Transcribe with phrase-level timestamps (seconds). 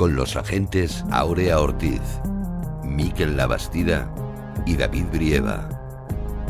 [0.00, 2.00] Con los agentes Aurea Ortiz,
[2.82, 4.10] Miquel Labastida
[4.64, 5.68] y David Brieva.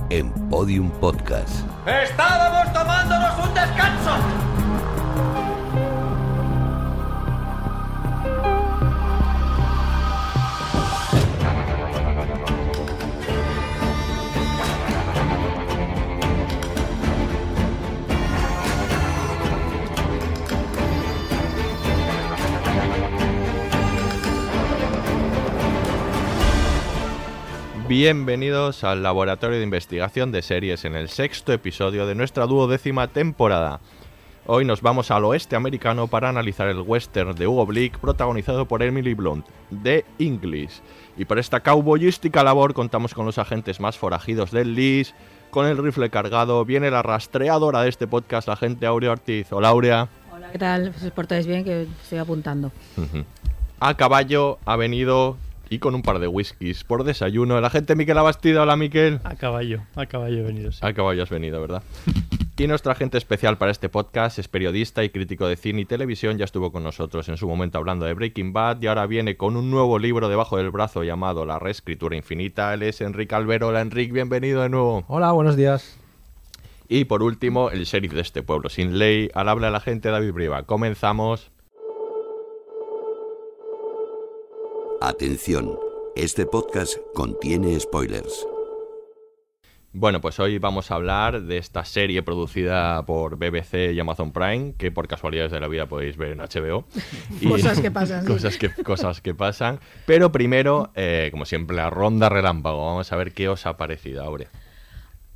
[0.09, 1.67] En Podium Podcast.
[1.85, 4.50] ¡Estábamos tomándonos un descanso!
[27.91, 33.80] Bienvenidos al Laboratorio de Investigación de Series en el sexto episodio de nuestra duodécima temporada.
[34.46, 38.84] Hoy nos vamos al oeste americano para analizar el western de Hugo Blick protagonizado por
[38.84, 39.44] Emily Blunt,
[39.83, 40.83] The English.
[41.16, 45.12] Y por esta cowboyística labor contamos con los agentes más forajidos del LIS,
[45.50, 49.52] con el rifle cargado, viene la rastreadora de este podcast, la agente Aurea Ortiz.
[49.52, 50.08] Hola Aurea.
[50.33, 50.92] Hola, ¿qué tal?
[50.92, 52.70] Pues os portáis bien, que estoy apuntando.
[53.80, 55.38] A caballo ha venido
[55.71, 58.63] y con un par de whiskies por desayuno el agente Miquel Abastida.
[58.63, 59.21] Hola Miquel.
[59.23, 60.73] A caballo, a caballo he venido.
[60.73, 60.81] sí.
[60.83, 61.83] A caballo has venido, ¿verdad?
[62.59, 66.37] Y nuestro agente especial para este podcast es periodista y crítico de cine y televisión.
[66.37, 69.57] Ya estuvo con nosotros en su momento hablando de Breaking Bad y ahora viene con
[69.57, 72.75] un nuevo libro debajo del brazo llamado La Reescritura Infinita.
[72.75, 73.69] Él es Enrique Albero.
[73.69, 75.05] Hola Enrique, bienvenido de nuevo.
[75.09, 75.97] Hola, buenos días.
[76.89, 79.31] Y por último, el sheriff de este pueblo sin ley.
[79.33, 80.65] Al habla la gente David Briva.
[80.65, 81.51] Comenzamos.
[85.01, 85.79] Atención,
[86.15, 88.47] este podcast contiene spoilers.
[89.92, 94.74] Bueno, pues hoy vamos a hablar de esta serie producida por BBC y Amazon Prime,
[94.79, 96.85] que por casualidades de la vida podéis ver en HBO.
[97.41, 98.29] Y- Cosas que pasan, sí.
[98.33, 99.80] Cosas que, cosas que pasan.
[100.07, 102.86] Pero primero, eh, como siempre, la ronda relámpago.
[102.86, 104.51] Vamos a ver qué os ha parecido, Aurea.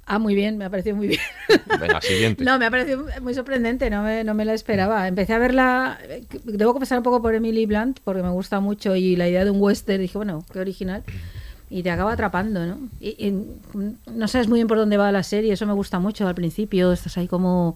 [0.07, 1.21] Ah, muy bien, me ha parecido muy bien.
[1.81, 2.45] Venga, siguiente.
[2.45, 5.09] No, me ha parecido muy sorprendente, no me, no me la esperaba.
[5.09, 5.99] Empecé a verla,
[6.45, 9.51] debo confesar un poco por Emily Blunt, porque me gusta mucho y la idea de
[9.51, 11.03] un western, dije, bueno, qué original.
[11.71, 12.79] Y te acaba atrapando, ¿no?
[13.01, 13.47] Y, y
[14.13, 16.93] no sabes muy bien por dónde va la serie, eso me gusta mucho al principio,
[16.93, 17.75] estás ahí como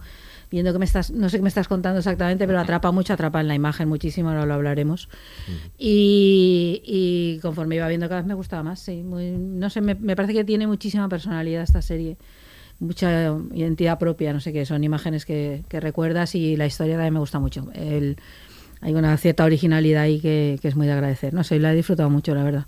[0.51, 3.41] viendo que me estás, no sé qué me estás contando exactamente, pero atrapa mucho, atrapa
[3.41, 5.09] en la imagen muchísimo, ahora lo hablaremos.
[5.79, 9.03] Y, y conforme iba viendo cada vez me gustaba más, sí.
[9.03, 12.17] Muy, no sé, me, me parece que tiene muchísima personalidad esta serie
[12.81, 17.15] mucha identidad propia, no sé qué, son imágenes que, que recuerdas y la historia también
[17.15, 17.67] me gusta mucho.
[17.75, 18.17] El-
[18.81, 21.35] hay una cierta originalidad ahí que, que es muy de agradecer.
[21.35, 22.67] No sé, la he disfrutado mucho, la verdad.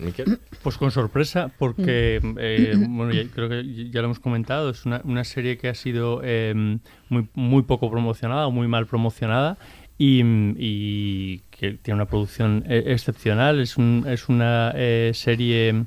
[0.00, 0.38] Miquel.
[0.62, 5.00] Pues con sorpresa, porque eh, bueno, ya- creo que ya lo hemos comentado, es una,
[5.04, 6.78] una serie que ha sido eh,
[7.08, 9.56] muy, muy poco promocionada, o muy mal promocionada.
[9.98, 10.22] Y,
[10.56, 15.84] y que tiene una producción eh, excepcional, es, un- es una eh, serie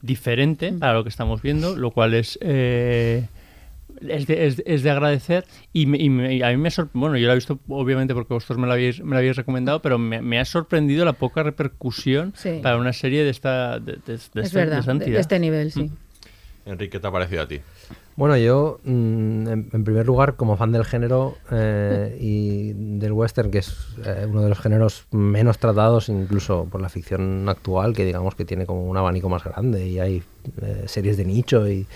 [0.00, 3.26] diferente para lo que estamos viendo, lo cual es eh,
[4.08, 6.70] es de, es, es de agradecer y, me- y me- y a mí me ha
[6.70, 9.36] sorprendido, bueno, yo la he visto obviamente porque vosotros me la habéis, me la habéis
[9.36, 12.60] recomendado, pero me, me ha sorprendido la poca repercusión Sí.
[12.62, 15.38] para una serie de esta de, de- de es esta, de verdad, de, de este
[15.38, 15.90] nivel, sí.
[16.64, 17.60] Enrique, ¿qué te ha parecido a ti?
[18.14, 23.50] Bueno, yo, mm, en, en primer lugar, como fan del género eh, y del western,
[23.50, 23.74] que es
[24.04, 28.44] eh, uno de los géneros menos tratados incluso por la ficción actual, que digamos que
[28.44, 30.22] tiene como un abanico más grande y hay
[30.60, 31.86] eh, series de nicho y,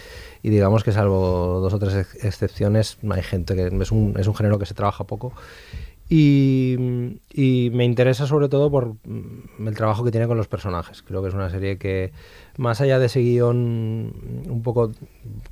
[0.46, 4.28] y digamos que salvo dos o tres ex- excepciones, hay gente que es un, es
[4.28, 5.32] un género que se trabaja poco.
[6.08, 6.76] Y,
[7.34, 11.02] y me interesa sobre todo por mm, el trabajo que tiene con los personajes.
[11.02, 12.12] Creo que es una serie que,
[12.58, 14.12] más allá de ese guion,
[14.48, 14.92] un poco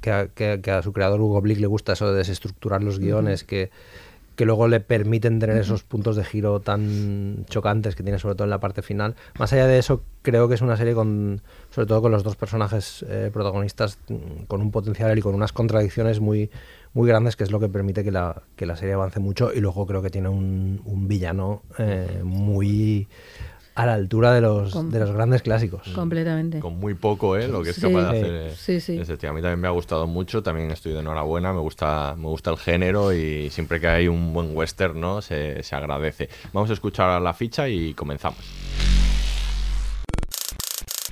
[0.01, 3.01] que a, que- que a su creador Hugo Blick le gusta eso de desestructurar los
[3.01, 3.71] guiones, que,
[4.37, 8.45] que luego le permiten tener esos puntos de giro tan chocantes que tiene sobre todo
[8.45, 9.15] en la parte final.
[9.39, 11.41] Más allá de eso, creo que es una serie con,
[11.71, 15.53] sobre todo con los dos personajes eh, protagonistas, mm, con un potencial y con unas
[15.53, 16.51] contradicciones muy,
[16.93, 19.53] muy grandes, que es lo que permite que la, que la serie avance mucho.
[19.53, 23.09] Y luego creo que tiene un, un villano eh, muy
[23.77, 25.89] a la altura de los, Com- de los grandes clásicos.
[25.95, 26.61] Completamente.
[26.61, 27.49] Con muy poco, ¿eh?
[27.49, 27.83] Lo que es Sí.
[27.83, 28.35] capaz de hacer.
[28.35, 28.97] eh, Sí, sí.
[28.99, 29.31] ese tío.
[29.31, 32.51] A mí también me ha gustado mucho, también estoy de enhorabuena, me gusta, me gusta
[32.51, 35.21] el género y siempre que hay un buen western, ¿no?
[35.23, 36.29] Se, se agradece.
[36.53, 38.39] Vamos a escuchar la ficha y comenzamos.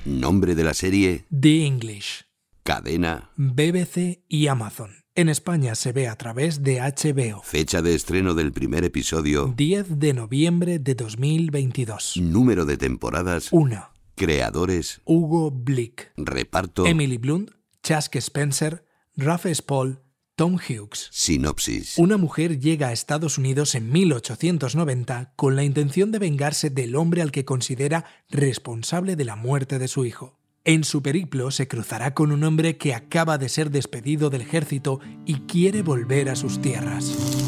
[0.05, 2.25] Nombre de la serie, The English,
[2.63, 5.02] cadena, BBC y Amazon.
[5.15, 7.43] En España se ve a través de HBO.
[7.43, 9.53] Fecha de estreno del primer episodio.
[9.55, 12.17] 10 de noviembre de 2022.
[12.17, 13.49] Número de temporadas.
[13.51, 13.89] 1.
[14.15, 15.01] Creadores.
[15.05, 16.11] Hugo Blick.
[16.17, 16.87] Reparto.
[16.87, 17.51] Emily Blunt,
[17.83, 20.01] Chask Spencer, Rafe Spall,
[20.35, 21.09] Tom Hughes.
[21.11, 21.99] Sinopsis.
[21.99, 27.21] Una mujer llega a Estados Unidos en 1890 con la intención de vengarse del hombre
[27.21, 30.39] al que considera responsable de la muerte de su hijo.
[30.65, 35.01] En su periplo se cruzará con un hombre que acaba de ser despedido del ejército
[35.25, 37.42] y quiere volver a sus tierras.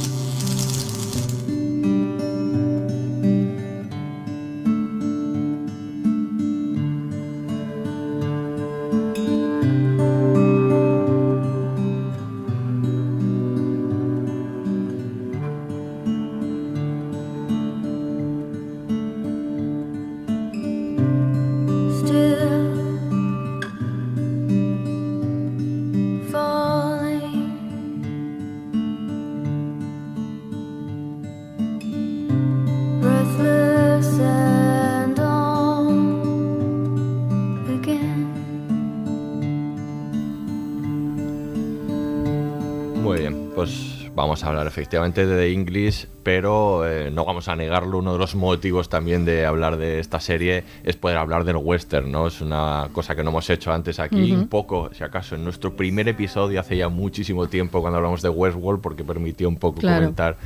[43.05, 47.55] Muy bien, pues vamos a hablar efectivamente de The English, pero eh, no vamos a
[47.55, 47.99] negarlo.
[47.99, 52.11] Uno de los motivos también de hablar de esta serie es poder hablar del western,
[52.11, 52.27] ¿no?
[52.27, 55.75] Es una cosa que no hemos hecho antes aquí, un poco, si acaso, en nuestro
[55.75, 60.01] primer episodio hace ya muchísimo tiempo cuando hablamos de Westworld, porque permitió un poco Claro.
[60.01, 60.37] comentar.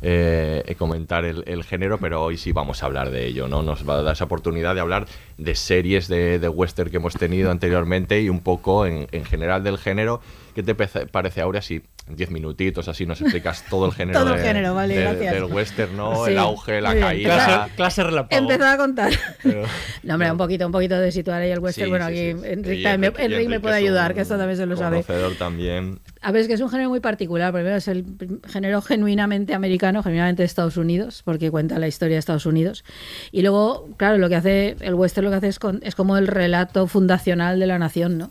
[0.00, 3.62] eh, comentar el, el género, pero hoy sí vamos a hablar de ello, ¿no?
[3.64, 5.06] Nos va a dar esa oportunidad de hablar
[5.38, 9.64] de series de, de western que hemos tenido anteriormente y un poco en, en general
[9.64, 10.20] del género.
[10.54, 14.34] ¿Qué te parece, Aurea, si en 10 minutitos así nos explicas todo el género, Todo
[14.34, 15.34] el de- género, vale, de- gracias.
[15.34, 16.24] del western, ¿no?
[16.24, 17.34] Sí, el auge, la caída.
[17.44, 18.42] Clase, clase relámpago.
[18.42, 19.12] Empezaba a contar.
[19.42, 19.62] Pero-
[20.02, 21.84] No, hombre, un poquito, un poquito de situar ahí el western.
[21.86, 22.28] Sí, bueno, sí, aquí.
[22.30, 25.02] Enrique, también- Enrique- Enrique me puede ayudar, que esto también se lo sabe.
[25.02, 25.98] Conocedor también.
[26.22, 27.52] A ver, es que es un género muy particular.
[27.52, 28.04] Primero es el
[28.48, 32.84] género genuinamente americano, genuinamente de Estados Unidos, porque cuenta la historia de Estados Unidos.
[33.32, 36.16] Y luego, claro, lo que hace el western lo que hace es, con- es como
[36.16, 38.30] el relato fundacional de la nación, ¿no?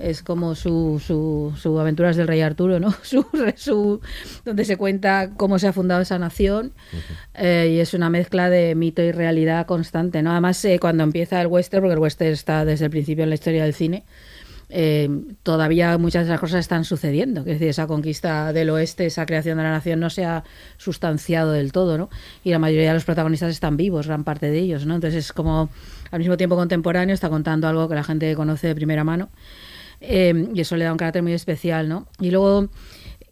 [0.00, 2.90] Es como su, su, su Aventuras del Rey Arturo, ¿no?
[3.02, 3.26] Su,
[3.56, 4.00] su,
[4.44, 6.72] donde se cuenta cómo se ha fundado esa nación.
[7.34, 10.32] Eh, y es una mezcla de mito y realidad constante, ¿no?
[10.32, 13.34] Además, eh, cuando empieza el western, porque el western está desde el principio en la
[13.34, 14.04] historia del cine,
[14.72, 15.08] eh,
[15.42, 17.40] todavía muchas de las cosas están sucediendo.
[17.40, 20.44] Es decir, esa conquista del oeste, esa creación de la nación no se ha
[20.76, 22.08] sustanciado del todo, ¿no?
[22.44, 24.94] Y la mayoría de los protagonistas están vivos, gran parte de ellos, ¿no?
[24.94, 25.70] Entonces es como
[26.10, 29.28] al mismo tiempo contemporáneo, está contando algo que la gente conoce de primera mano.
[30.00, 32.06] Eh, y eso le da un carácter muy especial, ¿no?
[32.20, 32.70] Y luego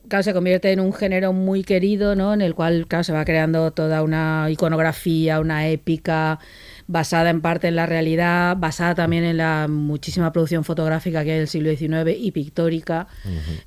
[0.09, 2.35] claro, se convierte en un género muy querido, ¿no?
[2.35, 6.39] En el cual, claro, se va creando toda una iconografía, una épica
[6.87, 11.39] basada en parte en la realidad, basada también en la muchísima producción fotográfica que hay
[11.39, 13.07] del siglo XIX y pictórica,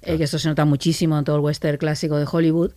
[0.02, 2.72] eh, que esto se nota muchísimo en todo el western clásico de Hollywood.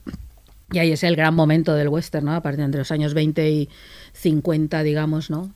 [0.73, 2.35] Y ahí es el gran momento del western, ¿no?
[2.35, 3.69] A partir de entre los años 20 y
[4.13, 5.55] 50, digamos, ¿no?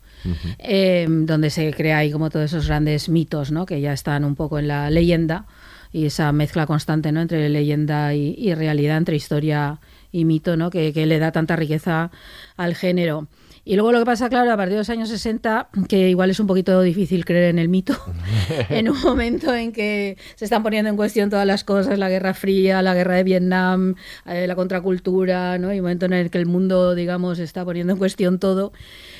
[0.59, 3.65] Eh, donde se crea ahí como todos esos grandes mitos, ¿no?
[3.65, 5.45] Que ya están un poco en la leyenda
[5.91, 7.21] y esa mezcla constante, ¿no?
[7.21, 9.79] Entre leyenda y, y realidad, entre historia
[10.11, 10.69] y mito, ¿no?
[10.69, 12.11] Que, que le da tanta riqueza
[12.57, 13.27] al género.
[13.65, 16.39] Y luego lo que pasa, claro, a partir de los años 60, que igual es
[16.39, 17.93] un poquito difícil creer en el mito,
[18.69, 22.33] en un momento en que se están poniendo en cuestión todas las cosas, la Guerra
[22.33, 23.95] Fría, la Guerra de Vietnam,
[24.25, 25.71] eh, la contracultura, ¿no?
[25.71, 28.73] Y un momento en el que el mundo, digamos, está poniendo en cuestión todo,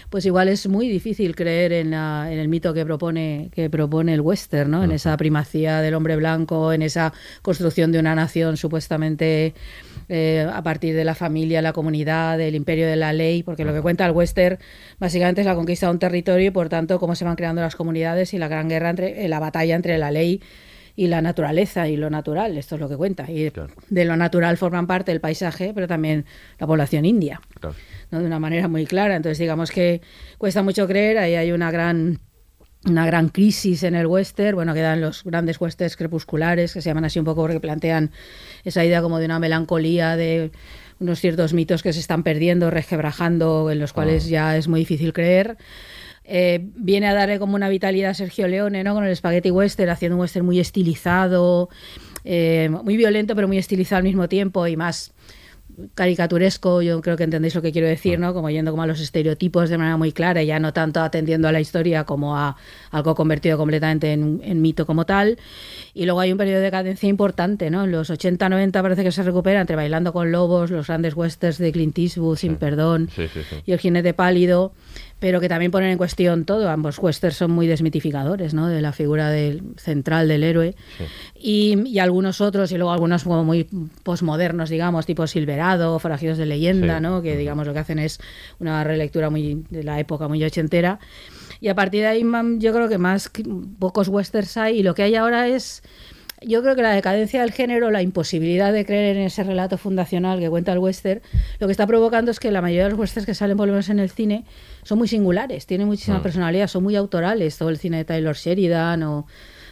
[0.10, 4.14] pues igual es muy difícil creer en, la- en el mito que propone, que propone
[4.14, 4.84] el western, ¿no?
[4.84, 9.54] En esa primacía del hombre blanco, en esa construcción de una nación supuestamente
[10.10, 13.74] eh, a partir de la familia, la comunidad, del imperio de la ley, porque lo
[13.74, 14.58] que cuenta el western
[15.00, 17.76] básicamente es la conquista de un territorio y por tanto cómo se van creando las
[17.76, 20.42] comunidades y la gran guerra entre eh, la batalla entre la ley
[20.96, 23.30] y la naturaleza y lo natural, esto es lo que cuenta.
[23.32, 23.74] Y Claro.
[23.90, 26.26] de lo natural forman parte el paisaje, pero también
[26.60, 27.40] la población india.
[27.60, 27.76] Claro.
[28.12, 28.20] ¿No?
[28.20, 29.16] de una manera muy clara.
[29.16, 30.02] Entonces, digamos que
[30.38, 32.20] cuesta mucho creer, ahí hay una gran
[32.86, 37.06] una gran crisis en el western, bueno, quedan los grandes westerns crepusculares, que se llaman
[37.06, 38.12] así un poco porque plantean
[38.64, 40.52] esa idea como de una melancolía, de
[41.00, 45.12] unos ciertos mitos que se están perdiendo, resquebrajando, en los cuales ya es muy difícil
[45.12, 45.58] creer.
[46.24, 48.94] Eh, viene a darle como una vitalidad a Sergio Leone, ¿no?
[48.94, 51.70] Con el Spaghetti Western, haciendo un western muy estilizado,
[52.24, 55.14] eh, muy violento, pero muy estilizado al mismo tiempo y más
[55.96, 58.34] caricaturesco, yo creo que entendéis lo que quiero decir, ¿no?
[58.34, 61.48] Como yendo como a los estereotipos de manera muy clara, y ya no tanto atendiendo
[61.48, 62.58] a la historia como a
[62.92, 65.38] algo convertido completamente en, en mito como tal.
[65.94, 67.84] Y luego hay un periodo de decadencia importante, ¿no?
[67.84, 71.72] En los 80-90 parece que se recupera entre Bailando con Lobos, los grandes westerns de
[71.72, 73.56] Clint Eastwood, Sin Perdón Sí, sí, sí.
[73.66, 74.74] y El Jinete Pálido,
[75.20, 76.70] pero que también ponen en cuestión todo.
[76.70, 78.68] Ambos westerns son muy desmitificadores, ¿no?
[78.68, 80.76] De la figura del, central del héroe.
[81.36, 83.68] Y, y algunos otros, y luego algunos como muy
[84.04, 87.04] posmodernos, digamos, tipo Silverado, Forajidos de Leyenda, Sí.
[87.04, 87.22] ¿no?
[87.22, 88.20] Que digamos lo que hacen es
[88.60, 91.00] una relectura muy de la época muy ochentera.
[91.62, 92.26] Y a partir de ahí
[92.60, 93.30] yo creo que más
[93.80, 95.84] pocos westerns hay y lo que hay ahora es
[96.42, 100.40] yo creo que la decadencia del género, la imposibilidad de creer en ese relato fundacional
[100.40, 101.22] que cuenta el western,
[101.60, 103.74] lo que está provocando es que la mayoría de los westerns que salen por lo
[103.74, 104.46] menos en el cine
[104.84, 106.24] son muy singulares, tienen muchísima Mm.
[106.24, 109.28] personalidad, son muy autorales, todo el cine de Taylor Sheridan o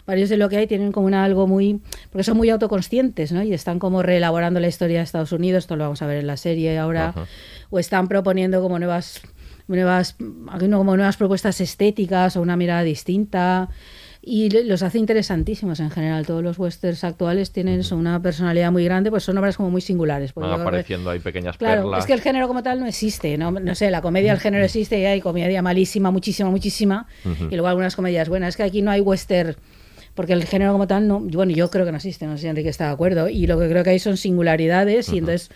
[0.05, 1.81] varios de lo que hay tienen como una algo muy
[2.11, 3.43] porque son muy autoconscientes, ¿no?
[3.43, 6.27] Y están como reelaborando la historia de Estados Unidos, esto lo vamos a ver en
[6.27, 7.25] la serie ahora, Ajá.
[7.69, 9.21] o están proponiendo como nuevas
[9.67, 13.67] nuevas como nuevas propuestas estéticas o una mirada distinta
[14.29, 16.25] y los hace interesantísimos en general.
[16.25, 20.33] Todos los westerns actuales tienen una personalidad muy grande, pues son obras como muy singulares.
[20.33, 22.01] Van apareciendo ahí pequeñas Claro, perlas.
[22.01, 23.51] es que el género como tal no existe, ¿no?
[23.51, 27.67] No sé, la comedia, el género existe y hay comedia malísima, muchísima, muchísima, y luego
[27.67, 28.49] algunas comedias buenas.
[28.49, 29.55] Es que aquí no hay western,
[30.13, 32.47] porque el género como tal, no, bueno, yo creo que no existe, no sé si
[32.49, 35.51] Enrique está de acuerdo, y lo que creo que hay son singularidades y entonces,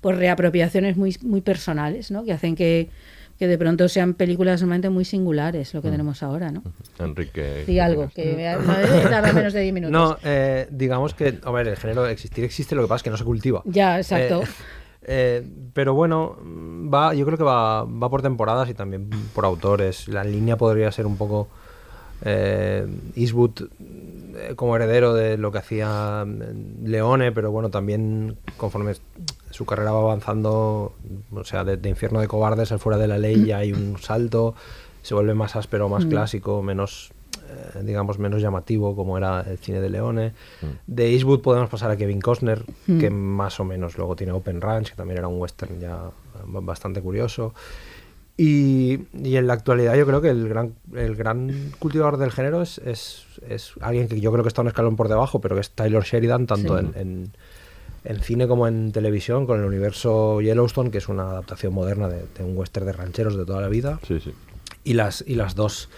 [0.00, 2.24] pues reapropiaciones muy, muy personales, ¿no?
[2.24, 2.90] Que hacen que,
[3.38, 6.62] que de pronto sean películas realmente muy singulares, lo que tenemos ahora, ¿no?
[6.98, 7.64] Enrique.
[7.66, 9.92] Di algo, que me, me tarda menos de 10 minutos.
[9.92, 13.10] No, eh, digamos que, a ver, el género existir existe, lo que pasa es que
[13.10, 13.62] no se cultiva.
[13.64, 14.42] Ya, exacto.
[14.42, 14.46] Eh,
[15.08, 19.44] eh, pero bueno, mm, va, yo creo que va, va por temporadas y también por
[19.44, 20.08] autores.
[20.08, 21.48] La línea podría ser un poco
[22.22, 23.68] eh, Eastwood
[24.56, 28.94] como heredero de lo que hacía mm, Leone, pero bueno, también conforme
[29.50, 30.92] su carrera va avanzando,
[31.32, 33.98] o sea, de, de Infierno de Cobardes al Fuera de la Ley ya hay un
[33.98, 34.54] salto,
[35.02, 36.08] se vuelve más áspero, más Mm.
[36.10, 37.12] clásico, menos,
[37.48, 40.32] eh, digamos, menos llamativo como era el cine de Leone.
[40.86, 42.98] De Eastwood podemos pasar a Kevin Costner, Mm.
[42.98, 46.10] que más o menos luego tiene Open Ranch, que también era un western ya
[46.46, 47.54] ba- bastante curioso.
[48.38, 52.60] Y, y en la actualidad yo creo que el gran, el gran cultivador del género
[52.60, 55.62] es, es, es alguien que yo creo que está un escalón por debajo, pero que
[55.62, 56.84] es Taylor Sheridan, tanto Sí.
[56.94, 57.30] en, en-
[58.04, 62.24] en cine como en televisión, con el universo Yellowstone, que es una adaptación moderna de,
[62.38, 63.98] de un western de rancheros de toda la vida.
[64.06, 64.32] Sí, sí.
[64.84, 65.88] Y las, y las dos,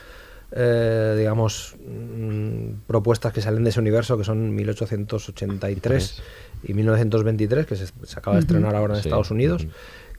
[0.53, 6.23] eh, digamos, mm, propuestas que salen de ese universo, que son 1883
[6.65, 9.01] y 1923, que se, se acaba de estrenar ahora en.
[9.01, 9.67] Estados Unidos.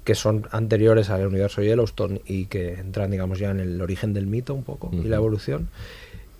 [0.03, 4.27] Que son anteriores al universo Yellowstone y que entran, digamos, ya en el origen del
[4.27, 5.69] mito un poco y la evolución.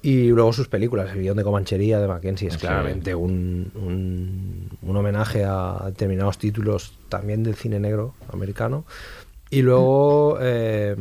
[0.01, 4.97] Y luego sus películas, El guion de Comanchería de Mackenzie es claramente un, un, un
[4.97, 8.85] homenaje a determinados títulos también del cine negro americano.
[9.51, 10.95] Y luego eh,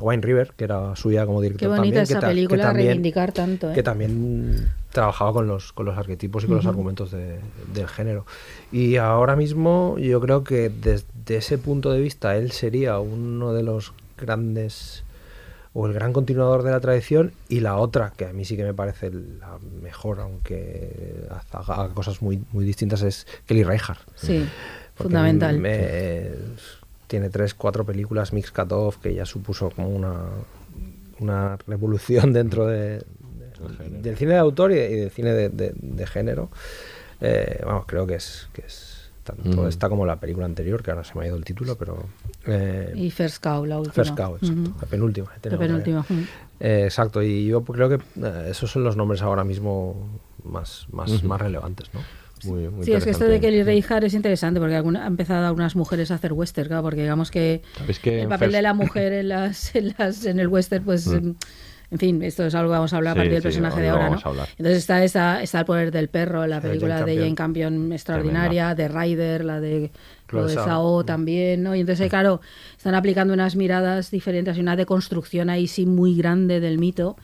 [0.00, 2.02] Wine River, que era suya como director Qué bonita también.
[2.02, 3.74] esa que ta- que película, también- reivindicar tanto, ¿eh?
[3.74, 7.38] que también trabajaba con los, con los arquetipos y con los argumentos de-
[7.72, 8.26] del género.
[8.72, 13.62] Y ahora mismo yo creo que desde ese punto de vista él sería uno de
[13.62, 15.04] los grandes
[15.72, 18.62] o el gran continuador de la tradición y la otra que a mí sí que
[18.64, 24.46] me parece la mejor aunque haga cosas muy muy distintas es Kelly Reichardt Sí,
[24.96, 25.58] porque fundamental.
[25.58, 26.30] me-
[27.06, 30.14] tiene tres, cuatro películas, Mix Cut Off, que ya supuso como una,
[31.20, 33.04] una revolución dentro de, de-
[34.02, 36.50] del cine de autor y, de- y del cine de, de- de género.
[37.20, 39.68] Eh, vamos, creo que es, que es tanto Mm.
[39.68, 42.04] esta como la película anterior, que ahora se me ha ido el título, pero...
[42.46, 43.94] eh, Y First Cow, la última.
[43.94, 45.30] First Cow, exacto, la penúltima.
[45.44, 46.04] La penúltima.
[46.60, 49.96] Eh, exacto, y yo creo que eh, esos son los nombres ahora mismo
[50.44, 52.00] más, más, más relevantes, ¿no?
[52.46, 53.40] Muy, muy Sí, es que esto de.
[53.40, 57.02] Kelly Reichardt es interesante porque alguna, ha empezado algunas mujeres a hacer western, claro, porque
[57.02, 60.38] digamos que ¿Sabéis que el papel First- de la mujer en las, en las en
[60.38, 61.32] el western, pues Mm.
[61.90, 63.76] en fin, esto es algo que vamos a hablar a Sí, partir del sí, personaje
[63.76, 64.16] hoy de ahora, ¿no?
[64.56, 67.72] Entonces está esa, está el poder del perro, la película Jane de Jane Campion.
[67.74, 69.92] Campion extraordinaria, de Ryder, la de
[70.30, 70.54] lo de.
[70.54, 71.74] Sao también, ¿no?
[71.74, 72.40] Y entonces claro,
[72.76, 77.16] están aplicando unas miradas diferentes y una deconstrucción ahí sí muy grande del mito.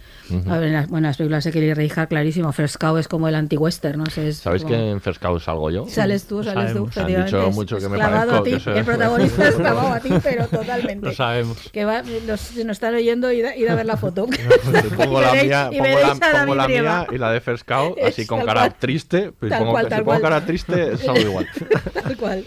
[0.49, 3.27] A ver, en las, bueno, las películas de Kelly Reichardt, clarísimo, First Cow es como
[3.29, 4.07] el anti-western, ¿no?
[4.07, 5.87] sé, es ¿Sabéis como- que en First Cow salgo yo?
[5.89, 6.89] Sales tú, sales tú.
[6.97, 8.57] Han dicho es- mucho que me parezco a ti.
[8.59, 11.07] que El protagonista es clavado a ti, pero totalmente.
[11.07, 11.57] Lo sabemos.
[11.73, 14.27] Que va, los, nos están oyendo y id a ver la foto.
[14.97, 17.67] pongo Y la mía, y pongo la, a pongo la mía y la de First
[17.67, 18.75] Cow, así con tal cara cual.
[18.79, 19.33] triste.
[19.39, 20.21] Pues Tal pongo- cual, si pongo cual.
[20.23, 21.49] cara triste, salgo igual.
[21.93, 22.45] Tal cual.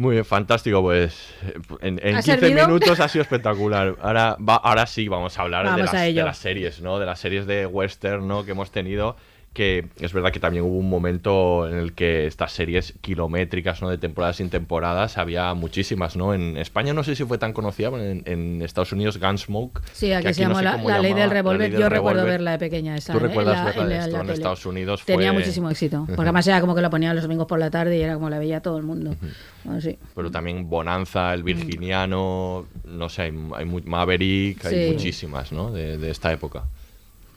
[0.00, 1.34] Muy bien, fantástico, pues
[1.82, 2.66] en, en ¿Ha 15 servido?
[2.66, 3.96] minutos ha sido espectacular.
[4.00, 6.98] Ahora, va, ahora sí vamos a hablar de las, a de las series, ¿no?
[6.98, 8.46] De las series de western, ¿no?
[8.46, 9.16] Que hemos tenido,
[9.52, 13.90] que es verdad que también hubo un momento en el que estas series kilométricas, ¿no?
[13.90, 16.34] De temporadas sin temporadas, había muchísimas, ¿no?
[16.34, 19.82] En España no sé si fue tan conocida, pero en, en Estados Unidos Gunsmoke.
[19.92, 21.72] Sí, que aquí se no sé la, ley del revólver.
[21.72, 23.12] Yo recuerdo verla de pequeña esa.
[23.12, 23.22] ¿Tú ¿eh?
[23.22, 24.20] recuerdas la- verla de la- esto?
[24.20, 24.30] En.
[24.30, 26.04] Estados Unidos Tenía muchísimo éxito.
[26.06, 28.30] Porque además era como que la ponían los domingos por la tarde y era como
[28.30, 29.16] la veía todo el mundo.
[29.64, 29.98] Bueno, sí.
[30.14, 34.92] Pero también Bonanza, El Virginiano, no sé, hay, hay Maverick, hay Sí.
[34.92, 35.72] muchísimas, ¿no?
[35.72, 36.64] De, de esta época.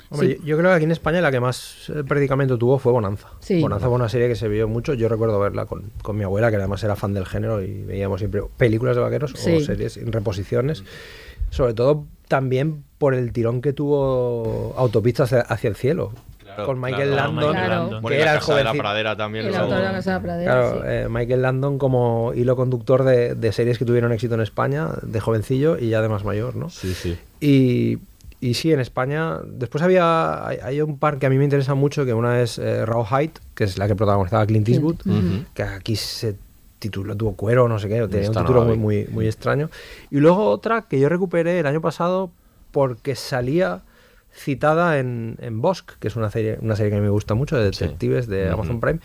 [0.09, 0.37] Hombre, Sí.
[0.41, 3.29] yo, yo creo que aquí en España la que más eh, predicamento tuvo fue Bonanza.
[3.39, 3.61] Sí.
[3.61, 4.93] Bonanza fue una serie que se vio mucho.
[4.93, 8.19] Yo recuerdo verla con, con mi abuela, que además era fan del género, y veíamos
[8.19, 10.83] siempre películas de vaqueros o series en reposiciones.
[11.49, 16.11] Sobre todo también por el tirón que tuvo Autopista hacia, hacia el cielo.
[16.43, 17.27] Claro, con Michael claro.
[17.33, 17.81] Landon, Michael Claro.
[17.81, 18.01] Landon.
[18.03, 18.83] Bueno, que y era la el de la jovencito.
[18.83, 19.45] Pradera también.
[19.47, 20.51] El autor de la Casa de la Pradera.
[20.53, 20.81] Claro, sí.
[20.87, 25.19] eh, Michael Landon como hilo conductor de, de series que tuvieron éxito en España, de
[25.19, 26.69] jovencillo y ya de más mayor, ¿no?
[26.69, 27.17] Sí, sí.
[27.39, 27.97] Y,
[28.43, 29.39] y sí, en España.
[29.45, 30.45] Después había.
[30.45, 33.05] Hay, hay un par que a mí me interesa mucho, que una es eh, Raw
[33.05, 34.97] Height, que es la que protagonizaba Clint Eastwood,
[35.53, 36.35] que aquí se
[36.77, 39.69] tituló, tuvo cuero, no sé qué, tenía un título muy, muy, muy extraño.
[40.11, 42.31] Y luego otra que yo recuperé el año pasado
[42.71, 43.81] porque salía
[44.35, 47.33] citada en, en Bosque, que es una serie, una serie que a mí me gusta
[47.35, 47.83] mucho, de Sí.
[47.85, 48.49] detectives de.
[48.49, 48.99] Amazon Prime,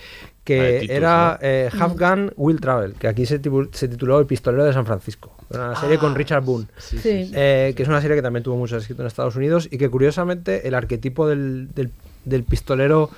[0.45, 1.47] que Titus, era ¿no?
[1.47, 3.41] eh, Half Gun Will Travel, que aquí se,
[3.73, 5.35] se tituló El pistolero de San Francisco.
[5.51, 6.67] Una serie Ah, con Richard Boone.
[6.79, 7.31] Sí.
[7.35, 9.89] Eh, que es una serie que también tuvo mucho éxito en Estados Unidos y que
[9.91, 11.91] curiosamente el arquetipo del, del-
[12.25, 13.11] del pistolero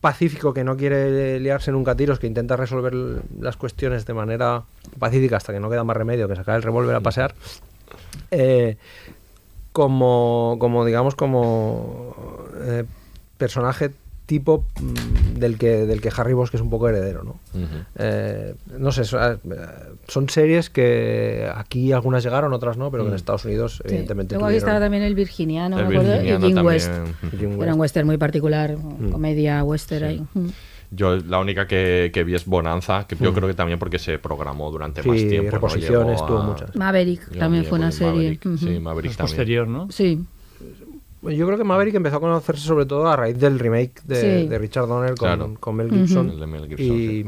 [0.00, 2.94] pacífico que no quiere liarse nunca a tiros, que intenta resolver
[3.40, 4.62] las cuestiones de manera
[4.98, 7.34] pacífica hasta que no queda más remedio que sacar el revólver a pasear,
[8.30, 8.76] eh,
[9.80, 12.14] como, como digamos, como
[12.64, 12.84] eh,
[13.36, 13.90] personaje
[14.24, 17.36] tipo mm, del que, del que Harry Bosch es un poco heredero, ¿no?
[17.98, 19.36] Eh, no sé, so- eh,
[20.08, 23.16] son series que aquí algunas llegaron, otras no, pero que en Mm.
[23.16, 23.82] Estados Unidos, Sí.
[23.84, 26.64] evidentemente, Luego aquí estaba también el Virginiano, El me acuerdo, y también.
[26.64, 26.90] West.
[27.60, 28.76] Era un western muy particular,
[29.12, 30.06] comedia western Sí.
[30.06, 30.24] ahí.
[30.32, 30.48] Mm.
[30.90, 34.18] Yo la única que, que vi es Bonanza, que yo creo que también porque se
[34.18, 35.44] programó durante Sí, más tiempo.
[35.46, 35.50] ¿no?
[35.50, 36.76] reposiciones, Llegó tuvo a- muchas.
[36.76, 38.58] Maverick yo también fue una Maverick, serie.
[38.58, 38.80] Sí.
[38.80, 39.36] Maverick Es también.
[39.36, 39.90] posterior, ¿no?
[39.90, 40.24] Sí,
[41.22, 44.48] Yo creo que Maverick empezó a conocerse sobre todo a raíz del remake de, Sí.
[44.48, 45.54] de Richard Donner con, Claro.
[45.58, 45.90] con Mel.
[45.90, 46.30] Gibson.
[46.30, 47.24] El de Mel Gibson, y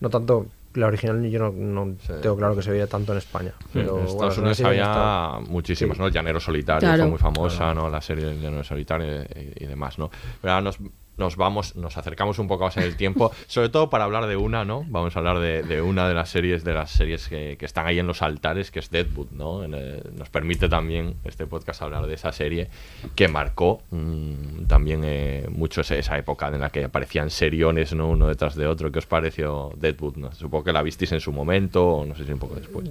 [0.00, 2.12] no tanto la original, yo no, no Sí.
[2.20, 3.52] tengo claro que se veía tanto en España.
[3.72, 6.00] Pero en Estados Unidos serie había está- muchísimos, Sí.
[6.00, 6.08] ¿no?
[6.08, 7.02] El Llanero Solitario Claro.
[7.02, 7.88] fue muy famosa, ¿no?
[7.88, 10.10] La serie del Llanero Solitario y, y demás, ¿no?
[10.40, 10.78] Pero ahora nos,
[11.22, 14.36] nos vamos, nos acercamos un poco más en el tiempo, sobre todo para hablar de
[14.36, 14.84] una, ¿no?
[14.88, 18.08] Vamos a hablar de, una de las series, de las series que, están ahí en
[18.08, 19.64] los altares, que es Deadwood, ¿no?
[19.64, 22.68] Eh, nos permite también este podcast hablar de esa serie
[23.14, 28.08] que marcó mm, también eh, mucho esa época en la que aparecían seriones, ¿no?
[28.08, 28.90] Uno detrás de otro.
[28.90, 30.16] ¿Qué os pareció Deadwood?
[30.16, 30.32] ¿no?
[30.32, 32.90] Supongo que la visteis en su momento, o no sé si un poco después.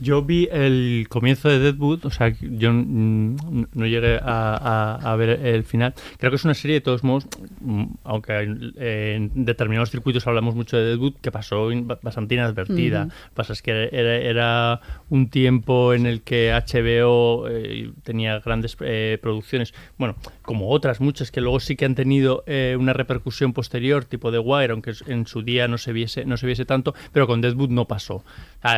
[0.00, 3.36] Yo vi el comienzo de Deadwood, o sea, yo mm,
[3.74, 4.54] no llegué a,
[5.02, 5.94] a- a ver el final.
[6.18, 7.26] Creo que es una serie, de todos modos,
[7.60, 8.32] mm, aunque
[8.78, 11.68] eh, en determinados circuitos hablamos mucho de Deadwood, que pasó
[12.02, 13.00] bastante inadvertida.
[13.02, 13.08] Ujú.
[13.08, 14.80] Lo que pasa es que era, era
[15.10, 20.16] un tiempo en el que HBO eh, tenía grandes eh, producciones, bueno,
[20.48, 24.38] como otras muchas que luego sí que han tenido eh, una repercusión posterior, tipo de
[24.38, 27.68] Wire, aunque en su día no se viese, no se viese tanto, pero con Deadwood
[27.68, 28.24] no pasó.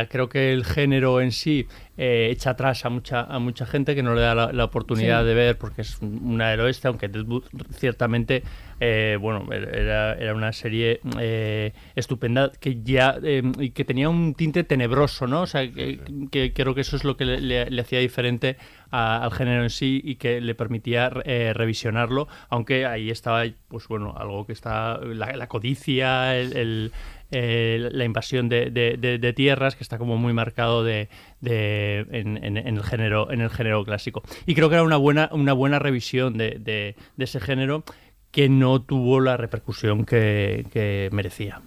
[0.09, 4.03] Creo que el género en sí eh, echa atrás a mucha, a mucha gente que
[4.03, 5.27] no le da la, la oportunidad Sí.
[5.27, 8.43] de ver porque es una del oeste, aunque Deadwood ciertamente,
[8.83, 13.43] eh, bueno, era, era una serie eh, estupenda que ya eh,
[13.75, 15.43] que tenía un tinte tenebroso, ¿no?
[15.43, 15.99] O sea, que,
[16.31, 18.57] que creo que eso es lo que le, le- le hacía diferente
[18.89, 23.87] a- al género en sí y que le permitía eh, revisionarlo, aunque ahí estaba, pues
[23.87, 26.91] bueno, algo que está, la, la codicia, el- el,
[27.29, 31.07] eh, la invasión de, de- de- de tierras que está como muy marcado de,
[31.39, 34.97] de- en, en- en el género en el género clásico y creo que era una
[34.97, 37.83] buena una buena revisión de, de- de ese género
[38.31, 41.61] que no tuvo la repercusión que, que merecía.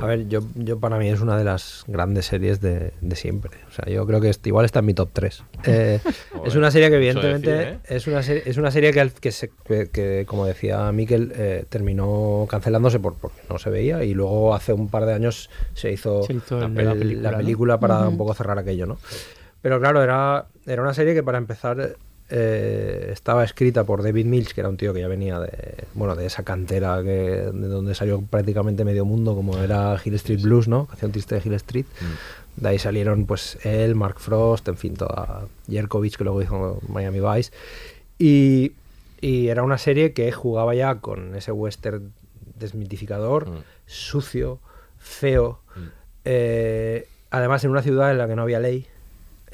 [0.00, 3.50] A ver, yo, yo para mí es una de las grandes series de, de siempre.
[3.68, 5.44] O sea, yo creo que igual está en mi top 3.
[5.64, 7.94] es Joder, una serie que evidentemente decir, ¿eh?
[7.94, 11.64] es, una serie, es una serie que, que, se- que- que, como decía Miquel, eh,
[11.68, 15.92] terminó cancelándose por, porque no se veía y luego hace un par de años se
[15.92, 18.98] hizo, Se hizo el- el- la la película, para un poco cerrar aquello, ¿no?
[19.60, 21.96] Pero claro, era, era una serie que para empezar
[22.34, 26.16] eh, estaba escrita por David Mills, que era un tío que ya venía de, bueno,
[26.16, 30.66] de esa cantera que, de donde salió prácticamente medio mundo, como era Hill Street Blues,
[30.66, 30.86] ¿no?
[30.86, 31.84] Canción triste de Hill Street.
[32.56, 37.20] De ahí salieron pues él, Mark Frost, en fin, toda Jerkovich, que luego hizo Miami
[37.20, 37.52] Vice.
[38.18, 38.72] Y,
[39.20, 42.12] y era una serie que jugaba ya con ese western
[42.58, 43.58] desmitificador, Mm.
[43.86, 44.58] sucio,
[44.98, 45.60] feo,
[46.24, 48.86] eh, además en una ciudad en la que no había ley,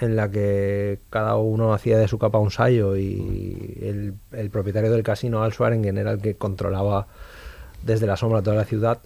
[0.01, 4.91] en la que cada uno hacía de su capa un sayo y el, el propietario
[4.91, 7.07] del casino, Al Schwaringen, era el que controlaba
[7.83, 9.01] desde la sombra toda la ciudad.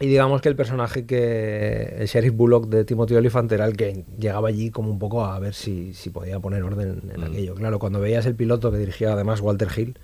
[0.00, 1.94] Y digamos que el personaje que.
[1.98, 5.38] El sheriff Bullock de Timothy Olyphant era el que llegaba allí como un poco a
[5.38, 7.54] ver si, si podía poner orden en aquello.
[7.54, 9.96] Claro, cuando veías el piloto que dirigía además Walter Hill,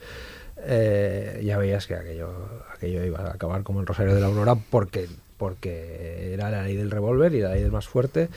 [0.59, 2.31] eh, ya veías que aquello,
[2.73, 6.77] aquello iba a acabar como el Rosario de la Aurora porque, porque era la ley
[6.77, 8.29] del revólver y la ley del más fuerte.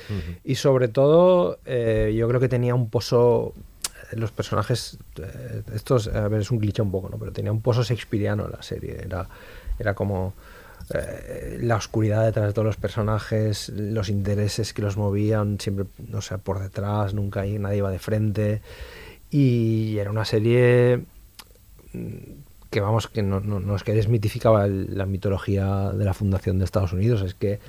[0.44, 3.54] Y sobre todo, eh, yo creo que tenía un pozo.
[4.14, 7.18] Los personajes, eh, estos, a ver, es un cliché un poco, ¿no?
[7.18, 9.02] Pero tenía un pozo shakespeariano la serie.
[9.06, 9.28] Era,
[9.80, 10.34] era como
[10.94, 16.22] eh, la oscuridad detrás de todos los personajes, los intereses que los movían, siempre, no
[16.22, 18.62] sé, por detrás, nunca nadie iba de frente.
[19.30, 21.06] Y era una serie
[21.94, 22.41] mm,
[22.72, 26.58] que, vamos, que no, no- no es que desmitificaba el- la mitología de la fundación
[26.58, 27.60] de Estados Unidos, es que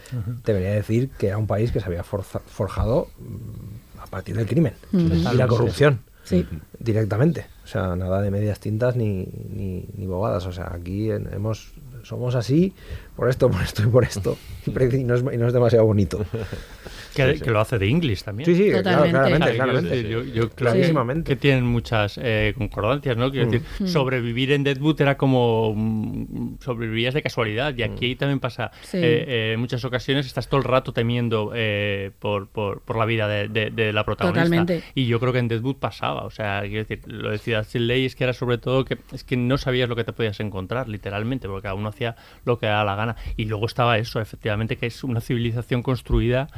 [0.44, 4.06] te venía a decir que era un país que se había forza- forjado mm, a
[4.06, 6.46] partir del crimen y la corrupción Sí.
[6.78, 7.46] directamente.
[7.64, 10.46] O sea, nada de medias tintas ni, ni, ni bobadas.
[10.46, 11.72] O sea, aquí hemos
[12.04, 12.72] somos así
[13.16, 14.36] por esto, por esto y por esto.
[14.66, 16.24] Y no es, y no es demasiado bonito.
[17.14, 18.46] Que, que lo hace de English también.
[18.46, 19.90] Sí, sí, claro, claramente, claramente.
[19.90, 21.28] decir, yo, yo creo Clarísimamente.
[21.32, 23.30] que, tienen muchas eh, concordancias, ¿no?
[23.30, 23.86] Quiero decir, Mm.
[23.86, 28.70] sobrevivir en Deadwood era como mm, sobrevivías de casualidad y aquí también pasa.
[28.82, 28.98] Sí.
[28.98, 33.04] eh, eh, en muchas ocasiones estás todo el rato temiendo eh, por, por, por la
[33.04, 34.44] vida de, de- de la protagonista.
[34.44, 34.82] Totalmente.
[34.94, 36.24] Y yo creo que en Deadwood pasaba.
[36.24, 38.98] O sea, quiero decir, lo de Ciudad Sin Ley es que era sobre todo que
[39.12, 42.58] es que no sabías lo que te podías encontrar, literalmente, porque cada uno hacía lo
[42.58, 43.16] que daba la gana.
[43.36, 46.48] Y luego estaba eso, efectivamente, que es una civilización construida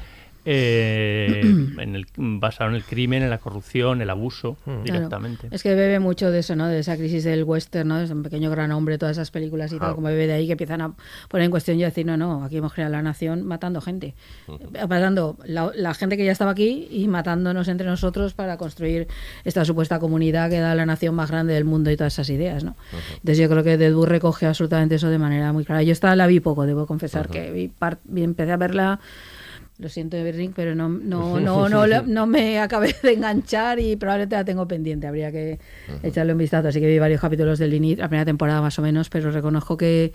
[0.44, 1.40] eh,
[1.78, 4.82] en el, basado en el crimen, en la corrupción, el abuso, Claro.
[4.84, 5.48] directamente.
[5.50, 6.66] Es que bebe mucho de eso, ¿no?
[6.68, 7.98] De esa crisis del western, ¿no?
[7.98, 10.52] De un pequeño gran hombre, todas esas películas y tal, como bebe de ahí que
[10.52, 10.94] empiezan a
[11.28, 14.14] poner en cuestión y a decir, no, no, aquí hemos creado la nación matando gente.
[14.48, 19.08] Eh, Matando la, la gente que ya estaba aquí y matándonos entre nosotros para construir
[19.44, 22.64] esta supuesta comunidad que da la nación más grande del mundo y todas esas ideas,
[22.64, 22.76] ¿no?
[23.14, 25.82] Entonces yo creo que Deadwood recoge absolutamente eso de manera muy clara.
[25.82, 29.00] Yo esta la vi poco, debo confesar que vi par- vi- empecé a verla
[29.78, 34.36] lo siento, Everring, pero no, no, no, no, no me acabé de enganchar y probablemente
[34.36, 35.06] la tengo pendiente.
[35.06, 35.58] Habría que
[36.02, 36.68] echarle un vistazo.
[36.68, 39.76] Así que vi varios capítulos del Init, la primera temporada más o menos, pero reconozco
[39.76, 40.12] que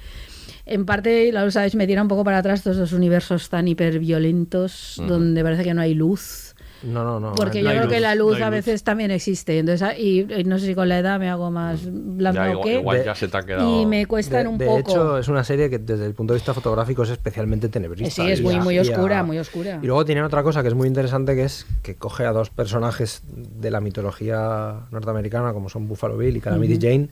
[0.66, 5.02] en parte, la sabéis, me tira un poco para atrás todos los universos tan hiperviolentos
[5.08, 6.49] donde parece que no hay luz.
[6.84, 7.36] No, no, no.
[7.36, 8.52] Porque no yo creo luz, que la luz a luz.
[8.52, 9.58] veces también existe.
[9.60, 12.50] Entonces, ah, y, y no sé si con la edad me hago más blanda Ya,
[12.50, 12.80] o igual, qué.
[12.80, 13.82] igual De- ya se te ha quedado.
[13.82, 14.80] Y me cuestan de, un de poco.
[14.80, 18.24] hecho, es una serie que desde el punto de vista fotográfico es especialmente tenebrista.
[18.24, 19.80] Sí, es muy- muy a- oscura, muy oscura.
[19.82, 22.50] Y luego tiene otra cosa que es muy interesante, que es que coge a dos
[22.50, 27.10] personajes de la mitología norteamericana, como son Buffalo Bill y Calamity Jane,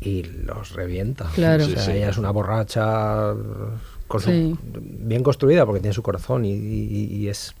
[0.00, 1.26] y los revienta.
[1.34, 1.64] Claro.
[1.64, 3.34] O sea, Sí, ella es una borracha
[4.08, 4.56] con su- Sí.
[4.80, 7.54] bien construida porque tiene su corazón y, y- y es,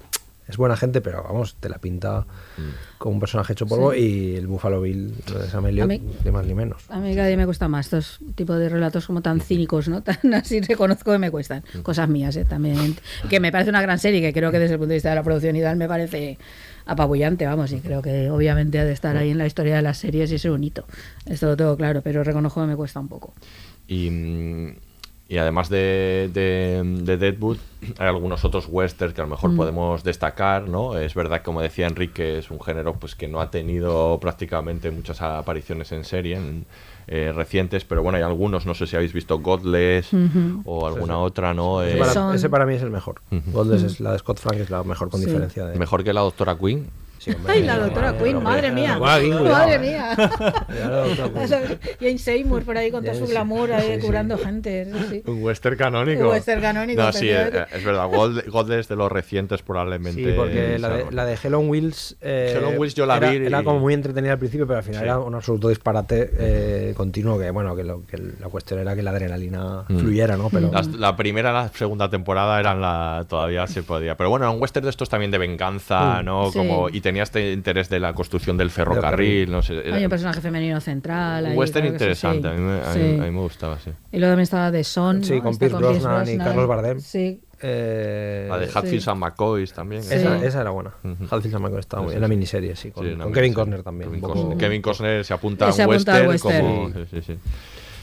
[0.50, 2.26] es buena gente, pero vamos, te la pinta
[2.98, 6.30] como un personaje hecho polvo y el Buffalo Bill de Sam Elliott, A mí- ni
[6.30, 6.82] más ni menos.
[6.90, 10.02] A mí cada día me cuesta más estos tipos de relatos como tan cínicos, ¿no?
[10.02, 11.62] Tan así reconozco que me cuestan.
[11.82, 12.44] Cosas mías, ¿eh?
[12.44, 12.96] También.
[13.30, 15.14] Que me parece una gran serie, que creo que desde el punto de vista de
[15.16, 16.36] la producción y tal me parece
[16.86, 19.98] apabullante, vamos, y creo que obviamente ha de estar ahí en la historia de las
[19.98, 20.84] series y ser un hito.
[21.26, 23.32] Esto lo tengo claro, pero reconozco que me cuesta un poco.
[23.86, 24.74] Y, mm,
[25.30, 27.56] y además de, de, de Deadwood,
[27.98, 29.30] hay algunos otros westerns que a lo Mm.
[29.30, 30.98] mejor podemos destacar, ¿no?
[30.98, 35.22] Es verdad, como decía Enrique, es un género pues que no ha tenido prácticamente muchas
[35.22, 36.66] apariciones en serie en,
[37.06, 40.10] eh, recientes, pero bueno, hay algunos, no sé si habéis visto Godless
[40.64, 41.80] o alguna otra, ¿no?
[41.82, 43.20] Ese Eh, para, Son- ese para mí es el mejor.
[43.30, 45.26] Godless es la de Scott Frank, es la mejor con Sí.
[45.26, 45.78] diferencia de.
[45.78, 46.88] mejor que la Doctora Queen.
[47.20, 47.52] Sí, hombre.
[47.52, 48.42] ¡Ay, la doctora Queen!
[48.42, 48.98] ¡Madre mía!
[48.98, 49.78] ¡Madre eh.
[49.78, 50.16] mía!
[52.00, 54.06] Jane Seymour por ahí con todo su glamour, ahí Sí, sí.
[54.06, 54.86] curando gente.
[54.86, 55.22] sí, sí.
[55.26, 56.22] Un western canónico.
[56.22, 58.08] Un western canónico, No, sí, eh, es verdad.
[58.08, 60.24] Godless de los recientes probablemente.
[60.24, 62.16] Sí, porque la de, la de Hell on Wheels.
[62.20, 64.66] eh, Hell on Wheels yo la era, vi y- Era como muy entretenida al principio,
[64.66, 65.04] pero al final Sí.
[65.04, 67.38] era un absoluto disparate eh, continuo.
[67.38, 69.98] Que bueno, que, lo- que la cuestión era que la adrenalina Mm.
[69.98, 70.48] fluyera, ¿no?
[70.50, 70.70] Pero.
[70.98, 74.60] La primera y la segunda temporada eran la todavía se podía pero bueno era un
[74.62, 76.24] western de estos también de venganza Mm.
[76.24, 76.58] no Sí.
[76.58, 80.10] como y tenía este interés de la construcción del ferrocarril no sé era Hay un
[80.10, 81.44] personaje femenino central.
[81.44, 82.54] un ahí, western claro sí, interesante sí.
[82.54, 83.20] a, mí me, a mí- Sí.
[83.20, 85.22] a mí me gustaba sí Y luego también estaba The Son.
[85.24, 85.42] Sí, ¿no?
[85.42, 87.00] con Pierce Brosnan y Carlos Bardem.
[87.00, 87.40] Sí.
[87.62, 90.14] eh, la de Hatfield and McCoys también Sí.
[90.14, 90.94] esa, esa era buena.
[91.04, 91.24] Ujú.
[91.30, 92.30] Hatfield and McCoy estaba muy Sí, En la sí.
[92.30, 92.90] miniserie, sí.
[92.90, 93.52] Con, Sí, con Kevin.
[93.54, 94.08] Costner también.
[94.10, 96.92] Kevin un poco- Costner, Kevin Costner se apunta a Se un apunta al western, western.
[96.92, 97.04] como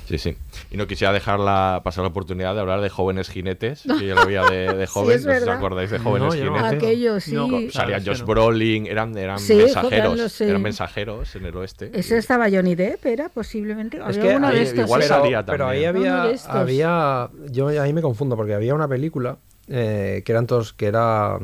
[0.08, 0.32] sí, sí, sí.
[0.32, 0.66] Sí, sí.
[0.72, 4.16] Y no quisiera dejar la, pasar la oportunidad de hablar de jóvenes jinetes, que yo
[4.16, 6.56] lo veía de, de joven, no sé si os acordáis de jóvenes No, yo no.
[6.58, 6.78] jinetes.
[6.78, 7.32] Aquello, sí.
[7.34, 8.28] No, Salía Claro, Josh sí, no.
[8.28, 10.44] Brolin, eran, eran Sí, mensajeros, joder, sí.
[10.46, 11.92] eran mensajeros en el oeste.
[11.94, 13.98] Ese estaba Johnny Depp, era posiblemente.
[13.98, 14.80] Es Había que alguno ahí de estos.
[14.86, 15.08] igual sí.
[15.10, 15.86] pero, salía pero ahí.
[15.86, 19.38] Uno había, había yo ahí me confundo porque había una película
[19.70, 21.38] eh, que eran todos que era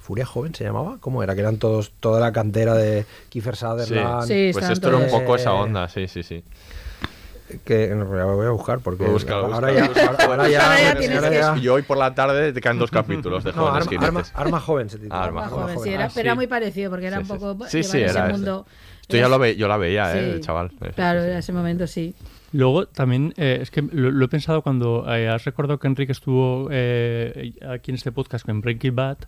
[0.00, 1.34] Furia Joven se llamaba, ¿cómo era?
[1.34, 4.22] Que eran todos toda la cantera de Kiefer Sutherland.
[4.28, 6.44] Sí, Pues están esto era un poco esa onda, sí, sí, sí.
[7.64, 9.94] Que en realidad lo voy a buscar porque Búscalo, ahora, búscalo.
[9.94, 12.52] ya, ahora, ahora ya, Ahora ya tienes ahora que- ya- Y hoy por la tarde
[12.52, 14.22] te caen dos capítulos de No, jóvenes arma, arma.
[14.34, 15.22] Arma Joven se titula.
[15.24, 15.64] Arma joven.
[15.76, 17.98] joven, sí, era, Ah, pero era muy parecido porque era Sí, un poco Sí, sí,
[17.98, 18.32] era ese.
[18.32, 18.66] mundo.
[19.04, 20.40] Esto ya lo, ve, yo la veía, eh, Sí.
[20.40, 20.70] chaval.
[20.96, 22.14] Claro, en ese momento sí.
[22.52, 26.12] Luego también, eh, es que lo, lo he pensado cuando eh, has recordado que Enrique
[26.12, 29.18] estuvo eh, aquí en este podcast con Breaking Bad,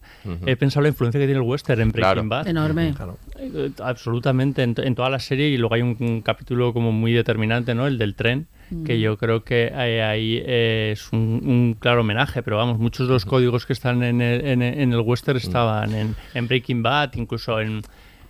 [0.47, 2.29] he pensado la influencia que tiene el western en Breaking Claro.
[2.29, 2.47] Bad.
[2.49, 2.95] Enorme.
[2.95, 3.19] Claro.
[3.39, 6.93] Eh, Absolutamente, en, to- en toda la serie y luego hay un, un capítulo como
[6.93, 7.87] muy determinante, ¿no?
[7.89, 8.47] El del tren,
[8.85, 13.09] que yo creo que ahí, ahí, eh, es un, un claro homenaje, pero vamos, muchos
[13.09, 16.47] de los códigos que están en el, en el- en el western estaban en, en
[16.49, 17.83] Breaking Bad, incluso en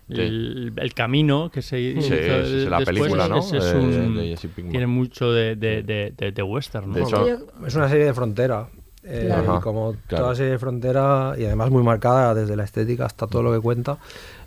[0.08, 3.38] el, el camino que se hizo Sí, sí, sí, la después, película, ¿no?
[3.40, 4.70] es- es Eh, un- de Jesse Pinkman.
[4.70, 6.94] tiene mucho de, de, de, de- de western, ¿no?
[6.94, 7.26] De hecho,
[7.66, 8.68] Es una serie de frontera.
[9.08, 9.58] eh, Claro.
[9.58, 10.24] y como Claro.
[10.24, 13.60] toda serie de frontera, y además muy marcada desde la estética hasta todo lo que
[13.60, 13.98] cuenta,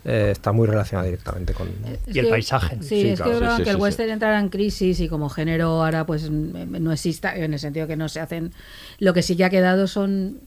[0.04, 1.68] eh, está muy relacionada directamente con.
[2.06, 2.76] Es Y el que- paisaje.
[2.82, 3.30] Sí, Sí, es claro.
[3.30, 5.82] que yo creo Sí, sí, que el sí, western entrará en crisis y como género
[5.82, 8.52] ahora pues mm, no exista, en el sentido que no se hacen.
[8.98, 10.40] Lo que sí que ha quedado son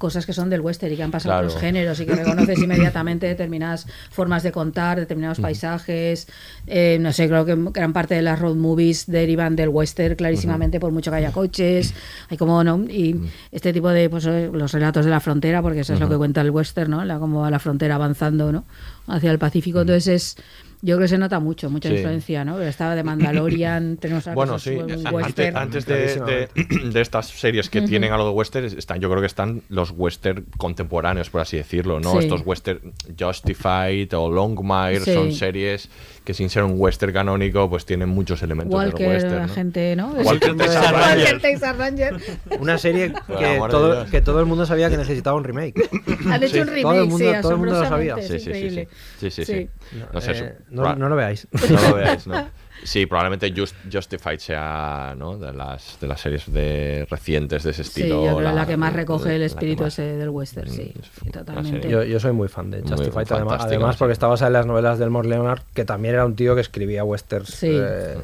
[0.00, 1.46] cosas que son del western y que han pasado Claro.
[1.48, 6.26] otros géneros y que reconoces inmediatamente determinadas formas de contar, determinados paisajes.
[6.66, 10.80] Eh, no sé, creo que gran parte de las road movies derivan del western clarísimamente,
[10.80, 11.92] por mucho que haya coches.
[12.30, 12.78] Hay como, ¿no?
[12.88, 13.20] Y
[13.52, 16.16] este tipo de, pues eh, los relatos de la frontera, porque eso es lo que
[16.16, 17.04] cuenta el western, ¿no?
[17.04, 18.64] La, como a la frontera avanzando, ¿no?
[19.06, 19.82] Hacia el Pacífico.
[19.82, 20.36] Entonces es.
[20.82, 21.96] Yo creo que se nota mucho, mucha Sí.
[21.96, 22.58] influencia, ¿no?
[22.60, 25.56] Estaba de Mandalorian, tenemos Bueno, sí, antes, western.
[25.56, 26.48] antes de, de-
[26.92, 30.46] de estas series que tienen algo de western, están, yo creo que están los western
[30.56, 32.12] contemporáneos, por así decirlo, ¿no?
[32.12, 32.18] Sí.
[32.20, 35.12] Estos western Justified o Longmire Sí.
[35.12, 35.88] son series
[36.30, 39.34] que sin ser un western canónico, pues tienen muchos elementos del Walker, western.
[39.36, 39.52] la ¿no?
[39.52, 40.12] gente, ¿no?
[40.12, 41.40] Walker Texas Ranger.
[41.40, 42.16] Texas Ranger.
[42.60, 45.74] Una serie que todo, que todo el mundo sabía que necesitaba un remake.
[46.30, 48.16] Han hecho un todo remake, el mundo- sí, todo el mundo lo sabía.
[48.22, 48.88] Sí, sí, sí, sí.
[49.18, 49.68] Sí, sí, sí.
[50.12, 51.48] No sé, Eh, su- no, no lo veáis.
[51.68, 52.46] No lo veáis, ¿no?
[52.82, 55.36] Sí, probablemente Just- Justified sea ¿no?
[55.38, 58.24] de, las, de las series de recientes de ese Sí, estilo.
[58.24, 61.02] yo creo la, que más recoge el la espíritu más- ese del western, sí, Mm,
[61.24, 61.88] sí, totalmente.
[61.90, 63.98] Yo, yo soy muy fan de Justified, además, además sí.
[63.98, 66.60] porque está basada en las novelas del Morse Leonard, que también era un tío que
[66.62, 67.48] escribía westerns.
[67.50, 67.68] Sí.
[67.70, 68.14] eh,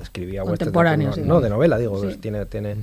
[0.00, 0.58] escribía westerns.
[0.60, 1.28] Contemporáneos, No, sí.
[1.28, 1.98] no, de novela, digo.
[2.00, 2.04] Sí.
[2.06, 2.76] pues tiene, tiene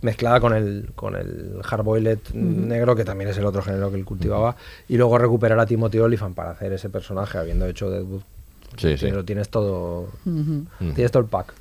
[0.00, 4.04] mezclada con el, con el hardboiled negro, que también es el otro género que él
[4.04, 4.56] cultivaba,
[4.88, 8.22] y luego recuperar a Timothy Olyphant para hacer ese personaje, habiendo hecho Deadwood.
[8.76, 9.06] Sí, sí.
[9.06, 10.08] Pero tienes todo,
[10.78, 11.54] tienes todo el pack.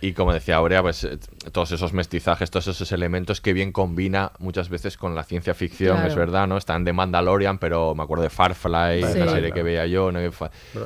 [0.00, 1.18] Y como decía Aurea, pues eh,
[1.50, 5.96] todos esos mestizajes, todos esos elementos que bien combina muchas veces con la ciencia ficción,
[5.96, 6.08] Claro.
[6.08, 6.56] es verdad, ¿no?
[6.56, 9.18] Están de Mandalorian, pero me acuerdo de Farfly, Sí.
[9.18, 10.20] la serie que veía yo, ¿no?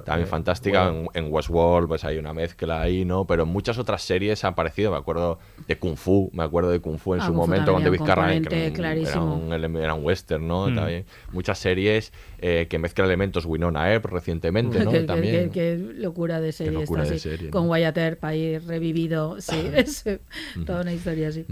[0.05, 0.90] También eh, fantástica.
[0.90, 1.11] bueno.
[1.14, 3.27] En, en Westworld, pues hay una mezcla ahí, ¿no?
[3.27, 5.38] Pero en muchas otras series han aparecido, me acuerdo
[5.69, 7.95] de Kung Fu, me acuerdo de Kung Fu en Ah, su Kung momento con David
[7.97, 9.35] era un Carradine, que era un, era clarísimo.
[9.37, 10.69] un, ele- era un western, ¿no?
[10.69, 10.75] Mm.
[10.77, 11.05] También.
[11.33, 14.90] Muchas series eh, que mezclan elementos Winona Earp recientemente, ¿no?
[14.92, 15.51] Qué- también.
[15.51, 17.69] qué- qué locura de serie locura esta, de serie, Con.
[17.69, 20.05] Wyatt Earp ahí revivido, sí, es
[20.64, 21.44] toda una historia así.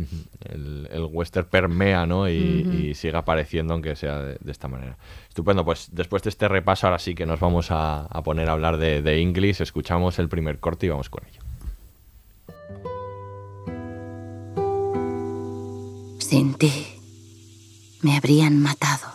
[0.45, 2.29] El, el western permea, ¿no?
[2.29, 4.97] Y, sigue apareciendo, aunque sea de, de esta manera.
[5.29, 8.53] Estupendo, pues después de este repaso, ahora sí que nos vamos a, a poner a
[8.53, 9.61] hablar de, de English.
[9.61, 11.41] Escuchamos el primer corte y vamos con ello.
[16.19, 16.87] Sin ti
[18.03, 19.13] me habrían matado.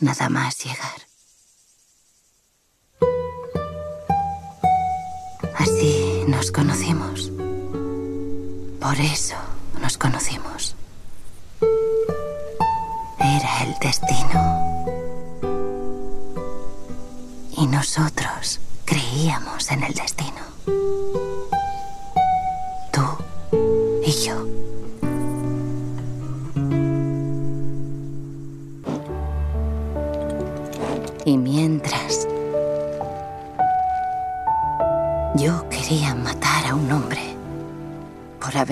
[0.00, 1.02] Nada más llegar.
[5.54, 7.11] Así nos conocimos.
[8.92, 9.36] Por eso
[9.80, 10.76] nos conocimos.
[13.18, 14.84] Era el destino.
[17.56, 20.31] Y nosotros creíamos en el destino.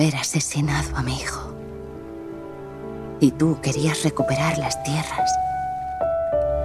[0.01, 1.53] Haber asesinado a mi hijo.
[3.19, 5.31] Y tú querías recuperar las tierras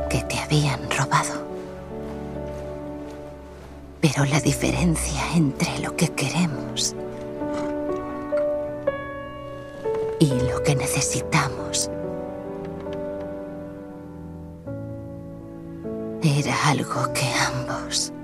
[0.09, 1.45] que te habían robado.
[4.01, 6.95] Pero la diferencia entre lo que queremos
[10.19, 11.91] y lo que necesitamos
[16.23, 18.15] era algo que ambos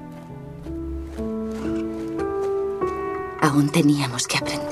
[3.42, 4.71] aún teníamos que aprender.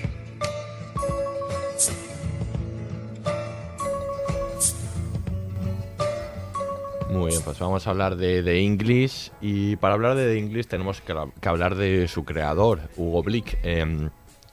[7.65, 11.13] Vamos a hablar de The English y para hablar de The English tenemos que,
[11.47, 13.59] hablar de su creador, Hugo Blick.
[13.63, 14.09] Eh,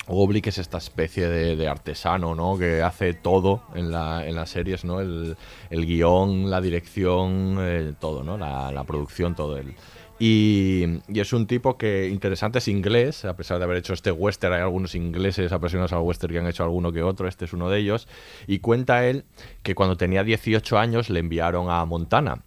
[0.07, 2.57] Hugo Blick es esta especie de, artesano, ¿no?
[2.57, 5.01] Que hace todo en, la, en las series, ¿no?
[5.01, 5.37] El,
[5.69, 8.39] el guion, la dirección, eh, todo, ¿no?
[8.39, 9.59] La, la, producción, todo.
[9.59, 9.75] El,
[10.19, 14.11] y, y, es un tipo que interesante, es inglés, a pesar de haber hecho este
[14.11, 17.53] western, hay algunos ingleses apasionados al western que han hecho alguno que otro, este es
[17.53, 18.09] uno de ellos,
[18.47, 19.25] y cuenta él
[19.63, 22.45] que cuando tenía 18 años le enviaron a Montana,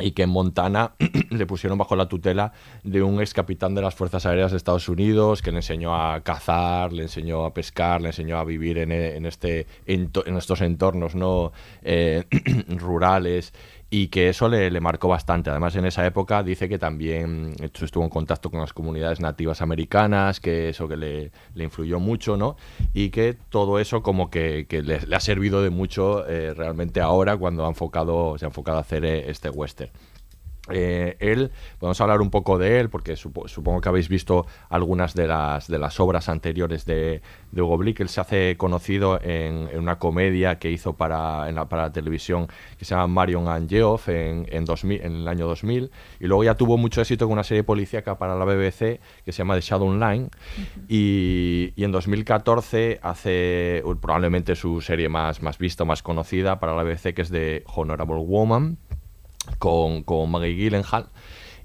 [0.00, 0.94] y que en Montana
[1.30, 2.52] le pusieron bajo la tutela
[2.82, 6.20] de un ex capitán de las Fuerzas Aéreas de Estados Unidos que le enseñó a
[6.22, 11.14] cazar, le enseñó a pescar, le enseñó a vivir en, en este, en, estos entornos
[11.14, 11.52] no
[11.82, 12.24] eh,
[12.68, 13.52] rurales
[13.96, 15.50] y que eso le, marcó bastante.
[15.50, 20.40] Además, en esa época dice que también estuvo en contacto con las comunidades nativas americanas,
[20.40, 22.56] que eso que le, influyó mucho, ¿no?
[22.92, 27.66] Y que todo eso como que, le, ha servido de mucho eh, realmente ahora cuando
[27.66, 29.92] ha enfocado, se ha enfocado a hacer eh, este western.
[30.70, 35.14] Eh, él, podemos hablar un poco de él, porque supo, supongo que habéis visto algunas
[35.14, 37.20] de las, de las obras anteriores de,
[37.52, 38.00] de Hugo Blick.
[38.00, 41.92] Él se hace conocido en, en una comedia que hizo para, en la, para la
[41.92, 42.46] televisión
[42.78, 45.90] que se llama Marion and Geoff en, en, 2000, en el año 2000.
[46.20, 49.38] Y luego ya tuvo mucho éxito con una serie policíaca para la BBC que se
[49.38, 50.24] llama The Shadow Line.
[50.24, 50.84] Uh -huh.
[50.88, 56.82] y, y, en 2014 hace probablemente su serie más, más vista, más conocida para la
[56.82, 58.78] BBC, que es de Honorable Woman
[59.58, 61.08] con, con Maggie Gyllenhaal.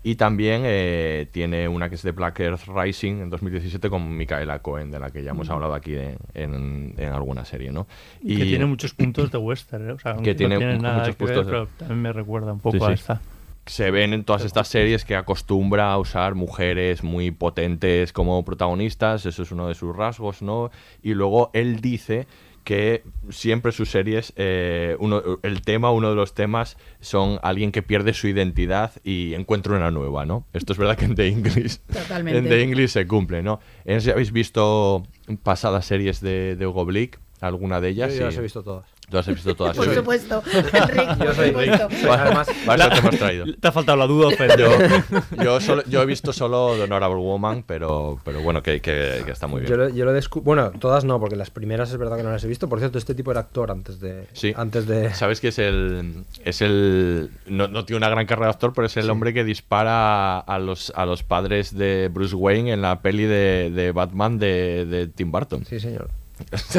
[0.02, 4.60] Y también eh, tiene una que es de Black Earth Rising en 2017 con Micaela
[4.60, 7.86] Cohen, de la que ya hemos hablado aquí de, en, en, alguna serie, ¿no?
[8.22, 9.92] Y, que tiene muchos puntos de western, ¿eh?
[9.94, 11.52] o sea, que tiene, no tiene nada muchos que puntos ver, de...
[11.52, 13.22] pero también me recuerda un poco Sí, a esta.
[13.66, 19.26] Se ven en todas estas series que acostumbra a usar mujeres muy potentes como protagonistas,
[19.26, 20.72] eso es uno de sus rasgos, ¿no?
[21.04, 22.26] Y luego él dice
[22.70, 23.02] que
[23.32, 28.14] siempre sus series, eh, uno, el tema, uno de los temas, son alguien que pierde
[28.14, 30.46] su identidad y encuentra una nueva, ¿no?
[30.54, 32.38] Esto es verdad que en The English, Totalmente.
[32.38, 33.60] en The English se cumple, ¿no?
[33.88, 35.02] Sé si habéis visto
[35.42, 38.14] pasadas series de, de Hugo Blick, alguna de ellas.
[38.14, 38.86] Yo y- las he visto todas.
[39.10, 39.76] Tú las has visto todas.
[39.76, 41.90] Por supuesto, por Yo soy supuesto.
[42.02, 43.46] Soy además Para eso te hemos traído.
[43.60, 47.18] Te ha faltado la duda, pero Yo, yo, solo- yo he visto solo The Honorable
[47.18, 49.70] Woman, pero, pero bueno, que, que- que está muy bien.
[49.72, 52.32] Yo lo, yo lo descu- Bueno, todas no, porque las primeras es verdad que no
[52.32, 52.70] las he visto.
[52.70, 54.28] Por cierto, este tipo era actor antes de.
[54.34, 54.54] Sí.
[54.56, 55.14] Antes de.
[55.14, 56.24] ¿Sabes que es el.
[56.46, 57.32] Es el.
[57.48, 60.60] No, no tiene una gran carrera de actor, pero es el hombre que dispara a
[60.60, 65.08] los, a los padres de Bruce Wayne en la peli de, de Batman de, de
[65.08, 65.66] Tim Burton.
[65.66, 66.10] Sí, señor.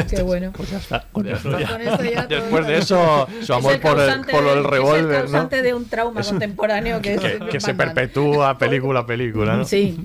[0.09, 0.51] Qué bueno.
[0.55, 1.05] pues ya está.
[1.11, 1.67] Con eso ya.
[1.69, 5.17] Con ya Después de eso, su Es amor el por el, por el revólver, Es
[5.17, 5.31] el ¿no?
[5.31, 9.65] causante de un trauma contemporáneo que, es Que, que se perpetúa película a película, ¿no?
[9.65, 9.97] Sí,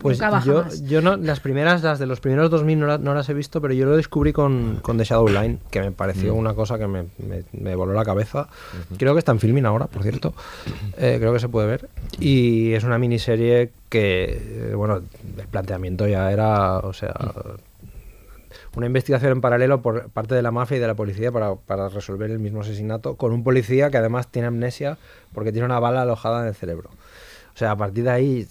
[0.00, 0.82] Pues nunca baja yo, más.
[0.84, 3.72] yo no, las primeras, las de los primeros 2000 no, no las he visto, pero
[3.74, 6.38] yo lo descubrí con, con The Shadow Line, que me pareció Mm.
[6.38, 8.48] una cosa que me, me- me voló la cabeza.
[8.98, 10.34] Creo que está en filming ahora, por cierto.
[10.98, 11.88] Eh, creo que se puede ver.
[12.18, 14.96] Y es una miniserie que, eh, bueno,
[15.38, 17.14] el planteamiento ya era, o sea,
[18.76, 21.88] una investigación en paralelo por parte de la mafia y de la policía para, para
[21.88, 24.98] resolver el mismo asesinato, con un policía que además tiene amnesia
[25.32, 26.90] porque tiene una bala alojada en el cerebro.
[27.54, 28.48] O sea, a partir de ahí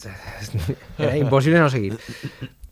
[0.97, 1.97] era imposible no seguir.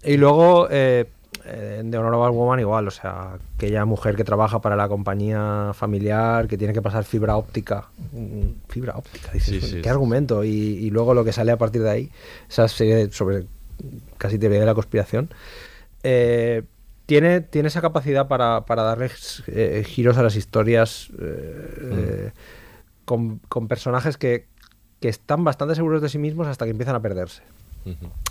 [0.04, 1.06] Y luego, eh,
[1.46, 6.48] eh, de Honorable Woman igual, o sea, aquella mujer que trabaja para la compañía familiar,
[6.48, 7.90] que tiene que pasar fibra óptica.
[8.14, 9.90] Mm, Fibra óptica, dices, Sí, sí, ¿qué sí.
[9.90, 10.44] argumento?
[10.46, 12.12] Y, y luego lo que sale a partir de ahí,
[12.50, 13.44] esa serie sobre
[14.18, 15.30] casi teoría de la conspiración,
[16.04, 16.64] eh,
[17.12, 19.10] tiene, tiene esa capacidad para, para darle
[19.48, 22.32] eh, giros a las historias eh, eh,
[23.04, 24.48] con, con personajes que,
[25.02, 27.42] que están bastante seguros de sí mismos hasta que empiezan a perderse.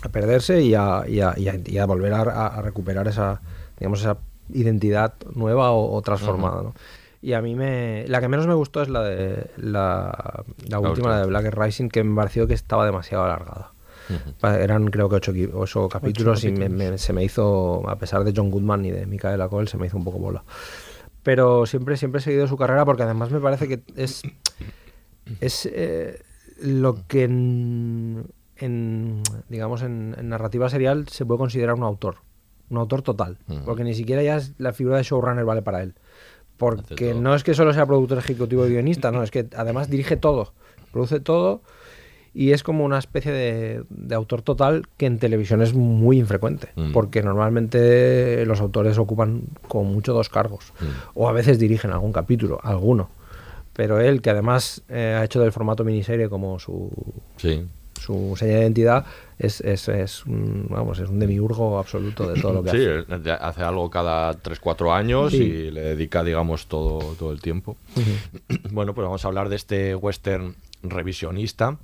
[0.03, 3.39] A perderse y a, y a- y a- y a volver a, recuperar esa
[3.77, 4.17] digamos esa
[4.49, 6.73] identidad nueva o, o transformada ¿no?
[7.21, 10.89] y a mí me la que menos me gustó es la de la, la última
[10.89, 11.09] última.
[11.11, 13.71] la de Black Rising que me pareció que estaba demasiado alargada
[14.43, 16.91] Eran creo que ocho, ocho capítulos y me- capítulos.
[16.91, 19.87] me- se me hizo a pesar de John Goodman y de Michaela Cole se me
[19.87, 20.43] hizo un poco bola.
[21.23, 24.21] Pero siempre siempre he seguido su carrera porque además me parece que es
[25.39, 26.21] es eh,
[26.61, 28.25] lo que en,
[28.57, 32.17] en, digamos en, en narrativa serial se puede considerar un autor
[32.69, 33.37] un autor total.
[33.65, 35.93] Porque ni siquiera ya es- la figura de showrunner vale para él.
[36.57, 40.15] Porque no es que solo sea productor ejecutivo y guionista no es que además dirige
[40.15, 40.53] todo
[40.91, 41.61] produce todo
[42.33, 46.69] y es como una especie de, de autor total que en televisión es muy infrecuente,
[46.75, 46.91] Mm.
[46.93, 50.85] porque normalmente los autores ocupan con mucho dos cargos, Mm.
[51.15, 53.09] o a veces dirigen algún capítulo, alguno.
[53.73, 56.89] Pero él, que además eh, ha hecho del formato miniserie como su,
[57.37, 57.65] Sí.
[57.99, 59.05] su señal de identidad,
[59.39, 63.19] es, es, es un, vamos, es un demiurgo absoluto de todo lo que Sí, hace.
[63.19, 65.37] de- hace algo cada 3-4 años Sí.
[65.43, 67.75] y le dedica, digamos, todo, todo el tiempo.
[68.71, 71.77] Bueno, pues vamos a hablar de este western revisionista.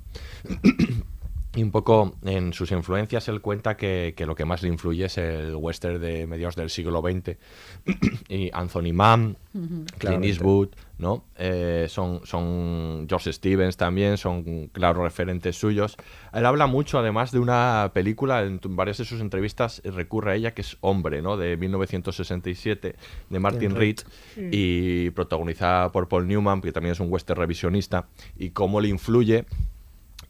[1.54, 5.06] Y un poco en sus influencias él cuenta que, que lo que más le influye
[5.06, 7.38] es el western de mediados del siglo XX.
[8.28, 10.28] y Anthony Mann, Clint Claramente.
[10.28, 10.68] Eastwood,
[10.98, 11.24] ¿no?
[11.36, 15.96] Eh, son, son George Stevens también, son claros referentes suyos.
[16.34, 20.52] Él habla mucho además de una película, en varias de sus entrevistas recurre a ella,
[20.52, 21.38] que es Hombre, ¿no?
[21.38, 22.94] De 1967,
[23.30, 24.00] de Martin Reed,
[24.36, 29.46] y protagonizada por Paul Newman, que también es un western revisionista, y cómo le influye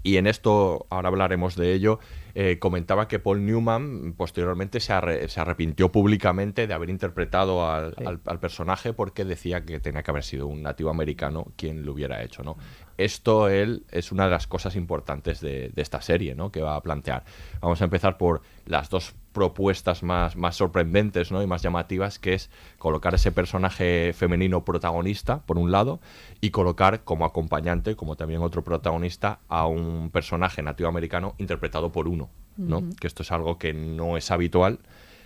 [0.09, 1.98] y en esto, ahora hablaremos de ello,
[2.34, 7.94] eh, comentaba que Paul Newman posteriormente se, arre- se arrepintió públicamente de haber interpretado al,
[8.06, 11.92] al- al personaje porque decía que tenía que haber sido un nativo americano quien lo
[11.92, 12.42] hubiera hecho.
[12.42, 12.56] ¿no?
[12.99, 16.53] Esto él es una de las cosas importantes de, de esta serie ¿no?
[16.53, 17.24] que va a plantear.
[17.61, 21.40] Vamos a empezar por las dos propuestas más, más sorprendentes ¿no?
[21.40, 26.01] y más llamativas, que es colocar ese personaje femenino protagonista, por un lado,
[26.40, 32.09] y colocar como acompañante, como también otro protagonista, a un personaje nativo americano interpretado por
[32.09, 32.82] uno, ¿no?
[33.01, 34.80] Que esto es algo que no es habitual,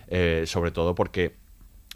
[0.09, 1.35] eh, sobre todo porque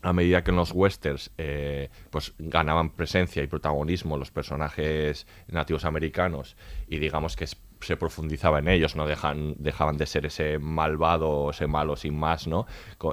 [0.01, 5.85] a medida que en los westerns eh, pues ganaban presencia y protagonismo los personajes nativos
[5.85, 6.55] americanos
[6.87, 7.47] y digamos que
[7.79, 12.47] se profundizaba en ellos, no dejan, dejaban de ser ese malvado ese malo sin más,
[12.47, 12.65] ¿no?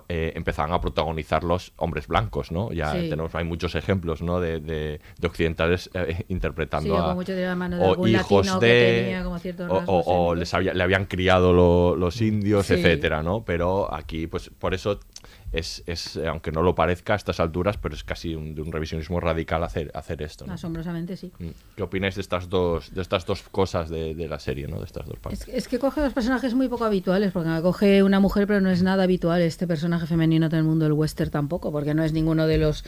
[0.09, 2.73] Eh, empezaban a protagonizar los hombres blancos, ¿no?
[2.73, 3.11] Ya Sí.
[3.11, 4.41] tenemos, hay muchos ejemplos, ¿no?
[4.41, 8.07] De, de- de occidentales eh, interpretando Sí, a como mucho de la mano de o
[8.09, 12.65] hijos que de tenía como ciertos o- les había- le habían criado lo- los indios,
[12.67, 12.75] Sí.
[12.75, 13.45] etcétera, ¿no?
[13.45, 14.99] Pero aquí, pues, por eso
[15.55, 18.63] es, es, eh, aunque no lo parezca a estas alturas, pero es casi un, de
[18.63, 20.47] un revisionismo radical hacer, hacer esto.
[20.47, 20.55] ¿no?
[20.55, 21.33] Asombrosamente sí.
[21.39, 21.49] Mm.
[21.77, 24.79] ¿Qué opináis de estas dos, de estas dos cosas de, de la serie, ¿no?
[24.79, 25.41] De estas dos partes.
[25.41, 28.61] Es, que- es que coge dos personajes muy poco habituales, porque coge una mujer, pero
[28.61, 32.03] no es nada habitual este personaje femenino en el mundo del western tampoco, porque no
[32.05, 32.85] es ninguno de los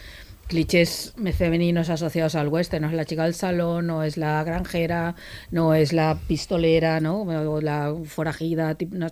[0.49, 5.15] clichés femeninos asociados al western, no es la chica del salón, no es la granjera,
[5.51, 7.23] no es la pistolera, ¿no?
[7.23, 9.09] O la forajida, tip- no-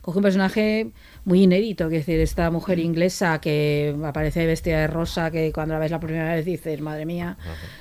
[0.00, 0.90] coge un personaje
[1.24, 5.74] muy inédito, que es decir, esta mujer inglesa que aparece vestida de rosa, que cuando
[5.74, 7.36] la ves la primera vez dices, madre mía,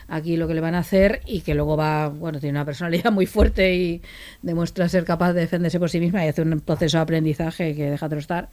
[0.08, 3.12] aquí lo que le van a hacer y que luego va, bueno, tiene una personalidad
[3.12, 4.02] muy fuerte y
[4.44, 7.90] demuestra ser capaz de defenderse por sí misma y hace un proceso de aprendizaje que
[7.90, 8.50] deja trostar.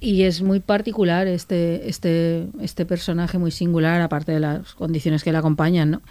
[0.00, 5.30] Y es muy particular este, este, este personaje muy singular, aparte de las condiciones que
[5.30, 6.02] le acompañan, ¿no?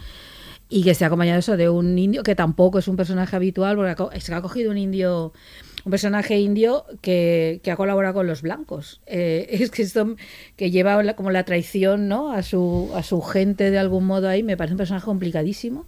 [0.70, 3.90] Y que esté acompañado eso de un indio que tampoco es un personaje habitual, porque
[4.16, 5.34] ha se ha cogido un indio,
[5.84, 9.00] un personaje indio que, que ha colaborado con los blancos.
[9.06, 10.16] Eh, es que esto
[10.56, 12.32] que lleva la- como la traición ¿no?
[12.32, 15.86] a, su, a su gente de algún modo ahí, me parece un personaje complicadísimo.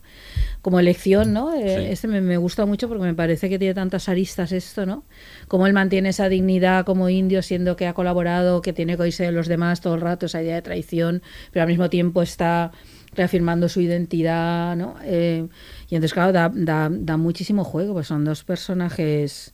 [0.63, 1.53] Como elección, ¿no?
[1.55, 1.93] Eh, Sí.
[1.93, 5.05] Este me, me gusta mucho porque me parece que tiene tantas aristas esto, ¿no?
[5.47, 9.25] Como él mantiene esa dignidad como indio, siendo que ha colaborado, que tiene que oírse
[9.25, 11.23] de los demás todo el rato, esa idea de traición,
[11.53, 12.73] pero al mismo tiempo está
[13.13, 14.97] reafirmando su identidad, ¿no?
[15.05, 15.47] Eh,
[15.89, 19.54] y entonces, claro, da, da, da muchísimo juego, pues son dos personajes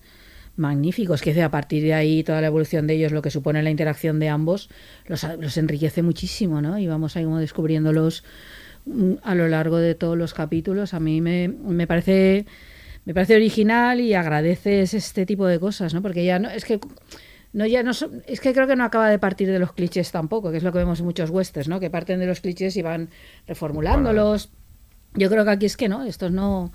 [0.61, 3.71] magníficos, que a partir de ahí toda la evolución de ellos, lo que supone la
[3.71, 4.71] interacción de ambos,
[5.07, 6.79] los, los enriquece muchísimo, ¿no?
[6.79, 8.23] Y vamos ahí como descubriéndolos
[8.87, 10.95] mm, a lo largo de todos los capítulos.
[10.95, 12.47] A mí me, me parece
[13.05, 16.03] me parece original y agradeces este tipo de cosas, ¿no?
[16.03, 16.79] Porque ya no es que
[17.53, 17.93] no ya no
[18.27, 20.71] es que creo que no acaba de partir de los clichés tampoco, que es lo
[20.73, 21.81] que vemos en muchos westerns, ¿no?
[21.81, 23.09] Que parten de los clichés y van
[23.47, 24.51] reformulándolos.
[25.15, 26.73] Yo creo que aquí es que no, estos no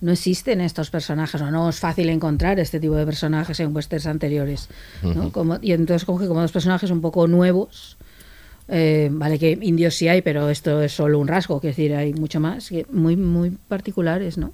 [0.00, 4.06] no existen estos personajes o no es fácil encontrar este tipo de personajes en westerns
[4.06, 4.68] anteriores,
[5.02, 5.30] ¿no?
[5.32, 7.96] Como- y entonces coge como dos personajes un poco nuevos.
[8.68, 11.94] eh, vale que indios sí hay, pero esto es solo un rasgo, que es decir,
[11.94, 14.52] hay mucho más, que muy muy particulares, ¿no?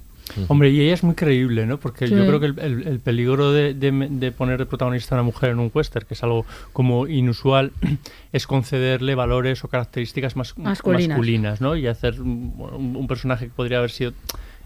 [0.49, 1.79] Hombre, y ella es muy creíble, ¿no?
[1.79, 2.13] Porque Sí.
[2.15, 5.23] yo creo que el, el- el peligro de, de- de poner de protagonista a una
[5.23, 7.71] mujer en un western, que es algo como inusual,
[8.31, 11.07] es concederle valores o características más Masculinas.
[11.09, 11.75] masculinas, ¿no?
[11.75, 14.13] Y hacer un personaje que podría haber sido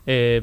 [0.10, 0.42] eh,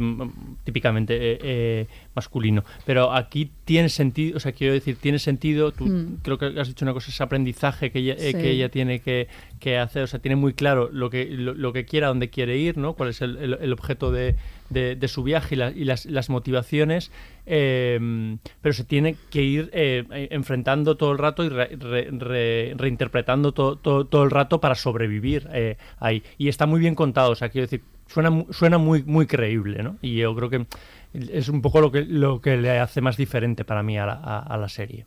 [0.62, 2.62] típicamente eh, eh, masculino.
[2.86, 6.18] Pero aquí tiene sentido, o sea, quiero decir, tiene sentido, tú Mm.
[6.22, 8.34] creo que has dicho una cosa, ese aprendizaje que ella, eh, Sí.
[8.34, 9.26] que ella tiene que,
[9.60, 12.28] que hacer, o sea, tiene muy claro lo que, lo, lo que quiere, a dónde
[12.30, 12.92] quiere ir, ¿no?
[12.92, 14.36] Cuál es el, el- el objeto de,
[14.70, 17.10] de- de su viaje y, la- y las, las motivaciones,
[17.46, 22.74] eh, pero se tiene que ir eh, enfrentando todo el rato y re- re- re-
[22.76, 26.22] reinterpretando todo, el rato para sobrevivir eh, ahí.
[26.38, 29.96] Y está muy bien contado, o sea, quiero decir, suena, suena muy, muy creíble, ¿no?
[30.02, 30.66] Y yo creo que
[31.14, 34.14] Es un poco lo que, lo que le hace más diferente para mí a la,
[34.14, 35.06] a- a la serie.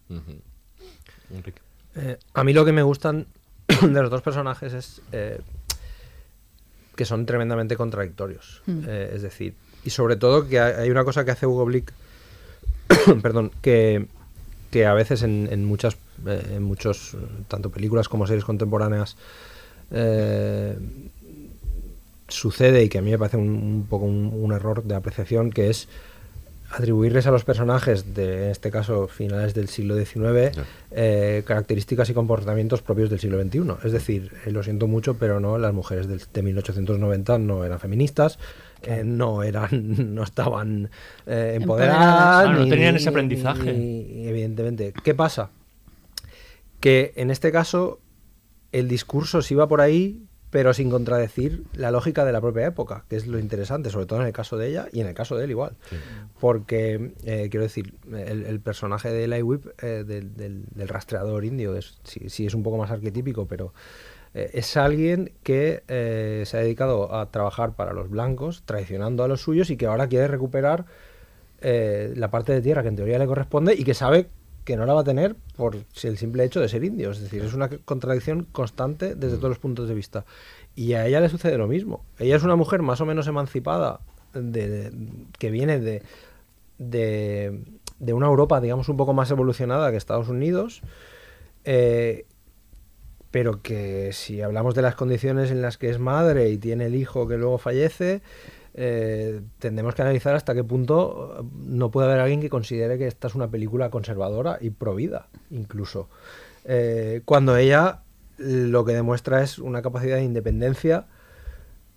[1.33, 1.59] Enrique.
[1.95, 3.25] Eh, a mí lo que me gustan
[3.81, 5.39] de los dos personajes es eh,
[6.95, 8.61] que son tremendamente contradictorios.
[8.67, 8.79] Mm.
[8.87, 11.91] Eh, es decir, y sobre todo que hay una cosa que hace Hugo Blick,
[13.21, 14.07] perdón, que,
[14.71, 17.17] que a veces en, en muchas, eh, en muchos,
[17.49, 19.17] tanto películas como series contemporáneas,
[19.91, 20.77] eh,
[22.27, 25.49] sucede y que a mí me parece un, un poco un, un error de apreciación,
[25.51, 25.87] que es
[26.69, 30.51] atribuirles a los personajes de, en este caso, finales del siglo XIX,
[30.91, 33.61] eh, características y comportamientos propios del siglo XXI.
[33.85, 37.79] Es decir, eh, lo siento mucho, pero no, las mujeres del- de 1890 no eran
[37.79, 38.37] feministas,
[38.81, 39.69] eh, no eran,
[40.13, 40.89] no estaban
[41.25, 42.47] eh, empoderadas.
[42.47, 43.71] Ah, no ni- tenían ese aprendizaje.
[43.71, 44.91] ni- evidentemente.
[45.05, 45.51] ¿Qué pasa?
[46.81, 47.99] Que en este caso
[48.73, 53.03] el discurso sí va por ahí, pero sin contradecir la lógica de la propia época,
[53.09, 55.35] que es lo interesante, sobre todo en el caso de ella y en el caso
[55.35, 55.73] de él igual.
[56.39, 61.43] Porque, eh, quiero decir, el, el personaje de Eli Whip, eh, del, del- del rastreador
[61.45, 63.73] indio, es- sí, sí es un poco más arquetípico, pero
[64.33, 69.27] eh, es alguien que eh, se ha dedicado a trabajar para los blancos, traicionando a
[69.27, 70.85] los suyos y que ahora quiere recuperar
[71.59, 74.27] la parte de tierra que en teoría le corresponde y que sabe
[74.67, 77.09] que no la va a tener por el simple hecho de ser indio.
[77.11, 80.25] Es decir, es una contradicción constante desde todos los puntos de vista.
[80.75, 82.03] Y a ella le sucede lo mismo.
[82.19, 84.01] Ella es una mujer más o menos emancipada,
[84.33, 84.91] de- de-
[85.39, 86.03] que viene de,
[86.79, 87.61] de,
[87.99, 90.81] de una Europa, digamos, un poco más evolucionada que Estados Unidos.
[91.63, 92.25] eh,
[93.31, 96.95] pero que si hablamos de las condiciones en las que es madre y tiene el
[96.95, 98.21] hijo que luego fallece,
[98.77, 103.07] eh, tendremos que analizar hasta qué punto eh, no puede haber alguien que considere que
[103.07, 106.07] esta es una película conservadora y provida, incluso.
[106.65, 107.99] Eh, cuando ella
[108.37, 111.05] lo que demuestra es una capacidad de independencia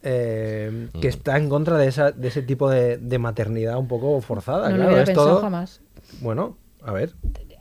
[0.03, 1.11] eh, que Mm.
[1.11, 4.71] está en contra de, esa, de ese tipo de, de maternidad un poco forzada.
[4.71, 5.81] No lo claro, hubiera es pensado todo- jamás.
[6.21, 7.13] Bueno, a ver.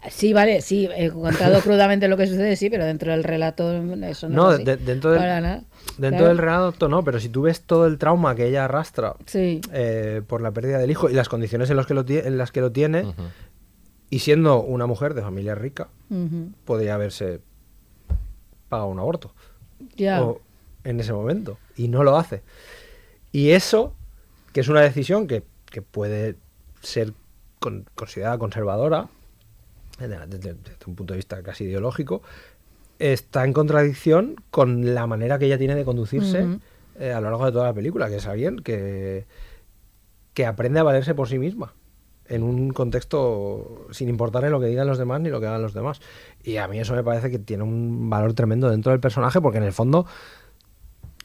[0.10, 4.30] Sí, vale, sí, he contado crudamente lo que sucede, sí, pero dentro del relato eso
[4.30, 4.64] no, No, es así.
[4.64, 5.64] de- dentro, del, Para nada.
[5.98, 6.28] Dentro Claro.
[6.28, 9.62] del relato no, pero si tú ves todo el trauma que ella arrastra Sí.
[9.74, 12.52] eh, por la pérdida del hijo y las condiciones en, los que lo en las
[12.52, 13.14] que lo tiene,
[14.10, 15.88] y siendo una mujer de familia rica,
[16.66, 17.42] podría haberse
[18.70, 19.34] pagado un aborto.
[19.96, 20.22] Ya.
[20.24, 20.42] O
[20.84, 21.58] en ese momento.
[21.76, 22.42] Y no lo hace.
[23.32, 23.94] Y eso,
[24.54, 26.36] que es una decisión que, que puede
[26.82, 27.14] ser
[27.60, 29.08] con- considerada conservadora,
[30.00, 32.22] desde, desde- desde un punto de vista casi ideológico,
[33.00, 36.45] está en contradicción con la manera que ella tiene de conducirse
[37.00, 39.26] eh, a lo largo de toda la película, que es alguien que,
[40.34, 41.74] que aprende a valerse por sí misma
[42.28, 45.74] en un contexto sin importarle lo que digan los demás ni lo que hagan los
[45.74, 46.00] demás.
[46.43, 49.58] Y a mí eso me parece que tiene un valor tremendo dentro del personaje porque
[49.58, 50.06] en el fondo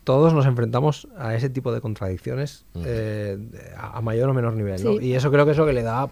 [0.03, 3.39] todos nos enfrentamos a ese tipo de contradicciones eh,
[3.77, 4.83] a, mayor o menor nivel.
[4.83, 4.93] ¿no?
[4.99, 5.07] Sí.
[5.07, 6.09] Y eso creo que es lo que le da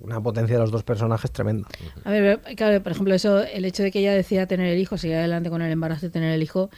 [0.00, 1.68] una potencia a los dos personajes tremenda.
[2.04, 4.98] A ver, claro, por ejemplo, eso, el hecho de que ella decida tener el hijo,
[4.98, 6.70] seguir adelante con el embarazo y tener el hijo,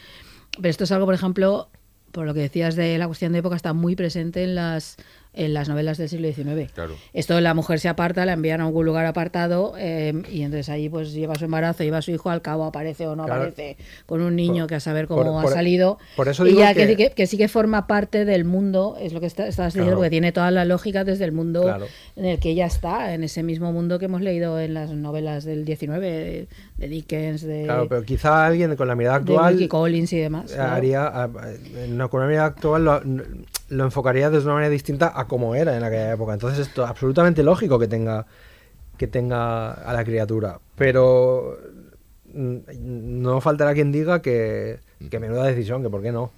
[0.56, 1.68] pero esto es algo, por ejemplo,
[2.12, 4.96] por lo que decías de la cuestión de época, está muy presente en las
[5.32, 6.72] en las novelas del siglo XIX.
[6.72, 6.94] Claro.
[7.12, 10.88] Esto la mujer se aparta, la envían a algún lugar apartado eh, y entonces ahí
[10.88, 13.42] pues lleva su embarazo, lleva a su hijo, al cabo aparece o no Claro.
[13.42, 13.76] aparece
[14.06, 15.98] con un niño Por- que a saber cómo por- ha por- salido.
[16.16, 18.96] por eso y ya que, que- sí que, que sí que forma parte del mundo,
[19.00, 19.98] es lo que está- estabas diciendo, Claro.
[19.98, 21.76] porque tiene toda la lógica desde el mundo
[22.16, 25.44] en el que ella está, en ese mismo mundo que hemos leído en las novelas
[25.44, 29.52] del 19, de, de Dickens, de, Claro, pero quizá alguien con la mirada de actual
[29.54, 30.52] Wilkie Collins y demás.
[30.58, 31.30] haría a-
[31.88, 33.00] una con la mirada actual lo,
[33.70, 36.34] lo enfocaría de una manera distinta a como era en aquella época.
[36.34, 38.26] Entonces es to- absolutamente lógico que tenga
[38.98, 41.56] que tenga a la criatura, pero
[42.34, 42.56] mm,
[43.22, 44.78] no faltará quien diga que,
[45.10, 46.30] que menuda decisión, que por qué no.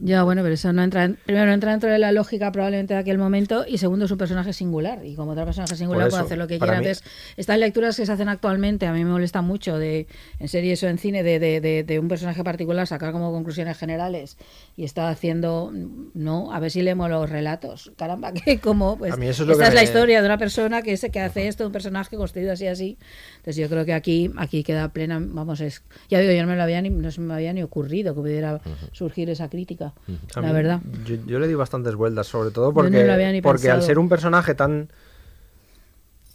[0.00, 2.94] Ya, bueno, pero eso no entra, en- primero no entra dentro de la lógica probablemente
[2.94, 6.16] de aquel momento y segundo es un personaje singular y como otro personaje singular eso,
[6.16, 6.80] puede hacer lo que quiera.
[6.80, 10.06] mí- Entonces, estas lecturas que se hacen actualmente a mí me molesta mucho de
[10.40, 13.78] en series o en cine de, de, de, de un personaje particular sacar como conclusiones
[13.78, 14.36] generales
[14.76, 15.70] y está haciendo,
[16.12, 17.92] no, a ver si leemos los relatos.
[17.96, 20.38] Caramba, que como, pues, A mí eso es lo esta es la historia de una
[20.38, 22.98] persona que, se, que hace esto, un personaje construido así, así.
[23.36, 26.56] Entonces yo creo que aquí, aquí queda plena, vamos, es, ya digo, yo no me
[26.56, 28.60] lo había ni, no se me había ni ocurrido que pudiera
[28.92, 29.83] surgir esa crítica,
[30.36, 30.80] A la mí- verdad.
[31.04, 34.88] Yo, yo le di bastantes vueltas, sobre todo porque, porque al ser un personaje tan,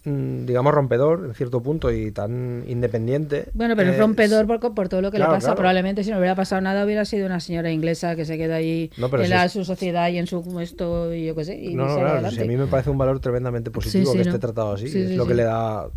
[0.06, 3.50] mm, digamos, rompedor en cierto punto y tan independiente.
[3.54, 5.47] Bueno, pero es eh, rompedor por, por todo lo que claro, le pasa.
[5.47, 5.58] claro.
[5.58, 8.91] Probablemente si no hubiera pasado nada hubiera sido una señora inglesa que se queda ahí
[8.97, 11.58] No, en si la- es- su sociedad y en su esto y yo qué sé.
[11.60, 14.24] Y No, no, claro, si a mí me parece un valor tremendamente positivo sí, que
[14.24, 14.30] no.
[14.32, 14.88] esté tratado así.
[14.88, 15.88] Sí, es sí, lo que le da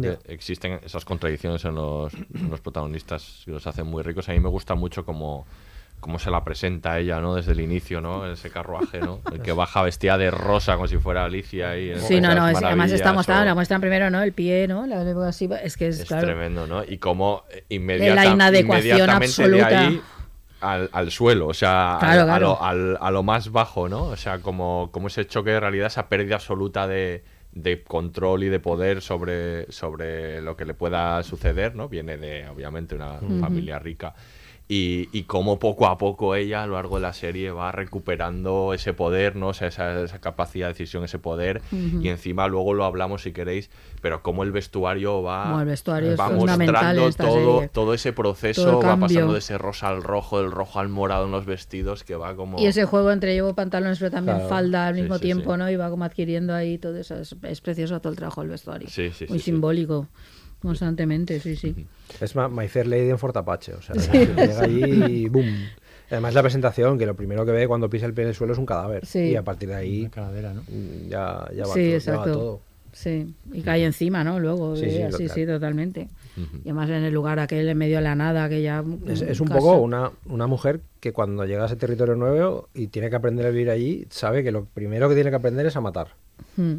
[0.00, 4.28] que existen esas contradicciones en los, en los protagonistas y los hacen muy ricos.
[4.28, 5.46] A mí me gusta mucho como,
[6.00, 7.34] cómo se la presenta ella, ¿no?
[7.34, 8.30] Desde el inicio, ¿no?
[8.30, 9.20] Ese carruaje, ¿no?
[9.32, 12.62] El que baja vestida de rosa como si fuera Alicia y Sí, no, no, es-
[12.62, 14.22] además está mostrada, la muestran primero, ¿no?
[14.22, 14.86] El pie, ¿no?
[14.86, 16.26] La, así, es que es, Es claro.
[16.26, 16.84] tremendo, ¿no?
[16.84, 19.68] Y cómo eh, inmediata- La inadecuación inmediatamente absoluta.
[19.68, 20.00] de ahí
[20.60, 24.04] al, al suelo, o sea, Claro, al- a, lo, al- a lo más bajo, ¿no?
[24.04, 28.48] O sea, como, como ese choque de realidad, esa pérdida absoluta de, de control y
[28.50, 31.88] de poder sobre, sobre lo que le pueda suceder, ¿no?
[31.88, 34.14] Viene de, obviamente, una familia rica.
[34.66, 38.72] Y, y cómo poco a poco ella a lo largo de la serie va recuperando
[38.72, 39.48] ese poder, ¿no?
[39.48, 41.60] O sea, esa, esa capacidad de decisión, ese poder.
[41.70, 43.68] Y encima luego lo hablamos si queréis,
[44.00, 47.68] pero cómo el vestuario va, Bueno, el vestuario va mostrando todo, serie.
[47.68, 51.26] todo ese proceso, Todo va pasando de ese rosa al rojo, del rojo al morado
[51.26, 52.58] en los vestidos, que va como...
[52.58, 54.48] Y ese juego entre llevo pantalones pero también Claro.
[54.48, 55.58] falda al mismo sí, tiempo, sí.
[55.58, 55.70] ¿no?
[55.70, 57.16] Y va como adquiriendo ahí todo eso.
[57.16, 58.88] Es, es precioso todo el trabajo del vestuario.
[59.28, 60.08] Muy simbólico,
[60.64, 61.86] constantemente, sí, sí.
[62.20, 64.10] Es My Fair Lady en Fortapache, o sea, Sí.
[64.12, 64.82] llega allí
[65.22, 65.46] y boom.
[66.10, 68.52] Además la presentación, que lo primero que ve cuando pisa el pie en el suelo
[68.52, 69.06] es un cadáver.
[69.06, 69.20] Sí.
[69.30, 72.32] Y a partir de ahí mm, ya, ya va, sí, todo, ya va exacto.
[72.32, 72.60] todo.
[72.92, 74.38] Sí, y cae encima, ¿no?
[74.38, 76.08] Luego, Sí, eh, sí, sí, totalmente.
[76.36, 78.84] Y además en el lugar aquel en medio de la nada, que ya...
[79.08, 82.68] Es, es un casa- poco una, una mujer que cuando llega a ese territorio nuevo
[82.72, 85.66] y tiene que aprender a vivir allí, sabe que lo primero que tiene que aprender
[85.66, 86.08] es a matar.
[86.56, 86.74] Hmm.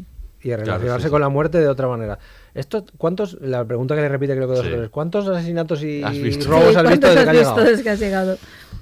[0.45, 1.23] Y a Claro, relacionarse sí, con sí.
[1.23, 2.19] la muerte de otra manera.
[2.53, 4.71] Esto, ¿cuántos, la pregunta que le repite creo que dos Sí.
[4.71, 6.47] o tres, ¿cuántos asesinatos y ¿Has visto?
[6.47, 7.69] robos Sí, has visto ¿cuántos desde has que has visto llegado?
[7.71, 8.37] desde que has llegado?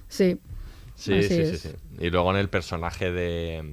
[0.09, 0.37] Sí.
[0.95, 1.69] Sí, sí, sí, sí.
[1.99, 3.63] Y luego en el personaje de,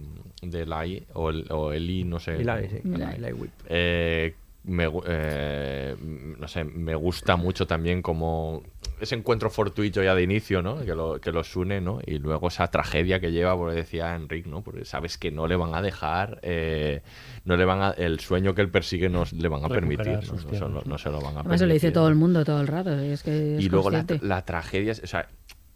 [0.43, 2.37] de Lai, o, el, o Eli, no sé.
[2.37, 2.77] Eli, sí.
[2.85, 2.95] Eli.
[2.95, 3.51] Eli, Eli Whip.
[3.69, 4.35] Eh,
[4.65, 5.97] me, eh,
[6.39, 8.63] no sé, me gusta mucho también como
[9.01, 10.85] ese encuentro fortuito ya de inicio, ¿no?
[10.85, 11.99] Que, lo, que los une, ¿no?
[12.07, 14.63] Y luego esa tragedia que lleva, porque decía Enric, ¿no?
[14.63, 17.03] Porque sabes que no le van a dejar, eh,
[17.45, 20.23] no le van a, el sueño que él persigue no le van a permitir, ¿no?
[20.23, 21.59] se, lo- piernas, no se lo van a Además permitir.
[21.59, 24.45] se lo dice todo el mundo todo el rato, es que es y luego la,
[24.45, 25.29] tragedia, o sea,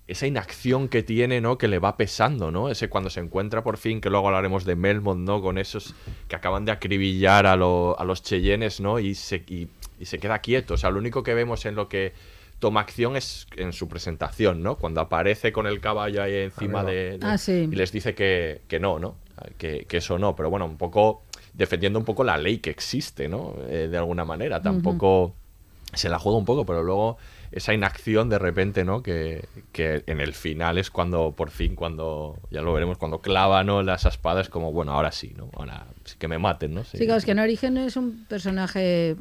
[0.07, 1.57] esa inacción que tiene, ¿no?
[1.57, 2.69] Que le va pesando, ¿no?
[2.69, 5.41] Ese cuando se encuentra por fin, que luego hablaremos de Melmond, ¿no?
[5.41, 5.95] Con esos
[6.29, 8.99] que acaban de acribillar a, lo- a los Cheyennes, ¿no?
[8.99, 9.69] Y se, y,
[9.99, 10.75] y se queda quieto.
[10.75, 12.13] O sea, lo único que vemos en lo que
[12.65, 14.77] toma acción es en su presentación, ¿no?
[14.77, 17.69] Cuando aparece con el caballo ahí encima de, de- Ah, sí.
[17.71, 19.17] y les dice que, que no, ¿no?
[19.59, 23.29] Que, que eso no, pero bueno, un poco defendiendo un poco la ley que existe,
[23.29, 23.55] ¿no?
[23.69, 25.35] Eh, de alguna manera, tampoco
[25.93, 27.19] se la juega un poco, pero luego
[27.53, 29.03] esa inacción de repente, ¿no?
[29.03, 33.63] Que, que en el final es cuando, por fin, cuando, ya lo veremos, cuando clava,
[33.63, 33.83] ¿no?
[33.83, 35.51] Las espadas, como, bueno, ahora sí, ¿no?
[35.55, 36.85] Ahora sí que me maten, ¿no?
[36.85, 39.17] Sí, claro, es que en origen es un personaje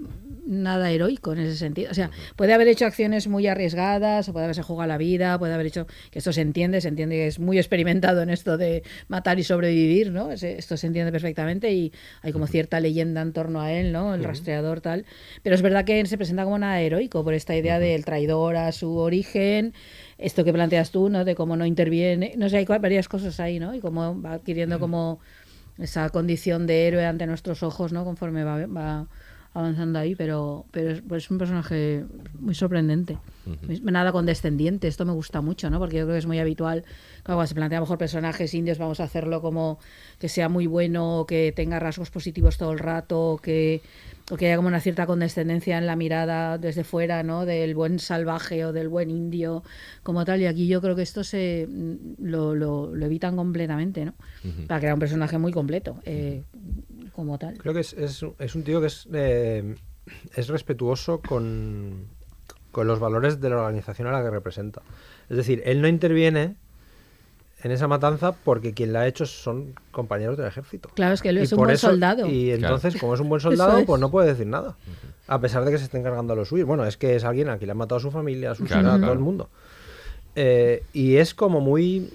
[0.46, 1.92] nada heroico en ese sentido.
[1.92, 5.54] O sea, puede haber hecho acciones muy arriesgadas, o puede haberse jugado la vida, puede
[5.54, 5.88] haber hecho.
[6.12, 9.44] que esto se entiende, se entiende que es muy experimentado en esto de matar y
[9.44, 10.32] sobrevivir, ¿no?
[10.32, 14.14] Esto se entiende perfectamente y hay como cierta leyenda en torno a él, ¿no?
[14.14, 15.06] El rastreador, tal.
[15.42, 18.72] Pero es verdad que se presenta como nada heroico por esta idea del traidor a
[18.72, 19.74] su origen.
[20.18, 21.26] Esto que planteas tú, ¿no?
[21.26, 22.34] De cómo no interviene.
[22.38, 23.74] No sé, hay varias cosas ahí, ¿no?
[23.74, 25.20] Y cómo va adquiriendo como
[25.80, 28.04] esa condición de héroe ante nuestros ojos, ¿no?
[28.04, 29.08] Conforme va, va
[29.54, 32.06] avanzando ahí, pero, pero es, pues es un personaje
[32.40, 33.18] muy sorprendente.
[33.84, 35.78] Nada condescendiente, esto me gusta mucho, ¿no?
[35.78, 36.84] Porque yo creo que es muy habitual,
[37.24, 39.80] cuando se plantea a lo mejor personajes indios, vamos a hacerlo como
[40.18, 43.82] que sea muy bueno, que tenga rasgos positivos todo el rato, que,
[44.32, 47.46] o que haya como una cierta condescendencia en la mirada desde fuera, ¿no?
[47.46, 49.64] Del buen salvaje o del buen indio,
[50.02, 50.42] como tal.
[50.42, 54.14] Y aquí yo creo que esto se mm, lo, lo, lo evitan completamente, ¿no?
[54.68, 56.44] Para crear un personaje muy completo, eh,
[57.14, 57.58] como tal.
[57.58, 59.76] Creo que es, es, es un tío que es, eh,
[60.36, 62.08] es respetuoso con,
[62.72, 64.82] con los valores de la organización a la que representa.
[65.30, 66.56] Es decir, él no interviene
[67.64, 70.90] en esa matanza porque quien la ha hecho son compañeros del ejército.
[70.96, 72.28] Claro, es que él Y es un por buen eso- soldado.
[72.28, 72.76] Y Claro.
[72.76, 73.86] entonces, como es un buen soldado, es.
[73.86, 74.76] pues no puede decir nada.
[75.28, 76.68] A pesar de que se esté encargando a los suyos.
[76.68, 78.66] Bueno, es que es alguien a quien le han matado a su familia, a su
[78.66, 79.50] Claro, ciudad, a todo el mundo.
[80.36, 82.12] Eh, y es como muy.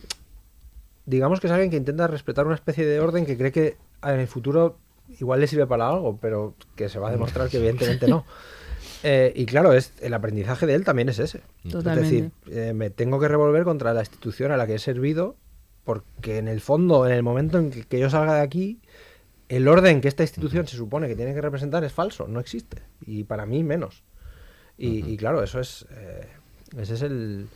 [1.07, 4.21] Digamos que es alguien que intenta respetar una especie de orden que cree que en
[4.21, 4.77] el futuro
[5.19, 8.27] igual le sirve para algo, pero que se va a demostrar que evidentemente no.
[9.03, 11.41] Eh, y claro, es, el aprendizaje de él también es ese.
[11.71, 12.01] Totalmente.
[12.01, 15.37] Es decir, eh, me tengo que revolver contra la institución a la que he servido,
[15.85, 18.81] porque en el fondo, en el momento en que, que yo salga de aquí,
[19.49, 22.83] el orden que esta institución se supone que tiene que representar es falso, no existe.
[23.07, 24.03] Y para mí menos.
[24.77, 25.87] Y, y claro, eso es.
[25.91, 26.27] eh,
[26.77, 27.49] ese es el,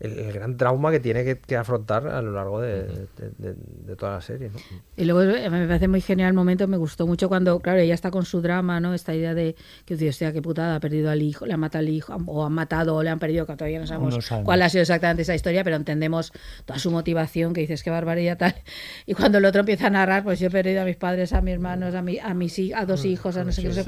[0.00, 3.54] el, el gran trauma que tiene que, que afrontar a lo largo de, de- de-
[3.86, 4.50] de toda la serie.
[4.50, 4.58] ¿no?
[4.96, 7.94] Y luego eh, me parece muy genial el momento, me gustó mucho cuando, claro, ella
[7.94, 8.94] está con su drama, ¿no?
[8.94, 11.80] Esta idea de que, Dios, hostia, qué putada, ha perdido al hijo, le han matado
[11.82, 14.62] al hijo, o han matado o le han perdido, que todavía no sabemos, no cuál
[14.62, 16.32] ha sido exactamente esa historia, pero entendemos
[16.64, 18.54] toda su motivación, que dices, qué barbaridad tal.
[19.06, 21.40] Y cuando el otro empieza a narrar, pues yo he perdido a mis padres, a
[21.40, 23.80] mis hermanos, a, mi, a mis a dos hijos, a no sé qué, no sé
[23.80, 23.84] sí.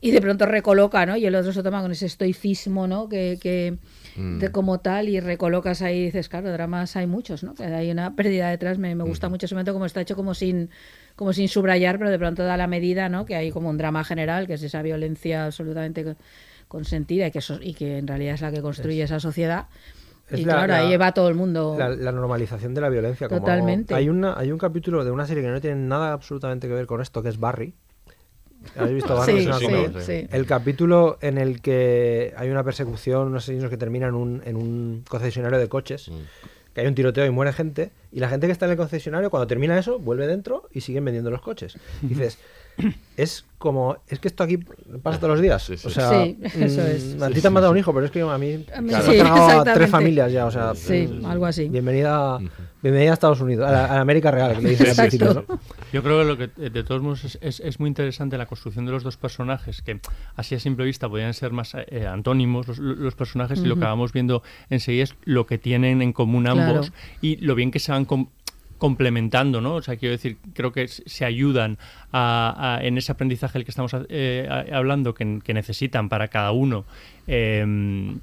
[0.00, 1.16] Y de pronto recoloca, ¿no?
[1.16, 3.08] Y el otro se toma con ese estoicismo, ¿no?
[3.08, 3.76] Que, que
[4.16, 4.38] Mm.
[4.40, 7.54] de como tal y recolocas ahí y dices, claro, dramas hay muchos, ¿no?
[7.54, 10.34] Que hay una pérdida detrás, me, me gusta mucho ese momento como está hecho como
[10.34, 10.68] sin
[11.14, 13.24] como sin subrayar, pero de pronto da la medida, ¿no?
[13.24, 16.16] Que hay como un drama general, que es esa violencia absolutamente co-
[16.66, 19.66] consentida y que, eso- y que en realidad es la que construye esa sociedad.
[20.30, 21.76] Es y la- claro, la- ahí va todo el mundo.
[21.78, 23.28] La, la normalización de la violencia.
[23.28, 23.94] como- Totalmente.
[23.94, 26.86] hay, una, hay un capítulo de una serie que no tiene nada absolutamente que ver
[26.86, 27.74] con esto, que es Barry.
[28.76, 29.24] ¿Habéis visto?
[30.00, 30.26] Sí.
[30.30, 34.56] El capítulo en el que hay una persecución, unos asesinos que terminan en un, en
[34.56, 36.10] un concesionario de coches,
[36.74, 39.30] que hay un tiroteo y muere gente, y la gente que está en el concesionario,
[39.30, 41.76] cuando termina eso, vuelve dentro y siguen vendiendo los coches.
[42.02, 42.38] Y dices,
[43.16, 44.56] es como, es que esto aquí
[45.02, 45.68] pasa todos los días.
[45.84, 47.22] O sea, Sí, eso mm, es.
[47.22, 49.02] a ti te han matado un hijo, pero es que a mí A mí me
[49.02, 51.68] sí, han cargado a tres familias ya, o sea, Sí, mm, algo así.
[51.68, 52.38] Bienvenida,
[52.82, 55.34] bienvenida a Estados Unidos, a la, a la América real, que le dicen al principio,
[55.34, 55.58] ¿no?
[55.92, 58.46] Yo creo que lo que eh, de todos modos es, es- es muy interesante la
[58.46, 60.00] construcción de los dos personajes, que
[60.36, 63.84] así a simple vista podrían ser más eh, antónimos los, los personajes, y lo que
[63.84, 66.62] vamos viendo enseguida es lo que tienen en común Claro.
[66.62, 68.06] ambos y lo bien que se van
[68.80, 69.74] complementando, ¿no?
[69.76, 71.78] O sea, quiero decir, creo que se ayudan
[72.10, 76.26] a, a- en ese aprendizaje del que estamos eh, a- hablando, que, que necesitan para
[76.26, 76.84] cada uno
[77.28, 77.64] eh,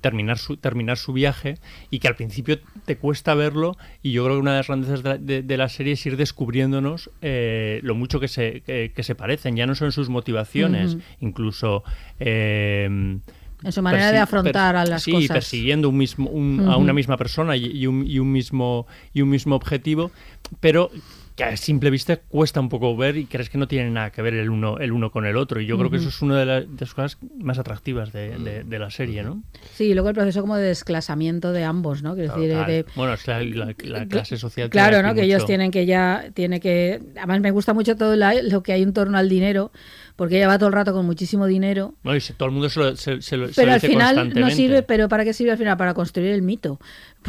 [0.01, 1.55] terminar, su, terminar su viaje
[1.91, 5.03] y que al principio te cuesta verlo y yo creo que una de las grandezas
[5.03, 8.91] de, la- de- de la serie es ir descubriéndonos eh, lo mucho que se, que,
[8.93, 11.03] que se parecen, ya no son sus motivaciones, Ujú.
[11.21, 11.83] incluso...
[13.63, 15.29] En su manera de afrontar a las sí, cosas.
[15.31, 19.21] persiguiendo un mismo, un- a una misma persona y, y un, y un mismo, y
[19.21, 20.11] un mismo objetivo,
[20.59, 20.91] pero
[21.35, 24.23] que a simple vista cuesta un poco ver y crees que no tiene nada que
[24.23, 25.61] ver el uno, el uno con el otro.
[25.61, 28.37] Y yo creo que eso es una de, la- de las cosas más atractivas de,
[28.39, 29.43] de- de la serie, ¿no?
[29.75, 32.15] Sí, y luego el proceso como de desclasamiento de ambos, ¿no?
[32.15, 32.67] Quiero decir, Total.
[32.67, 34.69] de, Bueno, es la, la- la clase social.
[34.71, 35.13] Claro, tiene ¿no?
[35.15, 38.73] Que ellos tienen que ya, tiene que, además me gusta mucho todo la- lo que
[38.73, 39.71] hay en torno al dinero,
[40.17, 42.69] porque ella va todo el rato con muchísimo dinero, No, y se- todo el mundo
[42.69, 45.31] se lo, se, se lo- se pero lo al final no sirve, pero ¿para qué
[45.31, 45.77] sirve al final?
[45.77, 46.79] Para construir el mito,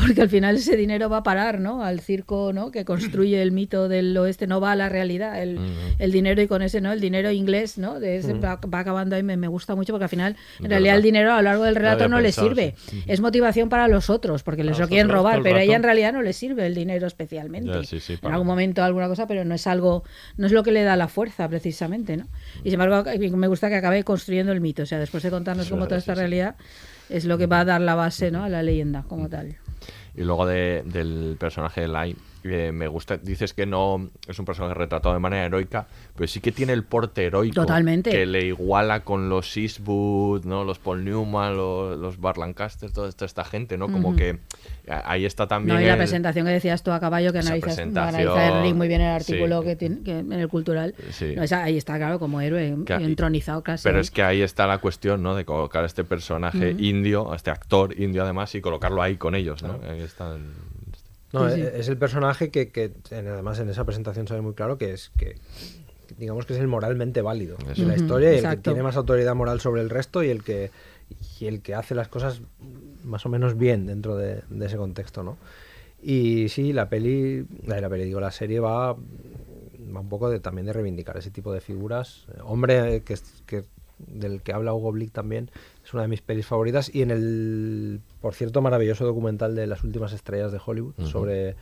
[0.01, 1.83] porque al final ese dinero va a parar, ¿no?
[1.83, 2.71] Al circo, ¿no?
[2.71, 5.59] Que construye el mito del oeste, no va a la realidad, el,
[5.99, 6.93] el dinero y con ese, ¿no?
[6.93, 8.01] El dinero inglés, ¿no?
[8.01, 10.97] De ese va, va acabando ahí, me, me gusta mucho, porque al final, en realidad
[10.97, 13.03] el dinero a lo largo del relato no le sirve, sí.
[13.07, 16.13] es motivación para los otros, porque les lo quieren robar, pero a ella en realidad
[16.13, 17.73] no le sirve el dinero especialmente.
[17.73, 20.05] Ya, sí, sí, en algún momento alguna cosa, pero no es algo,
[20.37, 22.27] no es lo que le da la fuerza precisamente, ¿no?
[22.65, 25.67] Y sin embargo, me gusta que acabe construyendo el mito, o sea, después de contarnos
[25.67, 26.57] Sí, cómo toda esta realidad
[27.09, 28.45] es lo que va a dar la base, ¿no?
[28.45, 29.57] A la leyenda como tal.
[30.15, 34.45] Y luego de- del personaje de Lai, eh, me gusta, dices que no es un
[34.45, 37.55] personaje retratado de manera heroica, pero sí que tiene el porte heroico.
[37.55, 38.11] Totalmente.
[38.11, 40.65] Que le iguala con los Eastwood, ¿no?
[40.65, 43.91] los Paul Newman, los, los Lancaster, toda esta, esta gente, ¿no?
[43.91, 44.39] Como que
[44.89, 45.77] a- ahí está también.
[45.77, 48.89] No, y la el- presentación que decías tú a caballo, que analizas, analiza Enric muy
[48.89, 49.33] bien el sí.
[49.33, 50.95] artículo que tiene que en el cultural.
[51.11, 51.35] Sí.
[51.37, 53.83] No, esa- ahí está, claro, como héroe, Que- entronizado casi.
[53.85, 55.35] Pero es que ahí está la cuestión, ¿no?
[55.35, 59.35] De colocar a este personaje indio, a este actor indio además, y colocarlo ahí con
[59.35, 59.79] ellos, ¿no?
[59.89, 60.43] Ahí está el-
[61.33, 61.69] No, Sí, sí.
[61.75, 64.93] es el personaje que, que en- además en esa presentación se ve muy claro que
[64.93, 65.37] es que
[66.19, 67.83] digamos que es el moralmente válido Eso.
[67.83, 70.43] de la historia y el que tiene más autoridad moral sobre el resto y el
[70.43, 70.71] que
[71.41, 72.41] y el que hace las cosas
[73.05, 75.37] más o menos bien dentro de, de ese contexto, ¿no?
[76.03, 80.39] Y sí, la peli, la, la peli digo, la serie va, va un poco de,
[80.41, 82.27] también de reivindicar ese tipo de figuras.
[82.45, 83.65] Hombre, eh, que, es- que
[83.99, 85.51] del que habla Hugo Blick también,
[85.89, 86.95] es una de mis pelis favoritas.
[86.95, 91.57] Y en el, por cierto, maravilloso documental de las últimas estrellas de Hollywood sobre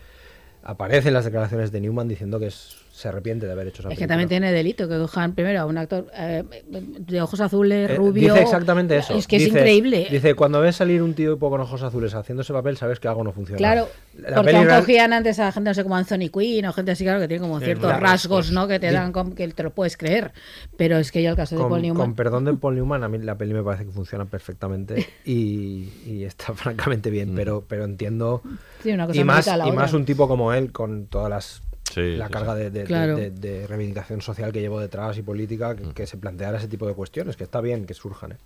[0.64, 3.94] aparecen las declaraciones de Newman diciendo que es- se arrepiente de haber hecho esa Es
[3.98, 4.08] que película.
[4.08, 8.32] también tiene delito que cojan primero a un actor eh, de ojos azules, Eh, rubio.
[8.32, 9.12] Dice exactamente eso.
[9.14, 10.06] Es que es Dice- increíble.
[10.10, 13.22] Dice, cuando ves salir un tío con ojos azules haciendo ese papel, sabes que algo
[13.22, 13.58] no funciona.
[13.58, 13.86] Claro,
[14.16, 16.72] La porque peli aún real- cogían antes a gente, no sé, como Anthony Quinn o
[16.72, 18.66] gente así, claro, que tiene como ciertos claro, rasgos, pues, ¿no?
[18.66, 20.32] Que te dan como que te lo puedes creer.
[20.78, 22.02] Pero es que yo el caso de con, Paul Newman.
[22.02, 25.90] con perdón de Paul Newman, a mí la peli me parece que funciona perfectamente y,
[26.06, 28.40] y está francamente bien, pero, pero entiendo.
[28.82, 31.62] Sí, una cosa y más, y más un tipo como él, con todas las.
[31.92, 32.58] Sí, la sí, carga sí.
[32.58, 33.16] de, de- de- Claro.
[33.16, 36.86] de- de reivindicación social que llevo detrás y política, que, que se planteara ese tipo
[36.86, 38.32] de cuestiones, que está bien que surjan.
[38.32, 38.36] ¿eh?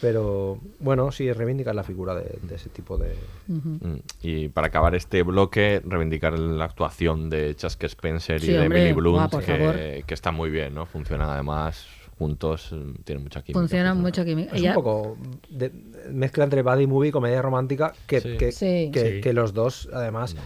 [0.00, 3.14] Pero bueno, sí, reivindicar la figura de, de ese tipo de.
[3.48, 8.78] Mm, Y para acabar este bloque, reivindicar la actuación de Chaske Spencer y de hombre,
[8.80, 9.74] Emily Blunt, favor.
[9.76, 10.86] que, que está muy bien, ¿no?
[10.86, 11.86] Funcionan además
[12.18, 13.58] juntos, mm, tienen mucha química.
[13.60, 14.00] Funciona funcionan.
[14.00, 14.54] mucho química.
[14.54, 15.18] Es Ella- un poco
[15.50, 15.70] de,
[16.10, 18.36] mezcla entre buddy movie y comedia romántica que, Sí.
[18.38, 18.90] que, Sí.
[18.92, 19.20] que- Sí.
[19.20, 20.36] que los dos además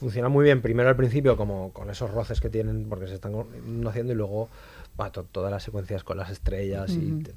[0.00, 3.32] funcionan muy bien primero al principio como con esos roces que tienen porque se están
[3.32, 4.48] conociendo y luego
[4.96, 7.34] bah, to- todas las secuencias con las estrellas y te-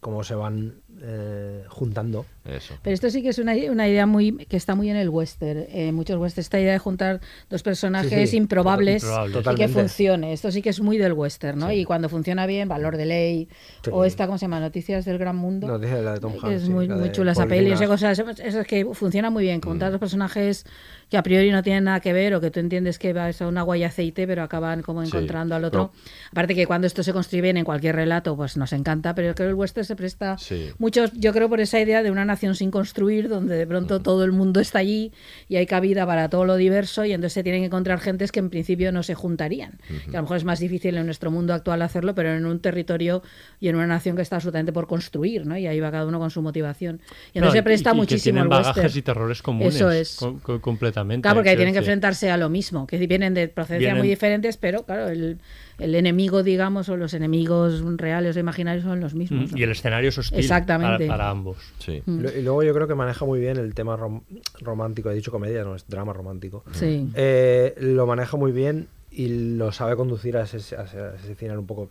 [0.00, 2.24] cómo se van eh, juntando.
[2.48, 2.74] Eso.
[2.82, 5.66] Pero esto sí que es una, una idea muy que está muy en el western.
[5.70, 7.20] Eh, muchos westerns, esta idea de juntar
[7.50, 10.32] dos personajes Sí, sí, improbables y que funcione.
[10.32, 11.72] Esto sí que es muy del western, ¿no?
[11.72, 13.48] Y cuando funciona bien, valor de ley.
[13.84, 13.90] Sí.
[13.92, 14.60] O esta, ¿cómo se llama?
[14.60, 15.66] Noticias del Gran Mundo.
[15.66, 16.54] No, dice la de Tom Hanks.
[16.56, 17.70] es sí, muy, la muy de chula esa peli.
[17.70, 17.80] Greengrass.
[17.80, 19.58] Esa cosa, eso, eso es que funciona muy bien.
[19.58, 19.60] Mm.
[19.60, 20.64] Contar dos personajes
[21.10, 23.48] que a priori no tienen nada que ver o que tú entiendes que vas a
[23.48, 25.90] un agua y aceite, pero acaban como Sí, encontrando al otro.
[25.92, 29.28] pero- Aparte que cuando esto se construye bien en cualquier relato, pues nos encanta, pero
[29.28, 30.70] yo creo que el western se presta Sí.
[30.78, 34.24] muchos, yo creo por esa idea de una nación sin construir, donde de pronto todo
[34.24, 35.12] el mundo está allí
[35.48, 38.38] y hay cabida para todo lo diverso y entonces se tienen que encontrar gentes que
[38.40, 39.78] en principio no se juntarían.
[40.10, 42.60] Que a lo mejor es más difícil en nuestro mundo actual hacerlo, pero en un
[42.60, 43.22] territorio
[43.60, 45.56] y en una nación que está absolutamente por construir, ¿no?
[45.58, 47.00] Y ahí va cada uno con su motivación.
[47.34, 49.74] Y entonces No, se presta y- y que muchísimo tienen bagajes y terrores comunes.
[49.76, 50.16] Eso es.
[50.16, 51.22] co- co- completamente.
[51.22, 54.08] Claro, porque ahí tienen que enfrentarse a lo mismo, que vienen de procedencias Vienen- muy
[54.08, 55.38] diferentes, pero claro, el,
[55.78, 59.48] el enemigo, digamos, o los enemigos reales o imaginarios son los mismos.
[59.50, 59.58] Mm, ¿no?
[59.58, 61.06] Y el escenario es hostil Exactamente.
[61.06, 61.56] Para, para ambos.
[61.78, 62.02] Sí.
[62.04, 62.24] Mm.
[62.38, 64.22] Y luego yo creo que maneja muy bien el tema rom-
[64.60, 65.10] romántico.
[65.10, 66.64] He dicho comedia, no es drama romántico.
[66.72, 67.08] Sí.
[67.14, 71.34] Eh, lo maneja muy bien y lo sabe conducir a ese, a ese- a ese
[71.34, 71.88] final un poco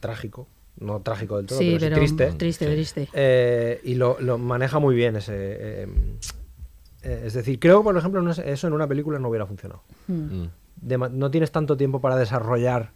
[0.00, 0.46] trágico.
[0.78, 2.32] No trágico del todo, Sí, pero, triste.
[2.38, 3.08] triste, triste.
[3.12, 5.32] Eh, y lo, lo maneja muy bien ese.
[5.36, 5.86] eh,
[7.02, 9.82] eh, es decir, creo que, por ejemplo, eso en una película no hubiera funcionado.
[10.08, 10.44] Mm.
[11.12, 12.92] No tienes tanto tiempo para desarrollar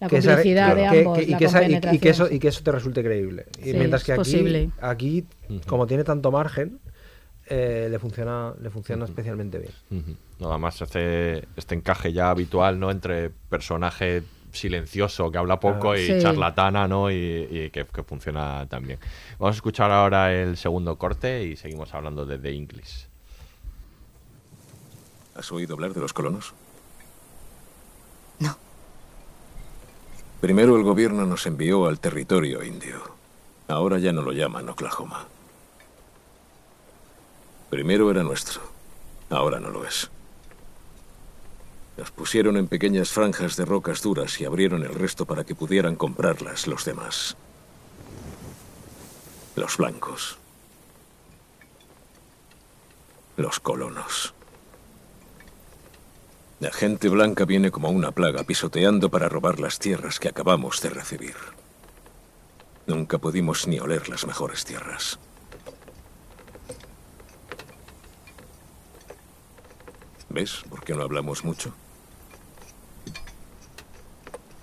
[0.00, 2.12] La que complicidad de ambos, que- y, la que esa- y- y que compenetración.
[2.26, 3.46] eso, y que eso te resulte creíble.
[3.60, 4.70] Y Sí, mientras que aquí, posible.
[4.80, 5.24] aquí
[5.66, 6.78] como tiene tanto margen,
[7.46, 9.72] eh, le funciona, le funciona especialmente bien.
[9.90, 10.16] Ujú.
[10.38, 12.90] No, además hace este encaje ya habitual, ¿no?
[12.90, 14.22] Entre personaje
[14.52, 16.18] silencioso que habla poco y Sí.
[16.20, 17.10] charlatana, ¿no?
[17.10, 17.14] Y,
[17.50, 18.98] y que, que funciona también.
[19.38, 23.06] Vamos a escuchar ahora el segundo corte y seguimos hablando de The English.
[25.34, 26.52] ¿Has oído hablar de los colonos?
[30.40, 33.02] Primero el gobierno nos envió al territorio indio.
[33.68, 35.26] Ahora ya no lo llaman Oklahoma.
[37.68, 38.62] Primero era nuestro.
[39.28, 40.10] Ahora no lo es.
[41.98, 45.94] Nos pusieron en pequeñas franjas de rocas duras y abrieron el resto para que pudieran
[45.94, 47.36] comprarlas los demás.
[49.56, 50.38] Los blancos.
[53.36, 54.32] Los colonos.
[56.60, 60.90] La gente blanca viene como una plaga pisoteando para robar las tierras que acabamos de
[60.90, 61.34] recibir.
[62.86, 65.18] Nunca pudimos ni oler las mejores tierras.
[70.28, 71.72] ¿Ves por qué no hablamos mucho?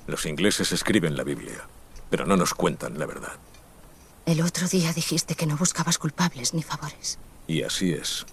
[0.05, 1.67] Los ingleses escriben la Biblia,
[2.11, 3.37] pero no nos cuentan la verdad.
[4.27, 7.17] El otro día dijiste que no buscabas culpables ni favores.
[7.47, 8.25] Y así es.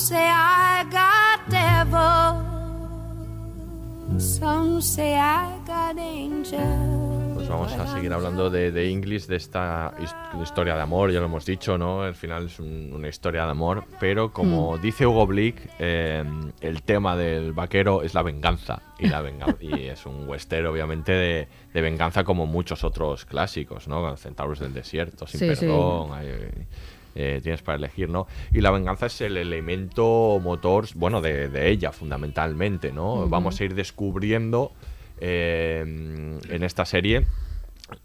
[0.00, 2.48] Say I got devil.
[4.18, 7.34] Some say I got angel.
[7.34, 11.20] Pues vamos a seguir hablando de The English, de esta his- historia de amor, ya
[11.20, 12.02] lo hemos dicho, ¿no?
[12.02, 16.22] Al final es un- una historia de amor, pero como dice Hugo Blick, eh,
[16.60, 18.82] el tema del vaquero es la venganza.
[18.98, 23.88] Y, la venga- y es un western, obviamente, de, de venganza como muchos otros clásicos,
[23.88, 24.16] ¿no?
[24.16, 25.66] Centauros del desierto, Sin Sí, sí.
[25.66, 26.66] perdón, hay-
[27.14, 28.26] eh, tienes para elegir, ¿no?
[28.52, 33.28] Y la venganza es el elemento motor, bueno, de, de ella fundamentalmente, ¿no?
[33.28, 34.72] Vamos a ir descubriendo
[35.20, 35.82] eh,
[36.48, 37.26] en esta serie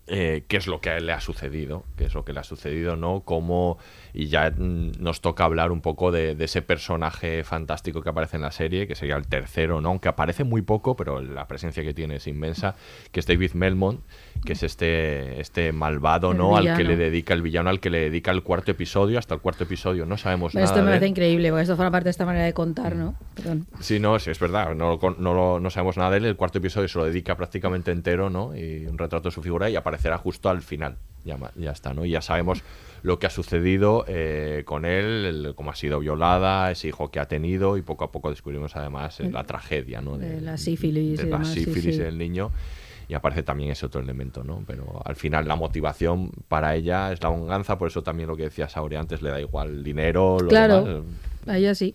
[0.08, 2.95] eh, qué es lo que le ha sucedido, qué es lo que le ha sucedido,
[2.95, 3.22] ¿no?
[3.22, 3.78] Cómo,
[4.14, 8.43] y ya nos toca hablar un poco de, de ese personaje fantástico que aparece en
[8.43, 9.89] la serie, que sería el tercero, ¿no?
[9.89, 12.76] Aunque aparece muy poco, pero la presencia que tiene es inmensa,
[13.12, 14.01] que es David Melmont,
[14.46, 16.56] que es este, este malvado, El ¿no?
[16.56, 19.41] Al que le dedica, el villano al que le dedica el cuarto episodio, hasta el
[19.41, 21.12] cuarto episodio no sabemos nada esto me parece él.
[21.12, 23.16] increíble, porque esto forma parte de esta manera de contar, ¿no?
[23.36, 23.66] Perdón.
[23.82, 24.74] Sí, no, sí, es verdad.
[24.76, 26.26] No, no, no sabemos nada de él.
[26.26, 28.56] El cuarto episodio se lo dedica prácticamente entero, ¿no?
[28.56, 30.96] Y un retrato de su figura y aparecerá justo al final.
[31.26, 32.06] Ya, ya está, ¿no?
[32.06, 32.62] Y ya sabemos
[33.02, 37.20] lo que ha sucedido eh, con él, el- cómo ha sido violada, ese hijo que
[37.20, 40.20] ha tenido y poco a poco descubrimos además eh, la tragedia, ¿no?
[40.20, 42.02] De la sífilis de la sí, sífilis sí.
[42.04, 42.52] del niño.
[43.08, 44.64] Y aparece también ese otro elemento, ¿no?
[44.66, 48.43] Pero al final la motivación para ella es la venganza, por eso también lo que
[48.43, 51.06] decía Sauri antes, le da igual dinero, lo Claro, demás.
[51.47, 51.93] a ella sí.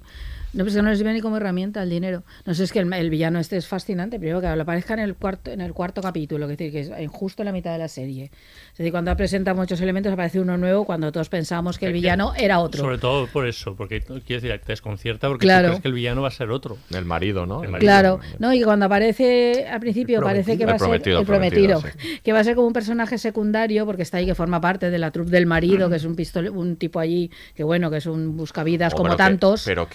[0.53, 2.24] No, pues que no les viene ni como herramienta el dinero.
[2.44, 4.18] No sé, es que el, el villano este es fascinante.
[4.18, 7.09] Primero que aparezca en el cuarto, en el cuarto capítulo, es decir, que es en
[7.09, 8.30] justo en la mitad de la serie.
[8.72, 12.32] Es decir, cuando presenta muchos elementos aparece uno nuevo cuando todos pensamos que el villano
[12.36, 12.80] era otro.
[12.82, 15.68] Sobre todo por eso, porque quiero decir, te desconcierta porque Claro.
[15.68, 16.76] tú crees que el villano va a ser otro.
[16.92, 17.62] El marido, ¿no?
[17.62, 17.86] El marido.
[17.86, 21.26] Claro, no, y cuando aparece al principio parece que va a El ser prometido, el
[21.26, 24.61] prometido, prometido, que va a ser como un personaje secundario porque está ahí que forma
[24.61, 27.90] parte de la troupe del marido, que es un pistol, un tipo allí que bueno,
[27.90, 29.62] que es un buscavidas Oh, como pero que- tantos.
[29.64, 29.88] pero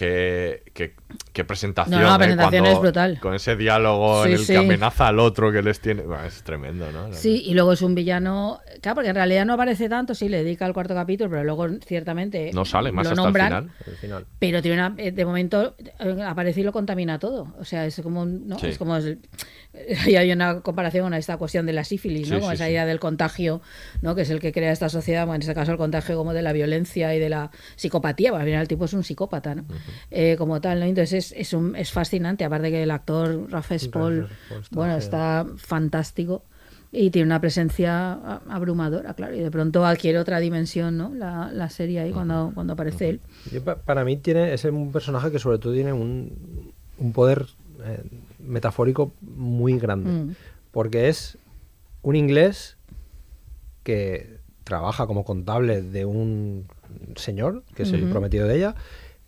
[0.46, 0.94] qué, qué,
[1.32, 2.00] qué presentación.
[2.00, 2.18] No, la ¿eh?
[2.18, 3.18] presentación es brutal.
[3.20, 4.52] Con ese diálogo Sí, en el sí.
[4.52, 6.02] que amenaza al otro que les tiene.
[6.02, 7.12] Bueno, es tremendo, ¿no?
[7.12, 10.42] Sí, y luego es un villano, claro, porque en realidad no aparece tanto, sí, le
[10.44, 14.26] dedica al cuarto capítulo, pero luego ciertamente No sale más lo hasta nombran, el final.
[14.38, 17.54] Pero tiene una, eh, de momento eh, aparece y lo contamina todo.
[17.58, 18.58] O sea, es como, ¿no?
[18.58, 18.68] Sí.
[18.68, 19.18] Es como el-
[20.06, 22.40] y hay una comparación con esta cuestión de la sífilis, ¿no?
[22.40, 23.60] Con esa idea del contagio,
[24.00, 24.14] ¿no?
[24.14, 26.40] Que es el que crea esta sociedad, bueno, en este caso el contagio como de
[26.42, 29.64] la violencia y de la psicopatía, porque al final el tipo es un psicópata, ¿no?
[30.10, 30.86] Eh, como tal, ¿no?
[30.86, 34.28] Entonces es, es, un- es fascinante, aparte que el actor Rafa Spall,
[34.70, 36.42] bueno, está fantástico.
[36.92, 38.12] Y tiene una presencia
[38.48, 41.12] abrumadora, claro, y de pronto adquiere otra dimensión, ¿no?
[41.14, 43.20] La, la serie ahí cuando, cuando aparece él.
[43.52, 47.46] Yo, para mí tiene es un personaje que sobre todo tiene un, un poder
[47.84, 48.02] eh,
[48.38, 50.10] metafórico muy grande.
[50.10, 50.34] Mm.
[50.70, 51.36] Porque es
[52.02, 52.76] un inglés
[53.82, 56.66] que trabaja como contable de un
[57.16, 58.74] señor, que es el prometido de ella,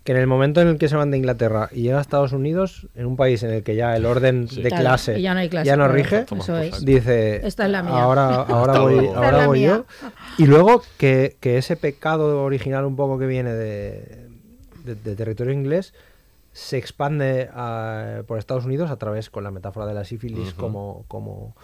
[0.08, 2.32] que en el momento en el que se van de Inglaterra y llega a Estados
[2.32, 5.40] Unidos, en un país en el que ya el orden de Claro, clase ya no
[5.40, 6.82] hay clase, ya no claro, rige, eso es.
[6.82, 7.92] dice, Esta es la mía.
[8.02, 9.84] ahora, ahora voy, ahora voy yo.
[10.38, 14.28] Y luego que, que ese pecado original un poco que viene de,
[14.86, 15.92] de- de territorio inglés
[16.52, 21.04] se expande a- por Estados Unidos a través con la metáfora de la sífilis como,
[21.08, 21.54] como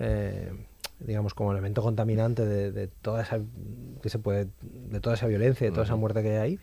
[0.00, 0.50] eh,
[1.00, 3.40] digamos como elemento contaminante de, de toda esa
[4.02, 6.58] que se puede de toda esa violencia de toda esa muerte que hay ahí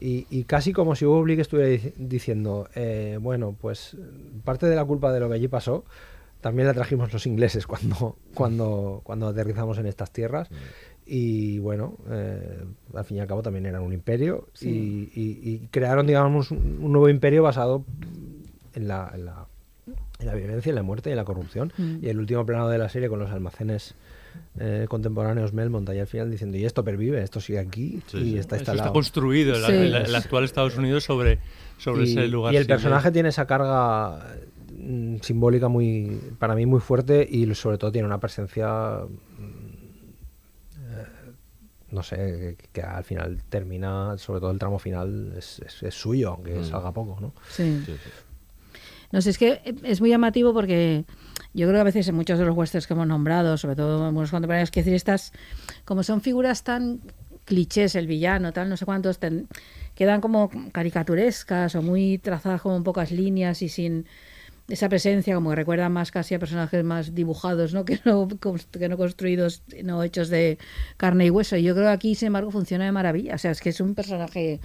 [0.00, 3.96] y, y casi como si Hugo Blick estuviera dici- diciendo eh, bueno pues
[4.44, 5.84] parte de la culpa de lo que allí pasó
[6.40, 10.48] también la trajimos los ingleses cuando cuando cuando aterrizamos en estas tierras
[11.06, 12.64] y bueno eh,
[12.94, 15.10] al fin y al cabo también eran un imperio Sí.
[15.14, 17.84] y, y- y crearon digamos un, un nuevo imperio basado
[18.74, 19.46] en la, en la
[20.20, 21.72] en la violencia, en la muerte y en la corrupción.
[21.76, 21.96] Mm.
[22.00, 23.96] Y el último plano de la serie con los almacenes
[24.58, 28.20] eh, contemporáneos Melmont ahí al final diciendo, y esto pervive, esto sigue aquí Sí, y
[28.32, 28.38] sí.
[28.38, 28.86] está Eso instalado.
[28.88, 29.72] está construido el, Sí.
[29.72, 31.38] el- el actual Estados Unidos sobre,
[31.78, 32.52] sobre y, ese lugar.
[32.54, 34.26] y el personaje tiene esa carga
[34.76, 39.00] mm, simbólica muy para mí muy fuerte y sobre todo tiene una presencia
[39.38, 39.72] mm,
[40.90, 41.06] eh,
[41.90, 45.94] no sé que, que al final termina sobre todo el tramo final es, es- es
[45.94, 46.64] suyo aunque Mm.
[46.64, 47.82] salga poco no Sí.
[47.86, 48.10] Sí, sí.
[49.12, 51.04] No sé, es que es muy llamativo porque
[51.54, 54.08] yo creo que a veces en muchos de los westerns que hemos nombrado, sobre todo
[54.08, 55.32] en los contemporáneos, que decir estas,
[55.84, 57.00] como son figuras tan
[57.44, 59.48] clichés, el villano, tal, no sé cuántos, ten-
[59.94, 64.06] quedan como caricaturescas o muy trazadas como en pocas líneas y sin
[64.68, 67.84] esa presencia, como que recuerdan más casi a personajes más dibujados, ¿no?
[67.84, 70.56] Que no, que no construidos, no hechos de
[70.96, 71.56] carne y hueso.
[71.56, 73.34] Y yo creo que aquí, sin embargo, funciona de maravilla.
[73.34, 74.60] O sea, es que es un personaje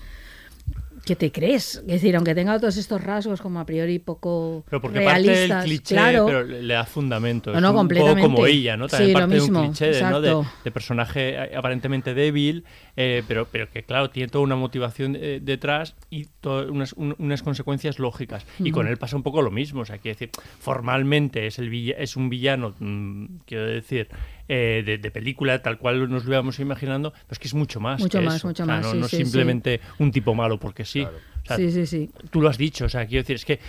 [1.07, 1.75] que te crees.
[1.77, 5.27] Es decir, aunque tenga todos estos rasgos como a priori poco Pero porque parte del
[5.33, 7.51] realistas, cliché, claro, pero le da fundamento.
[7.51, 8.21] No, es no, un poco completamente.
[8.21, 8.87] como ella, ¿no?
[8.87, 10.21] También Sí, lo parte de un cliché ¿no?
[10.21, 15.95] de, personaje aparentemente débil, eh, pero, pero que, claro, tiene toda una motivación eh, detrás
[16.11, 16.27] y
[16.69, 18.45] unas, un- unas consecuencias lógicas.
[18.59, 19.81] Y con él pasa un poco lo mismo.
[19.81, 20.29] O sea, quiero decir,
[20.59, 24.09] formalmente es, el villa- es un villano, mm, quiero decir,
[24.49, 27.79] eh, de, de película, tal cual nos lo íbamos imaginando, pero es que es mucho
[27.79, 27.99] más.
[28.01, 28.47] Mucho que más, eso.
[28.47, 31.01] mucho O sea, más, No, sí, no sí, simplemente un tipo malo porque sí.
[31.01, 31.11] O
[31.47, 32.09] sea, Sí, sí, sí.
[32.29, 33.59] Tú lo has dicho, o sea, quiero decir, es que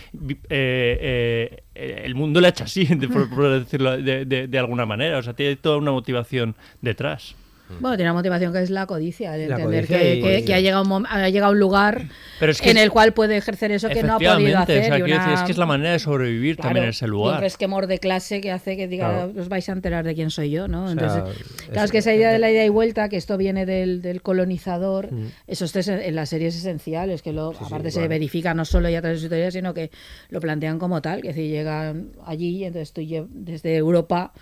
[0.49, 4.59] eh, eh, el mundo le ha hecho así, de- por, por decirlo de, de- de
[4.59, 7.37] alguna manera, o sea, tiene toda una motivación detrás.
[7.81, 10.45] Bueno, tiene una motivación que es la codicia, el La entender codicia que, y- que-
[10.45, 12.07] que ha, llegado un ha llegado a un lugar
[12.41, 14.81] Pero es que en el cual puede ejercer eso que no ha podido hacer.
[14.81, 16.91] o sea, y una- decir, es que es la manera de sobrevivir Claro, también en
[16.91, 17.41] ese y un lugar.
[17.41, 19.33] resquemor de clase que hace que diga, Claro.
[19.41, 20.85] os vais a enterar de quién soy yo, ¿no?
[20.85, 23.17] O sea, Entonces, es- claro, es que esa idea de la ida y vuelta, que
[23.17, 25.27] esto viene del, del colonizador, Mm.
[25.47, 27.91] eso esto es en, en la serie es esencial, es que lo, Sí, sí, aparte
[27.91, 28.09] se igual.
[28.09, 29.91] verifica no solo ya a través de su historia, sino que
[30.31, 34.33] lo plantean como tal, que decir, llegan allí, entonces tú desde Europa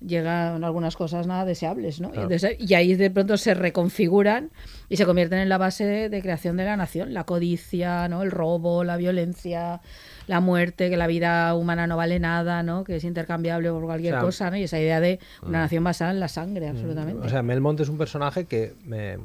[0.00, 2.08] llegan algunas cosas nada deseables, ¿no?
[2.08, 2.30] Y, Claro.
[2.30, 4.50] entonces- y ahí de pronto se reconfiguran
[4.88, 8.22] y se convierten en la base de, creación de la nación, la codicia, ¿no?
[8.22, 9.80] El robo, la violencia,
[10.26, 12.84] la muerte, que la vida humana no vale nada, ¿no?
[12.84, 14.56] Que es intercambiable por cualquier O sea, cosa, ¿no?
[14.56, 15.62] Y esa idea de una Mm.
[15.62, 17.26] nación basada en la sangre, absolutamente.
[17.26, 19.18] O sea, Melmont es un personaje que me-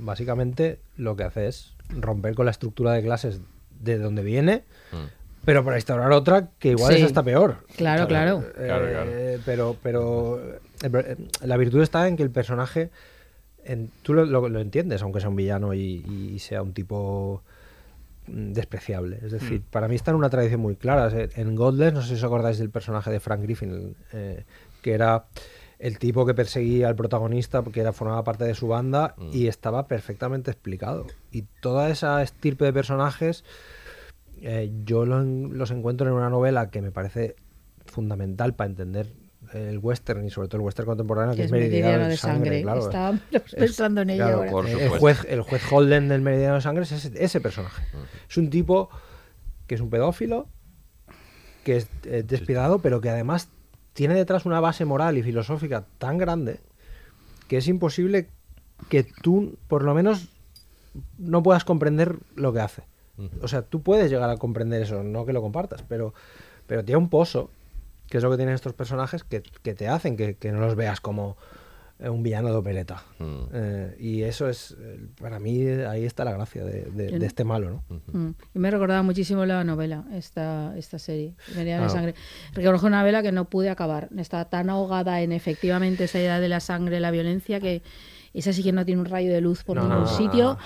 [0.00, 3.40] básicamente lo que hace es romper con la estructura de clases
[3.80, 4.64] de donde viene,
[5.48, 7.00] pero para instaurar otra que igual Sí.
[7.00, 7.64] es hasta peor.
[7.74, 8.40] Claro, claro.
[8.58, 9.10] Eh, Claro, claro.
[9.46, 12.90] Pero, pero eh, eh, la virtud está en que el personaje,
[13.64, 17.42] en- tú lo, lo- lo entiendes, aunque sea un villano y, y sea un tipo
[18.26, 19.20] mm, despreciable.
[19.24, 21.10] Es decir, para mí está en una tradición muy clara.
[21.34, 24.44] En- Godless, no sé si os acordáis del personaje de Frank Griffin, eh,
[24.82, 25.24] que era
[25.78, 29.86] el tipo que perseguía al protagonista porque era, formaba parte de su banda y estaba
[29.86, 31.06] perfectamente explicado.
[31.32, 33.44] Y toda esa estirpe de personajes
[34.42, 37.36] eh, yo lo los encuentro en una novela que me parece
[37.86, 39.06] fundamental para entender
[39.54, 42.16] el western y sobre todo el western contemporáneo, que, es es Meridiano Meridiano de de
[42.16, 42.44] Sangre.
[42.44, 42.62] Sangre.
[42.62, 42.80] claro.
[42.80, 44.50] Estaba Es- pensando en ello claro, ahora.
[44.50, 47.82] Por el, juez, el juez Holden del Meridiano de Sangre es ese, ese personaje.
[48.28, 48.90] Es un tipo
[49.66, 50.48] que es un pedófilo,
[51.64, 53.48] que es eh, despiadado, pero que además
[53.94, 56.60] tiene detrás una base moral y filosófica tan grande
[57.48, 58.28] que es imposible
[58.90, 60.28] que tú, por lo menos,
[61.16, 62.82] no puedas comprender lo que hace.
[63.42, 66.14] O sea, tú puedes llegar a comprender eso, no que lo compartas, pero,
[66.66, 67.50] pero tiene un pozo,
[68.08, 70.76] que es lo que tienen estos personajes, que, que te hacen que, que no los
[70.76, 71.36] veas como
[71.98, 73.02] eh, un villano de opereta.
[73.52, 77.42] Eh, y eso es, eh, para mí, ahí está la gracia de, de- de este
[77.44, 78.00] malo, ¿no?
[78.12, 78.30] Mm.
[78.54, 81.90] Y me recordaba muchísimo la novela, esta, esta serie, Meridiano de Claro.
[81.90, 82.14] Sangre.
[82.54, 84.08] Reconozco una novela que no pude acabar.
[84.16, 87.82] Estaba tan ahogada en efectivamente esa idea de la sangre, la violencia, que
[88.34, 90.44] esa sí que no tiene un rayo de luz por No, ningún no, sitio.
[90.44, 90.58] no.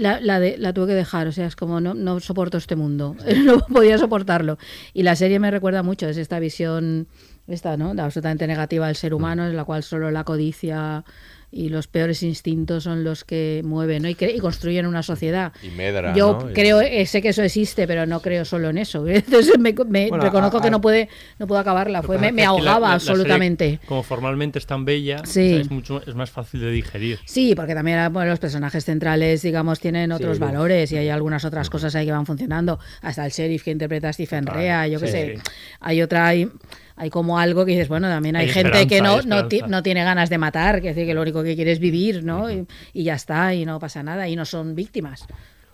[0.00, 2.76] La, la, de- la tuve que dejar, o sea, es como no, no soporto este
[2.76, 4.58] mundo, no podía soportarlo.
[4.92, 7.06] Y la serie me recuerda mucho, es esta visión,
[7.46, 7.90] esta, ¿no?
[8.02, 11.04] absolutamente negativa del ser humano, en la cual solo la codicia
[11.54, 14.08] y los peores instintos son los que mueven ¿no?
[14.08, 15.52] y, y construyen una sociedad.
[15.62, 19.06] Y medra, Yo creo, eh, sé que eso existe, pero no creo solo en eso.
[19.08, 22.02] Entonces me, me Bueno, reconozco a- que no puede, no puedo acabarla.
[22.02, 23.78] Fue, me, me ahogaba absolutamente.
[23.86, 25.40] como formalmente es tan bella, Sí.
[25.40, 27.18] o sea, es, mucho, es más fácil de digerir.
[27.24, 31.44] Sí, porque también ah, bueno, los personajes centrales, digamos, tienen otros valores y hay algunas
[31.44, 32.78] otras cosas ahí que van funcionando.
[33.02, 35.12] Hasta el sheriff que interpreta a Stephen Rea, yo qué sí.
[35.12, 35.38] sé.
[35.80, 36.48] Hay otra, hay,
[36.96, 40.04] hay como algo que dices, bueno, también hay, Hay gente que no, no, no tiene
[40.04, 42.50] ganas de matar, que decir que lo único que quiere es vivir, ¿no?
[42.50, 45.26] y, y ya está, y no pasa nada, y no son víctimas.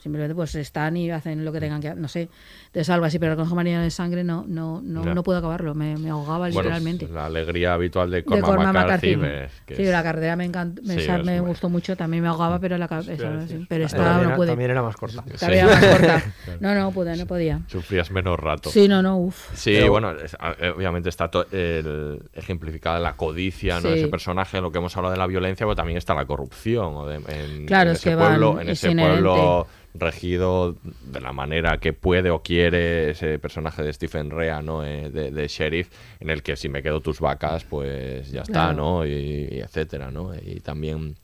[0.02, 2.30] Simplemente pues están y hacen lo que tengan que hacer, no sé,
[2.72, 5.96] de salvo así, pero con María de Sangre no, no, no, no puedo acabarlo, me,
[5.96, 7.08] me ahogaba Bueno, literalmente.
[7.08, 9.16] la alegría habitual de de Cormac, McCarthy.
[9.16, 9.54] McCarthy.
[9.66, 11.96] que sí, es- la carrera me encantó, me, Sí, esa- es me muy- gustó mucho,
[11.96, 13.02] también me ahogaba, pero la esa-
[13.48, 14.46] sí, pero esta también, no pude.
[14.48, 15.24] también era más corta.
[15.38, 16.22] También era más corta.
[16.60, 17.60] No, no pude, no podía.
[17.66, 18.70] Sufrías menos rato.
[18.70, 19.50] Sí, no, no, uff.
[19.54, 23.88] Sí, Pero- bueno, es- eh, obviamente está el, ejemplificada la codicia, ¿no?
[23.88, 26.94] Ese personaje, lo que hemos hablado de la violencia, pero también está la corrupción.
[26.94, 29.22] o de- en, Claro, en es ese que van- pueblo, en es ese inherente.
[29.22, 34.84] pueblo regido de la manera que puede o quiere ese personaje de Stephen Rea, ¿no?
[34.84, 35.88] Eh, de, de sheriff,
[36.20, 38.72] en el que si me quedo tus vacas, pues ya está.
[38.72, 39.06] ¿no?
[39.06, 40.32] Y, y etcétera, ¿no?
[40.34, 41.16] Y también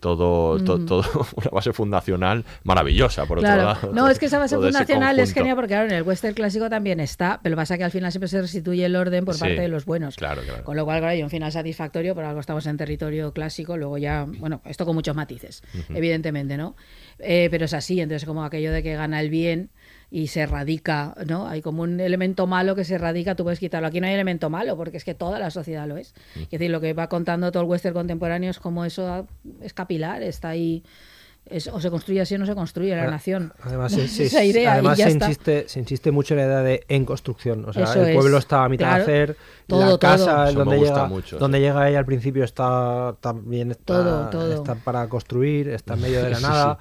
[0.00, 0.86] todo, to- Mm.
[0.86, 1.02] todo
[1.36, 3.70] una base fundacional maravillosa, por Claro.
[3.70, 3.92] otro lado.
[3.94, 7.00] No, es que esa base fundacional es genial porque claro, en el western clásico también
[7.00, 9.40] está, pero pasa que al final siempre se restituye el orden por Sí.
[9.40, 10.16] parte de los buenos.
[10.16, 10.64] Claro, claro.
[10.64, 13.96] Con lo cual, claro, hay un final satisfactorio, pero algo estamos en territorio clásico, luego
[13.98, 16.76] ya, bueno, esto con muchos matices, evidentemente, ¿no?
[17.18, 19.70] Eh, pero es así, entonces como aquello de que gana el bien
[20.10, 21.48] y se radica, ¿no?
[21.48, 23.88] Hay como un elemento malo que se radica, tú puedes quitarlo.
[23.88, 26.14] Aquí no hay elemento malo, porque es que toda la sociedad lo es.
[26.36, 29.26] Es decir, lo que va contando todo el western contemporáneo es como eso
[29.60, 30.82] es capilar, está ahí.
[31.48, 33.52] es- o se construye así o no se construye la nación.
[33.62, 37.64] Además, Esa idea, además se, insiste, se insiste mucho en la idea de en construcción.
[37.68, 38.14] O sea, Eso el es.
[38.16, 38.96] pueblo está a mitad Claro.
[39.06, 39.36] de hacer,
[39.68, 41.62] Todo, la casa donde, llega, mucho, donde sí.
[41.64, 44.54] llega ella al principio está también está, Todo, todo.
[44.54, 46.78] está para construir, está en medio de la Sí, nada.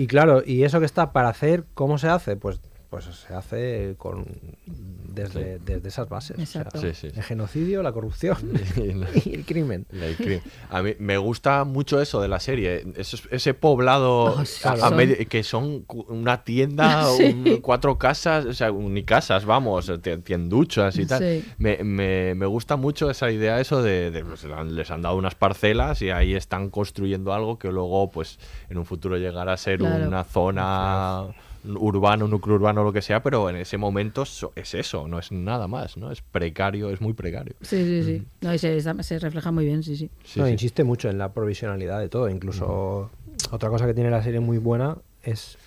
[0.00, 2.34] Y claro, y eso que está para hacer, ¿cómo se hace?
[2.34, 4.26] Pues pues se hace con
[4.66, 6.36] desde, desde esas bases.
[6.38, 6.80] o sea, Exacto.
[6.80, 7.16] Sí, sí, sí.
[7.16, 8.36] El genocidio, la corrupción
[9.24, 9.86] y el crimen.
[9.92, 10.42] El crimen.
[10.70, 14.72] A mí me gusta mucho eso de la serie, ese, ese poblado Oh, sí, a-
[14.72, 17.24] a son- medio- que son una tienda, Sí.
[17.26, 21.20] un- cuatro casas, o sea, ni casas, vamos, ti- tienduchas y tal.
[21.22, 21.44] Sí.
[21.58, 25.36] Me, me- me gusta mucho esa idea, eso de, de, pues, les han dado unas
[25.36, 28.38] parcelas y ahí están construyendo algo que luego, pues,
[28.68, 30.08] en un futuro llegará a ser Claro.
[30.08, 31.26] una zona
[31.64, 35.68] urbano, núcleo urbano, lo que sea, pero en ese momento es eso, no es nada
[35.68, 36.10] más, ¿no?
[36.10, 37.54] Es precario, es muy precario.
[37.60, 38.26] Sí, sí, sí.
[38.40, 40.10] No, y se, se refleja muy bien, sí, sí.
[40.24, 40.52] Sí, no, sí.
[40.52, 42.28] insiste mucho en la provisionalidad de todo.
[42.28, 43.10] Incluso
[43.50, 45.58] otra cosa que tiene la serie muy buena es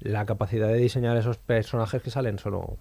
[0.00, 2.76] la capacidad de diseñar esos personajes que salen solo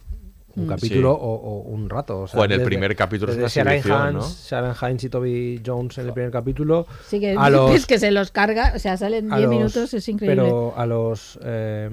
[0.60, 0.70] un Mm.
[0.70, 1.20] capítulo Sí.
[1.22, 2.22] o, o un rato.
[2.22, 4.36] O sea, Joder, el desde- primer capítulo es desde una Sharon selección, Hines, ¿no?
[4.50, 6.86] Sharon Hines y Toby Jones en el primer capítulo.
[7.08, 9.58] Sí, que, a los, es que se los carga, o sea, salen a 10 los-
[9.58, 10.36] minutos, es increíble.
[10.42, 11.90] Pero a los eh,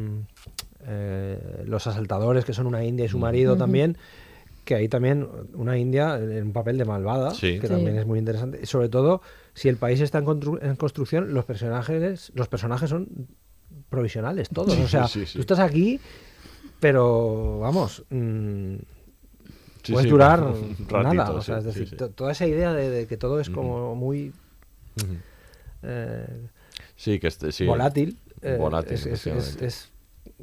[0.88, 3.58] eh, los asaltadores, que son una india y su marido Ujú.
[3.60, 3.96] también,
[4.64, 7.58] que ahí también una india en un papel de malvada, Sí.
[7.60, 7.72] que Sí.
[7.72, 8.58] también es muy interesante.
[8.62, 9.22] Y sobre todo,
[9.54, 13.08] si el país está en, constru- en construcción, los personajes, los personajes son
[13.88, 14.76] provisionales todos.
[14.78, 15.32] O sea, Sí, sí, sí.
[15.34, 16.00] tú estás aquí,
[16.80, 18.04] pero vamos.
[18.10, 18.76] mm,
[19.82, 21.30] Sí, puedes sí, durar un ratito, nada.
[21.32, 24.32] O sea, es decir, toda esa idea de, de que todo es como muy
[25.82, 26.26] eh,
[26.96, 29.66] Sí, que este, volátil, eh, Volátil, es, es- es- efectivamente.
[29.66, 29.92] es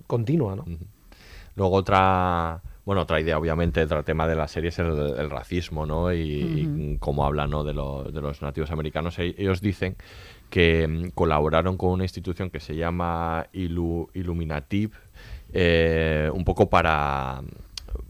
[0.07, 0.65] continua, ¿no?
[1.55, 4.87] Luego otra, bueno, otra idea, obviamente, otro tema de la serie es el,
[5.17, 6.13] el racismo, ¿no?
[6.13, 6.99] Y, y Ujú.
[6.99, 7.63] cómo hablan, ¿no?
[7.63, 9.19] De, lo- de los nativos americanos.
[9.19, 9.95] E- Ellos dicen
[10.49, 14.93] que mm, colaboraron con una institución que se llama Ilu- Illuminative,
[15.53, 17.41] eh, un poco para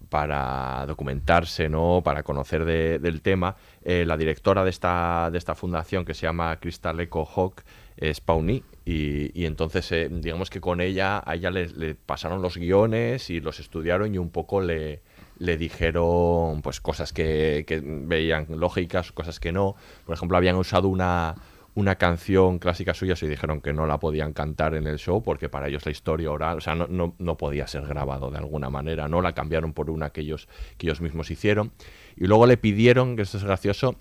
[0.10, 2.02] para documentarse, ¿no?
[2.04, 3.56] Para conocer de- del tema.
[3.84, 7.64] Eh, la directora de esta, de esta fundación, que se llama Crystal Eco Hawk,
[7.98, 8.64] es Pawnee.
[8.86, 13.40] Y, entonces, eh, digamos que con ella, a ella le, le pasaron los guiones y
[13.40, 15.02] los estudiaron y un poco le,
[15.40, 19.76] le dijeron pues cosas que, que veían lógicas, cosas que no.
[20.06, 21.34] Por ejemplo, habían usado una,
[21.76, 25.50] una canción clásica suya y dijeron que no la podían cantar en el show porque
[25.50, 28.70] para ellos la historia oral, o sea, no, no, no podía ser grabado de alguna
[28.70, 29.22] manera, ¿no?
[29.22, 30.48] La cambiaron por una que ellos,
[30.78, 31.72] que ellos mismos hicieron.
[32.16, 33.96] Y luego le pidieron, que esto es gracioso,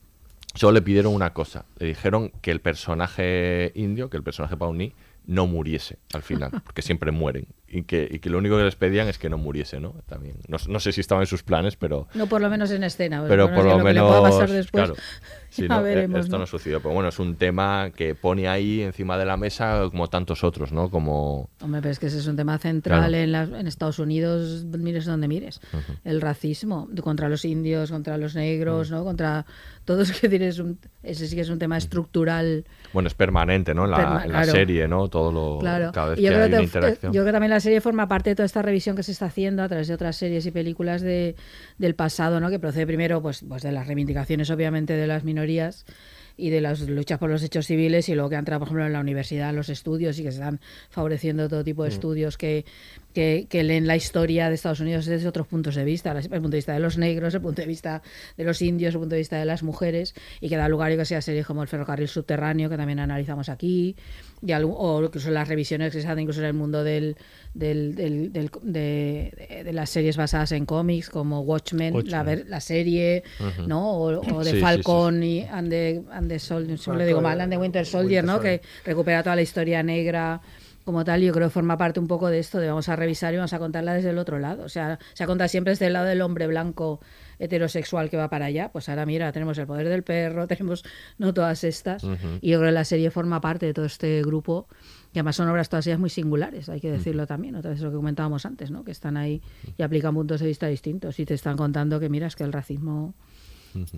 [0.54, 1.64] solo le pidieron una cosa.
[1.78, 4.94] Le dijeron que el personaje indio, que el personaje Pawnee,
[5.26, 7.46] no muriese al final, porque siempre mueren.
[7.74, 9.94] Y que, y que lo único que les pedían es que no muriese, ¿no?
[10.06, 10.36] También.
[10.46, 12.06] No, no sé si estaba en sus planes, pero...
[12.12, 13.24] No por lo menos en escena.
[13.26, 14.94] Pero por lo menos, pueda pasar después, claro.
[15.52, 16.38] Sí, ya no, veremos, esto ¿no?
[16.40, 20.08] no sucedió, pero bueno, es un tema que pone ahí encima de la mesa como
[20.08, 20.88] tantos otros, ¿no?
[20.90, 23.16] Como Hombre, pero es que ese es un tema central Claro.
[23.22, 25.60] en, las- en Estados Unidos, mires donde mires.
[26.04, 28.90] El racismo contra los indios, contra los negros.
[28.90, 29.04] ¿no?
[29.04, 29.44] Contra
[29.84, 32.64] todos que tienes un, ese sí que es un tema estructural.
[32.92, 33.84] Bueno, es permanente, ¿no?
[33.84, 34.52] En la, Perma- en la claro.
[34.52, 35.08] serie, ¿no?
[35.08, 35.92] Todo lo Claro.
[35.92, 37.12] cada vez yo que creo hay una que- interacción.
[37.12, 39.26] yo creo que también la serie forma parte de toda esta revisión que se está
[39.26, 41.36] haciendo a través de otras series y películas de,
[41.78, 42.50] del pasado, ¿no?
[42.50, 45.84] Que procede primero pues, pues de las reivindicaciones, obviamente, de las minorías
[46.34, 48.86] y de las luchas por los hechos civiles y luego que han entrado, por ejemplo,
[48.86, 51.92] en la universidad, los estudios y que se están favoreciendo todo tipo de Mm.
[51.92, 52.64] estudios que,
[53.12, 56.48] que, que leen la historia de Estados Unidos desde otros puntos de vista, el punto
[56.48, 58.02] de vista de los negros, el punto de vista
[58.36, 60.96] de los indios, el punto de vista de las mujeres y que da lugar a
[60.96, 63.96] que sea series como El ferrocarril subterráneo, que también analizamos aquí,
[64.44, 67.16] y algún- o incluso las revisiones que se hacen incluso en el mundo del,
[67.54, 72.10] del, del- del- de, de- de las series basadas en cómics como Watchmen, Watchmen.
[72.10, 73.22] La, ver- la serie.
[73.66, 73.92] ¿no?
[73.92, 77.20] O, o de Sí, sí, Falcon y and the, and the Sol- siempre le digo
[77.20, 78.34] mal, and the Winter Soldier, ¿no?
[78.34, 80.40] Winter Que recupera toda la historia negra
[80.84, 83.32] como tal, yo creo que forma parte un poco de esto, de vamos a revisar
[83.32, 84.64] y vamos a contarla desde el otro lado.
[84.64, 87.00] O sea, se ha contado siempre desde el lado del hombre blanco
[87.38, 90.84] heterosexual que va para allá, pues ahora mira, tenemos el poder del perro, tenemos
[91.18, 92.04] no todas estas,
[92.40, 94.68] y yo creo que la serie forma parte de todo este grupo,
[95.12, 97.90] y además son obras todas ellas muy singulares, hay que decirlo también, otra vez lo
[97.90, 98.84] que comentábamos antes, ¿no?
[98.84, 99.42] Que están ahí
[99.76, 102.52] y aplican puntos de vista distintos, y te están contando que mira, es que el
[102.52, 103.14] racismo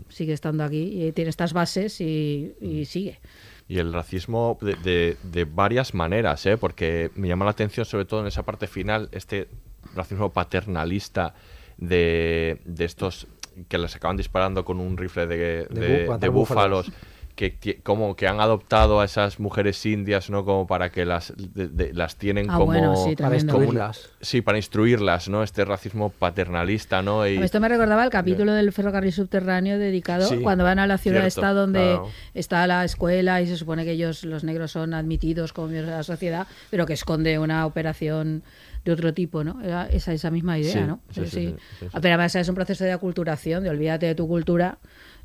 [0.09, 3.19] sigue estando aquí y tiene estas bases y, y sigue.
[3.67, 6.57] Y el racismo de, de- de varias maneras, ¿eh?
[6.59, 9.49] porque me llama la atención sobre todo en esa parte final, este
[9.95, 11.35] racismo paternalista
[11.79, 13.27] de, de estos
[13.69, 16.87] que les acaban disparando con un rifle de, De de- bú- matar de búfalos.
[16.87, 17.14] búfalos.
[17.35, 20.45] Que, como que han adoptado a esas mujeres indias, ¿no?
[20.45, 22.67] Como para que las, de- de- las tienen Ah, como...
[22.67, 24.11] bueno, sí, Para instruirlas.
[24.21, 25.43] sí, para instruirlas, ¿no?
[25.43, 27.27] Este racismo paternalista, ¿no?
[27.27, 30.97] Y, Esto me recordaba el capítulo del ferrocarril subterráneo dedicado Sí, cuando van a la
[30.97, 32.09] ciudad cierto, esta donde claro.
[32.35, 35.97] está la escuela y se supone que ellos, los negros, son admitidos como miembros de
[35.97, 38.45] la sociedad, pero que esconde una operación
[38.85, 39.61] de otro tipo, ¿no?
[39.63, 41.01] Era esa, esa misma idea, Sí, ¿no?
[41.11, 41.87] sí, sí, sí, sí, sí.
[42.01, 44.79] Pero además es un proceso de aculturación, de olvídate de tu cultura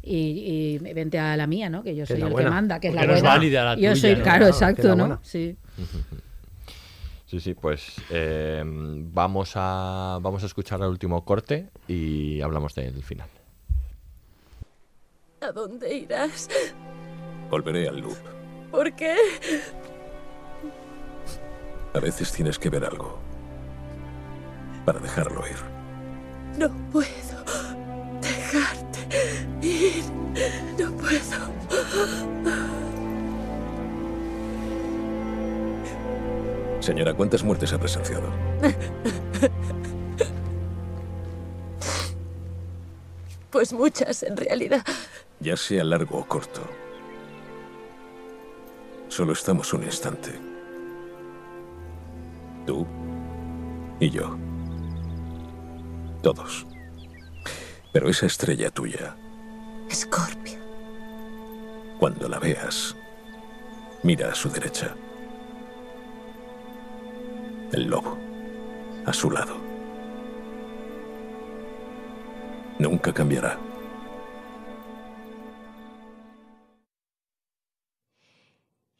[0.09, 1.83] y, y vente a la mía, ¿no?
[1.83, 2.49] Que yo soy la el buena.
[2.49, 3.35] que manda, que es la no es buena.
[3.35, 4.23] válida la yo tuya, soy, ¿no?
[4.23, 5.19] claro, exacto, ¿no?
[5.23, 5.55] Sí.
[7.25, 13.03] Sí, sí, pues eh, vamos, a, vamos a escuchar el último corte y hablamos del
[13.03, 13.27] final.
[15.41, 16.49] ¿A dónde irás?
[17.51, 18.17] Volveré al loop.
[18.71, 19.15] ¿Por qué?
[21.93, 23.19] A veces tienes que ver algo
[24.85, 25.55] para dejarlo ir.
[26.57, 27.07] No puedo
[28.21, 28.99] dejarte
[29.61, 30.03] ir.
[30.77, 31.49] No puedo.
[36.79, 38.29] Señora, ¿cuántas muertes ha presenciado?
[43.49, 44.83] Pues muchas, en realidad.
[45.39, 46.61] Ya sea largo o corto.
[49.07, 50.31] Solo estamos un instante.
[52.65, 52.85] Tú
[53.99, 54.37] y yo.
[56.21, 56.68] Todos.
[57.91, 59.15] Pero esa estrella tuya,
[59.89, 60.59] Escorpio.
[61.99, 62.95] cuando la veas,
[64.03, 64.95] mira a su derecha.
[67.71, 68.17] El lobo,
[69.05, 69.55] a su lado.
[72.77, 73.59] Nunca cambiará.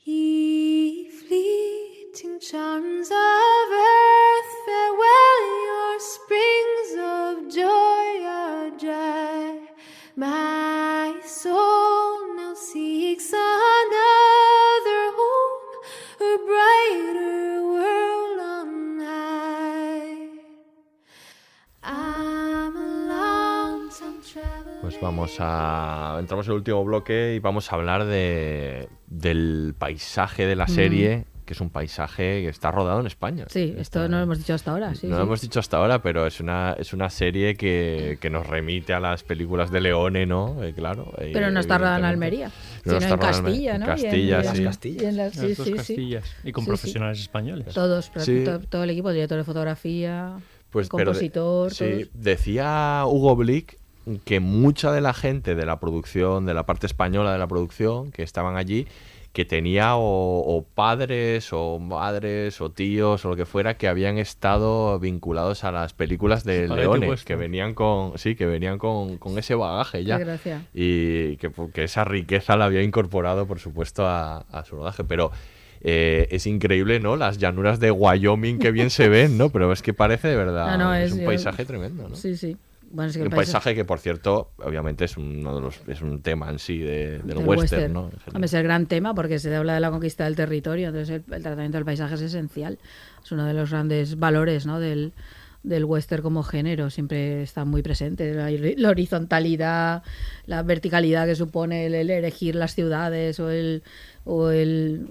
[0.03, 0.48] Ye
[2.19, 9.59] fleeting charms of earth, farewell your springs of joy are dry.
[10.15, 15.75] My soul now seeks another home,
[16.19, 20.27] a brighter world on high.
[21.83, 24.81] I'm a long time traveler.
[24.81, 26.17] Pues vamos a.
[26.19, 30.69] Entramos en el último bloque y vamos a hablar de del paisaje de la mm.
[30.69, 31.17] serie.
[31.17, 33.45] Mm que es un paisaje que está rodado en España.
[33.49, 34.93] Sí, esto no lo hemos dicho hasta ahora.
[34.93, 38.29] Sí, no lo hemos dicho hasta ahora, pero es una, es una serie que, que
[38.29, 40.63] nos remite a las películas de Leone, ¿no?
[40.63, 41.11] Eh, claro.
[41.17, 42.05] eh, Pero no está rodada en.
[42.05, 42.51] Almería,
[42.85, 43.85] No sino en Castilla, en ¿no?
[43.87, 44.61] Castilla, y en sí.
[44.63, 45.73] las y en las- sí, sí.
[45.73, 46.35] Castillas.
[46.43, 46.69] Y con Sí, sí.
[46.69, 47.73] profesionales españoles.
[47.73, 48.43] Todos, pero Sí.
[48.45, 50.33] to- todo el equipo, director de fotografía,
[50.69, 53.79] Pues, pero de- compositor, sí, decía Hugo Blick
[54.23, 58.11] que mucha de la gente de la producción, de la parte española de la producción,
[58.11, 58.85] que estaban allí,
[59.39, 60.01] que tenía o,
[60.57, 65.71] o padres o madres o tíos o lo que fuera que habían estado vinculados a
[65.71, 67.25] las películas de Spaghetti Leone, western.
[67.25, 70.17] que venían con sí, que venían con, con ese bagaje ya
[70.73, 75.05] y que, que esa riqueza la había incorporado, por supuesto, a, a su rodaje.
[75.05, 75.31] Pero
[75.79, 77.15] eh, es increíble, ¿no?
[77.15, 79.51] Las llanuras de Wyoming que bien se ven, ¿no?
[79.51, 80.77] Pero es que parece de verdad.
[80.77, 82.15] No, es, es- un yo- paisaje tremendo, ¿no?
[82.17, 82.57] Sí, sí.
[82.91, 86.49] Bueno, Y un paisaje que, por cierto, obviamente es uno de los, es un tema
[86.49, 88.09] en sí de- del del western, ¿no?
[88.33, 91.33] Hombre, es el gran tema porque se habla de la conquista del territorio, entonces el,
[91.33, 92.79] el tratamiento del paisaje es esencial.
[93.23, 94.79] Es uno de los grandes valores ¿no?
[94.79, 95.13] del,
[95.61, 98.33] del western como género, siempre está muy presente.
[98.33, 100.01] La, la horizontalidad,
[100.47, 103.83] la verticalidad que supone el, el erigir las ciudades o el,
[104.25, 105.09] o el,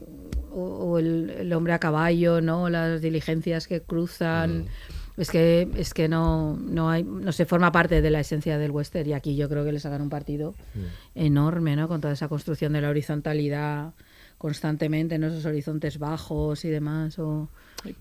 [0.50, 2.68] o, o el, el hombre a caballo, ¿no?
[2.70, 4.66] las diligencias que cruzan.
[5.18, 8.70] Es que, es que no, no, hay, no se forma parte de la esencia del
[8.70, 10.54] western y aquí yo creo que le sacan un partido
[11.14, 11.88] enorme, ¿no?
[11.88, 13.92] Con toda esa construcción de la horizontalidad
[14.38, 17.18] constantemente en esos horizontes bajos y demás.
[17.18, 17.48] O,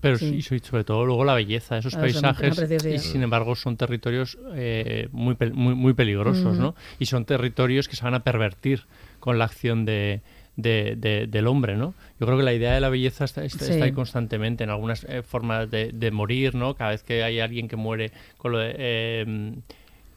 [0.00, 0.36] Pero sí.
[0.36, 5.08] y sobre- todo luego la belleza de esos paisajes y sin embargo son territorios eh,
[5.10, 6.62] muy, muy, muy peligrosos, Ujú.
[6.62, 6.74] ¿no?
[7.00, 8.84] Y son territorios que se van a pervertir
[9.18, 10.20] con la acción de,
[10.58, 11.94] de- de- del hombre, ¿no?
[12.20, 13.72] Yo creo que la idea de la belleza está, está- Sí.
[13.72, 16.74] está ahí constantemente en algunas eh, formas de, de morir, ¿no?
[16.74, 19.54] Cada vez que hay alguien que muere con lo de, eh,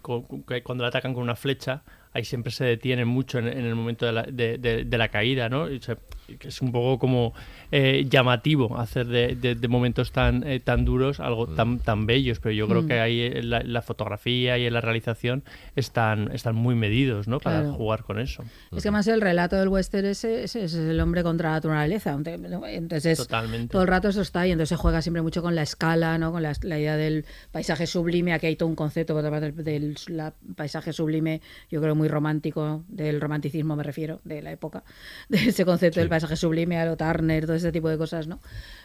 [0.02, 0.24] con-
[0.64, 4.06] cuando le atacan con una flecha, ahí siempre se detienen mucho en, en el momento
[4.08, 5.70] de la, de, de- de la caída, ¿no?
[5.70, 5.96] Y se-
[6.40, 7.34] que es un poco como
[7.72, 12.40] eh, llamativo hacer de, de- de momentos tan, eh, tan duros algo tan, tan bellos,
[12.40, 12.88] pero yo creo Mm.
[12.88, 15.44] que ahí en la, en la fotografía y en la realización
[15.76, 17.40] están, están muy medidos, ¿no?
[17.40, 17.74] Para Claro.
[17.76, 18.44] jugar con eso.
[18.76, 22.18] Es que más el relato del western ese, ese es el hombre contra la naturaleza.
[22.66, 23.72] Entonces, Totalmente.
[23.72, 26.32] todo el rato eso está y entonces se juega siempre mucho con la escala, ¿no?
[26.32, 28.34] con la, la idea del paisaje sublime.
[28.34, 31.96] Aquí hay todo un concepto por otra parte, del, del la- paisaje sublime, yo creo
[31.96, 34.84] muy romántico, del romanticismo me refiero, de la época,
[35.30, 38.40] de ese concepto del paisaje sublime, a lo Turner, todo ese tipo de cosas, ¿no?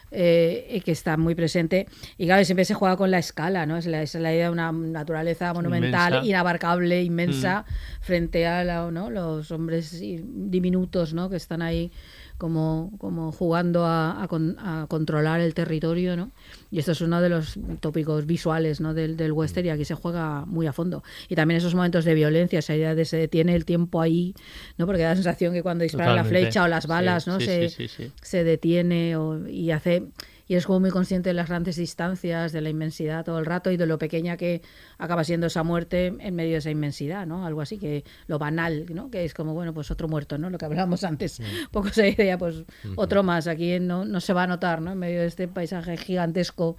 [0.09, 1.85] Eh, y que está muy presente.
[2.17, 3.75] Y claro, siempre se juega con la escala, ¿no?
[3.77, 6.27] Es la, es la idea de una naturaleza monumental, Inmensa.
[6.29, 7.65] inabarcable, inmensa,
[7.99, 9.09] frente a la- ¿no?
[9.09, 11.29] los hombres diminutos, ¿no?
[11.29, 11.91] Que están ahí
[12.37, 16.31] como, como jugando a, a con- a controlar el territorio, ¿no?
[16.71, 18.93] Y esto es uno de los tópicos visuales, ¿no?
[18.93, 21.03] Del, del western y aquí se juega muy a fondo.
[21.29, 24.33] Y también esos momentos de violencia, esa idea de se detiene el tiempo ahí,
[24.77, 24.85] ¿no?
[24.85, 27.39] Porque da la sensación que cuando disparan la flecha o las balas, Sí, ¿no?
[27.39, 28.11] sí, se, sí, sí, sí.
[28.21, 30.03] se detiene o- y hace
[30.47, 33.71] y es como muy consciente de las grandes distancias, de la inmensidad todo el rato
[33.71, 34.61] y de lo pequeña que
[34.97, 37.45] acaba siendo esa muerte en medio de esa inmensidad, ¿no?
[37.45, 39.11] Algo así que lo banal, ¿no?
[39.11, 40.49] Que es como, bueno, pues otro muerto, ¿no?
[40.49, 41.41] Lo que hablábamos antes,
[41.71, 42.63] poco esa idea, pues
[42.95, 44.91] otro más, aquí no, no se va a notar, ¿no?
[44.91, 46.77] En medio de este paisaje gigantesco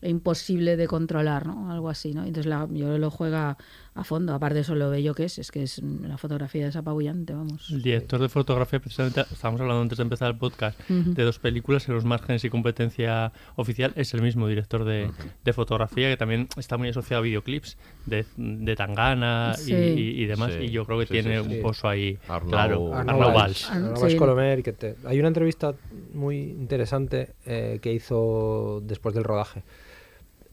[0.00, 1.72] e imposible de controlar, ¿no?
[1.72, 2.22] Algo así, ¿no?
[2.22, 3.56] Entonces la, yo lo juega
[4.00, 6.76] a fondo, aparte de eso lo bello que es, es que es la fotografía es
[6.76, 7.70] apabullante, vamos.
[7.70, 11.88] El director de fotografía, precisamente, estábamos hablando antes de empezar el podcast, de dos películas
[11.88, 15.10] en los márgenes y competencia oficial, es el mismo director de,
[15.44, 17.76] de fotografía que también está muy asociado a videoclips
[18.06, 19.74] de, de Tangana y- Sí.
[19.74, 21.56] y, y demás, Sí, y yo creo que sí, tiene sí, sí.
[21.56, 22.94] un pozo ahí Arnau- claro.
[22.94, 23.70] Arnau Valls.
[23.70, 24.00] Arnau.
[24.00, 25.74] Valls Colomer, que te- Hay una entrevista
[26.14, 29.62] muy interesante eh, que hizo después del rodaje.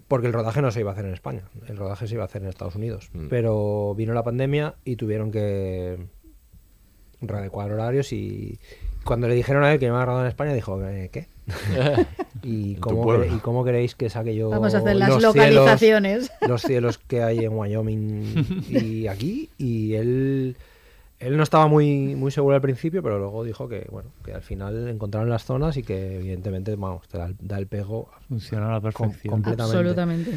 [0.07, 2.27] Porque el rodaje no se iba a hacer en España, el rodaje se iba a
[2.27, 3.09] hacer en Estados Unidos.
[3.13, 3.27] Mm.
[3.27, 5.97] Pero vino la pandemia y tuvieron que
[7.21, 8.59] readecuar horarios y
[9.03, 11.27] cuando le dijeron a él que iba a rodar en España dijo, "Eh, ¿qué?
[12.43, 16.27] ¿Y cómo, ¿Y cómo queréis que saque yo Vamos a hacer las los localizaciones.
[16.27, 19.49] Cielos, los cielos que hay en Wyoming y aquí?
[19.57, 20.57] Y él,
[21.19, 24.41] él no estaba muy, muy seguro al principio, pero luego dijo que, bueno, que al
[24.41, 28.67] final encontraron las zonas y que evidentemente, vamos, te da, el- da el pego Funciona
[28.67, 29.31] a la com- perfección.
[29.33, 29.77] completamente.
[29.77, 30.31] Absolutamente.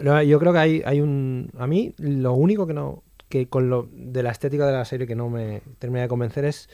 [0.00, 1.50] No, yo creo que hay, hay un...
[1.58, 3.02] A mí lo único que no...
[3.28, 6.44] que con lo de la estética de la serie que no me termina de convencer
[6.44, 6.68] es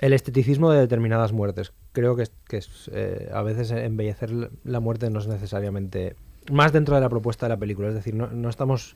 [0.00, 1.72] el esteticismo de determinadas muertes.
[1.92, 6.16] Creo que, es, que es, eh, a veces embellecer la- la muerte no es necesariamente...
[6.52, 7.88] Más dentro de la propuesta de la película.
[7.88, 8.94] Es decir, no, no estamos...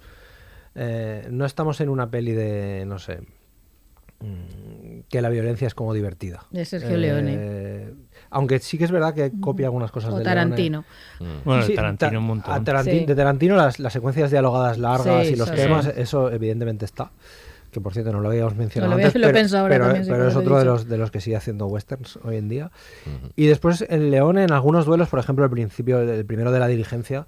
[0.74, 3.20] eh, no estamos en una peli de, no sé,
[4.20, 6.44] mm, que la violencia es como divertida.
[6.50, 7.34] De Sergio Leone.
[7.38, 7.94] Eh,
[8.30, 10.84] Aunque sí que es verdad que copia algunas cosas O de Tarantino.
[11.18, 11.24] Mm.
[11.44, 12.54] Bueno, Sí, Tarantino ta- un montón.
[12.54, 13.06] a Taranti- Sí.
[13.06, 15.90] De Tarantino las, las secuencias dialogadas largas Sí, y los temas, sí.
[15.96, 17.10] eso evidentemente está.
[17.72, 20.06] Que por cierto no lo habíamos mencionado No lo antes, lo pero, ahora pero- también,
[20.08, 22.70] pero es otro de los, de los que sigue haciendo westerns hoy en día.
[23.36, 26.66] Y después el Leone en algunos duelos, por ejemplo el principio, el primero de la
[26.66, 27.26] diligencia,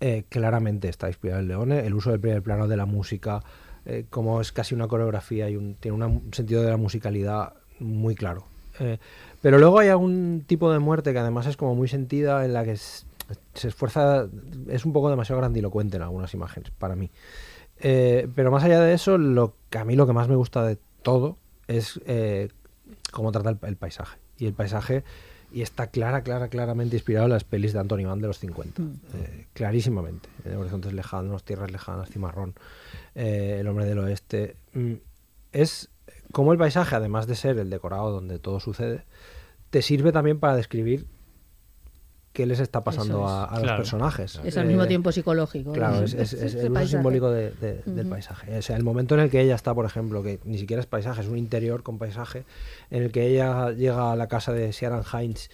[0.00, 1.86] eh, claramente está inspirado en Leone.
[1.86, 3.42] El uso del primer plano de la música,
[3.86, 8.46] eh, como es casi una coreografía y tiene un sentido de la musicalidad muy claro.
[8.80, 8.98] Eh,
[9.40, 12.64] pero luego hay algún tipo de muerte que además es como muy sentida, en la
[12.64, 14.26] que se esfuerza,
[14.68, 17.10] es un poco demasiado grandilocuente en algunas imágenes, para mí.
[17.80, 20.78] Pero más allá de eso, lo que a mí lo que más me gusta de
[21.02, 21.36] todo
[21.68, 22.00] es
[23.12, 24.18] cómo trata el paisaje.
[24.38, 25.04] Y el paisaje,
[25.54, 28.82] y está clara, clara, claramente inspirado en las pelis de Anthony Mann de los 50.
[28.82, 30.28] Eh, clarísimamente.
[30.44, 32.54] Eh, Horizontes lejanos, Tierras lejanas, Cimarrón,
[33.14, 34.56] eh, El hombre del oeste.
[34.72, 34.94] Mm,
[35.52, 35.90] es
[36.32, 39.04] como el paisaje, además de ser el decorado donde todo sucede,
[39.70, 41.06] te sirve también para describir
[42.34, 43.30] qué les está pasando es.
[43.30, 44.38] a, a los personajes.
[44.44, 45.72] Es al Eh, mismo tiempo psicológico.
[45.72, 46.02] Claro, ¿no?
[46.02, 48.58] es, es- es Ese el uso simbólico de- de- del paisaje.
[48.58, 50.86] O sea, el momento en el que ella está, por ejemplo, que ni siquiera es
[50.86, 52.44] paisaje, es un interior con paisaje,
[52.90, 55.48] en el que ella llega a la casa de Sharon Hines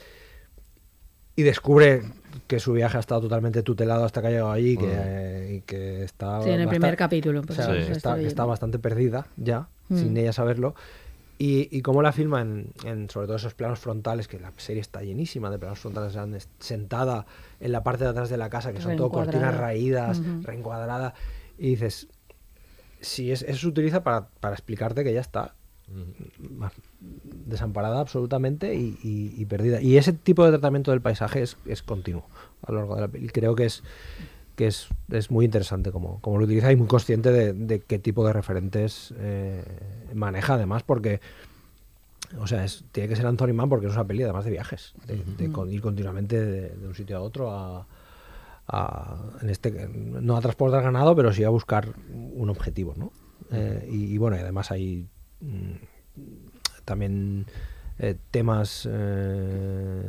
[1.36, 2.02] y descubre
[2.46, 5.60] que su viaje ha estado totalmente tutelado hasta que ha llegado allí que, eh, y
[5.62, 6.42] que está...
[6.42, 10.32] Sí, en el primer capítulo, o sea, sí, que está bastante perdida ya, sin ella
[10.32, 10.74] saberlo.
[11.42, 14.82] Y, y cómo la filma en, en sobre todo esos planos frontales, que la serie
[14.82, 17.24] está llenísima de planos frontales, grandes, sentada
[17.60, 20.42] en la parte de atrás de la casa, que son todo cortinas raídas, Ujú.
[20.42, 21.14] reencuadrada,
[21.56, 22.08] y dices,
[23.00, 25.54] si es, eso se utiliza para, para explicarte que ya está
[27.46, 29.80] desamparada absolutamente y, y- y perdida.
[29.80, 32.26] Y ese tipo de tratamiento del paisaje es, es continuo
[32.62, 33.28] a lo largo de la peli.
[33.28, 33.82] Creo que es
[34.60, 37.98] que es, es muy interesante como, como lo utiliza y muy consciente de, de qué
[37.98, 39.64] tipo de referentes eh,
[40.12, 41.22] maneja además porque
[42.38, 44.92] o sea, es, tiene que ser Anthony Mann porque es una peli además de viajes,
[45.06, 45.14] de,
[45.72, 47.86] ir continuamente de, de un sitio a otro a,
[48.68, 53.12] a- en este no a transportar ganado, pero sí a buscar un objetivo, ¿no?
[53.50, 55.06] Eh, y, y bueno, y además hay
[55.40, 55.72] mm,
[56.84, 57.46] también
[58.02, 60.02] eh, temas eh,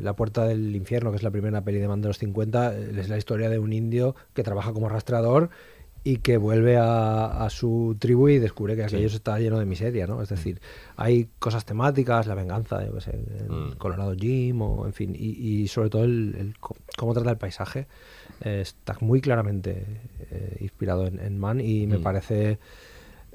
[0.00, 2.92] La puerta del infierno, que es la primera peli de Mann de los 50, eh,
[2.98, 5.50] es la historia de un indio que trabaja como rastreador
[6.04, 10.08] y que vuelve a, a su tribu y descubre que aquello está lleno de miseria,
[10.08, 10.20] ¿no?
[10.20, 10.60] Es decir,
[10.96, 15.28] hay cosas temáticas, la venganza, yo qué sé, el Colorado Jim, o en fin, y,
[15.62, 16.54] y sobre todo el, el
[16.96, 17.86] cómo trata el paisaje
[18.44, 19.86] eh, está muy claramente
[20.58, 22.02] inspirado en, en Mann y me Mm.
[22.02, 22.58] parece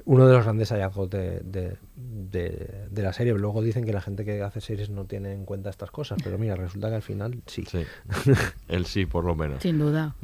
[0.08, 3.34] uno de los grandes hallazgos de, de- de- de la serie.
[3.34, 6.38] Luego dicen que la gente que hace series no tiene en cuenta estas cosas, pero
[6.38, 7.64] mira, resulta que al final sí.
[8.68, 9.62] Él sí, por lo menos.
[9.62, 10.14] Sin duda.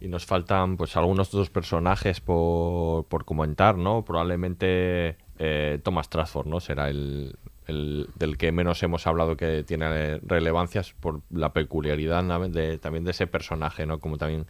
[0.00, 4.04] Y nos faltan pues algunos otros personajes por, por comentar, ¿no?
[4.04, 6.60] Probablemente eh, Thomas Trafford, ¿no?
[6.60, 12.48] Será el, el del que menos hemos hablado que tiene relevancias por la peculiaridad ¿no?
[12.48, 13.98] de, también de ese personaje, ¿no?
[13.98, 14.46] Como también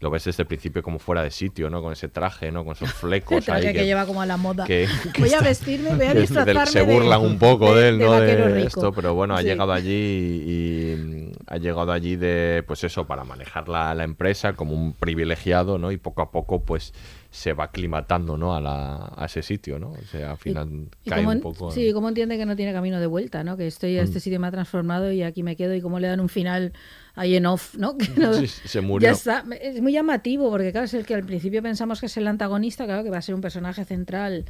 [0.00, 1.82] lo ves desde el principio como fuera de sitio, ¿no?
[1.82, 2.64] Con ese traje, ¿no?
[2.64, 4.64] Con esos flecos El traje ahí que, lleva como a la moda.
[4.64, 7.88] que- que voy a vestirme, voy a que disfrazarme se de- burlan un poco de,
[7.88, 8.12] él, ¿no?
[8.20, 9.46] De esto, pero bueno, ha Sí.
[9.48, 14.52] llegado allí y, y ha llegado allí de, pues eso, para manejar la, la empresa
[14.52, 15.90] como un privilegiado, ¿no?
[15.90, 16.92] Y poco a poco, pues
[17.38, 18.54] se va aclimatando, ¿no?
[18.54, 19.92] A, la, a ese sitio, ¿no?
[19.92, 21.68] O sea, al final Y cae un poco.
[21.68, 23.56] en- sí, cómo entiende que no tiene camino de vuelta, ¿no?
[23.56, 24.20] Que estoy a este Mm.
[24.20, 26.72] sitio me ha transformado y aquí me quedo y cómo le dan un final
[27.14, 27.96] ahí en off, ¿no?
[27.98, 29.08] Que no- Sí, se murió.
[29.08, 29.44] Ya está.
[29.60, 32.84] Es muy llamativo porque claro, es el que al principio pensamos que es el antagonista,
[32.84, 34.44] claro, que va a ser un personaje central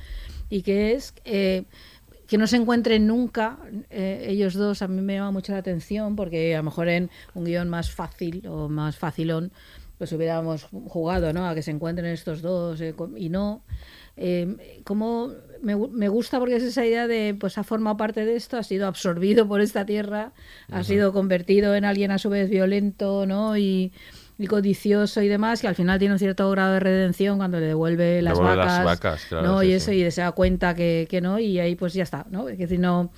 [0.48, 1.64] y que es eh,
[2.26, 3.58] que no se encuentren nunca
[3.90, 7.10] eh, ellos dos a mí me llama mucho la atención porque a lo mejor en
[7.34, 9.50] un guion más fácil o más facilón
[9.98, 11.48] pues hubiéramos jugado ¿no?
[11.48, 13.62] a que se encuentren estos dos eh, y no
[14.16, 18.36] eh, como me, me gusta porque es esa idea de pues ha formado parte de
[18.36, 20.32] esto ha sido absorbido por esta tierra
[20.70, 23.92] ha sido convertido en alguien a su vez violento no y
[24.38, 27.66] y codicioso y demás, que al final tiene un cierto grado de redención cuando le
[27.66, 29.60] devuelve las Devuelve las vacas, vacas, claro, ¿no?
[29.60, 29.74] sí, y sí.
[29.74, 32.48] eso, y se da cuenta que, que no, y ahí pues ya está, ¿no?
[32.48, 33.10] Es decir, no,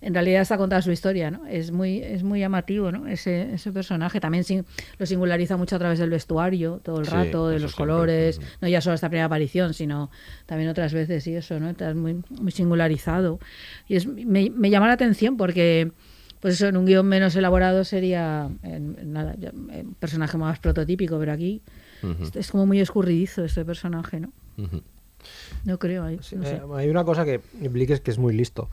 [0.00, 1.46] en realidad está contada su historia, ¿no?
[1.46, 3.06] Es muy, es muy llamativo, ¿no?
[3.06, 4.64] Ese, ese personaje también sin-
[4.98, 8.40] lo singulariza mucho a través del vestuario, todo el Sí, rato, de los siempre, colores,
[8.60, 10.10] no ya solo esta primera aparición, sino
[10.46, 11.70] también otras veces y eso, ¿no?
[11.70, 13.38] Está muy, muy singularizado.
[13.88, 15.90] Y es, me, me llama la atención porque
[16.40, 20.58] pues eso en un guion menos elaborado sería en- en nada, ya, un personaje más
[20.58, 21.62] prototípico, pero aquí
[22.02, 22.24] Ujú.
[22.24, 24.30] es, es como muy escurridizo este personaje, ¿no?
[24.58, 24.82] Ujú.
[25.64, 26.36] No creo, ahí, no sé.
[26.56, 28.68] Eh, hay una cosa que Blick es que es muy listo.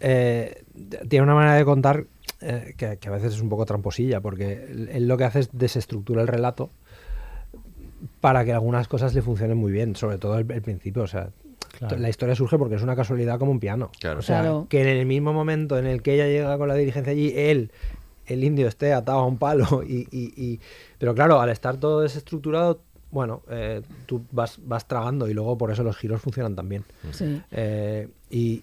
[0.00, 0.64] Eh,
[1.08, 2.06] tiene una manera de contar
[2.40, 5.50] eh, que, que a veces es un poco tramposilla, porque él, lo que hace es
[5.52, 6.70] desestructura el relato
[8.20, 11.02] para que algunas cosas le funcionen muy bien, sobre todo el, el principio.
[11.02, 11.30] O sea,
[11.78, 11.96] Claro.
[11.98, 13.90] La historia surge porque es una casualidad como un piano.
[14.04, 14.66] O sea, Claro.
[14.68, 17.70] que en el mismo momento en el que ella llega con la dirigencia allí, él,
[18.26, 19.82] el indio, esté atado a un palo.
[19.86, 20.60] Y, y- y-
[20.98, 22.80] Pero claro, al estar todo desestructurado,
[23.12, 26.84] bueno, eh, tú vas, vas tragando y luego por eso los giros funcionan también.
[27.12, 27.40] Sí.
[27.52, 28.62] Eh, y,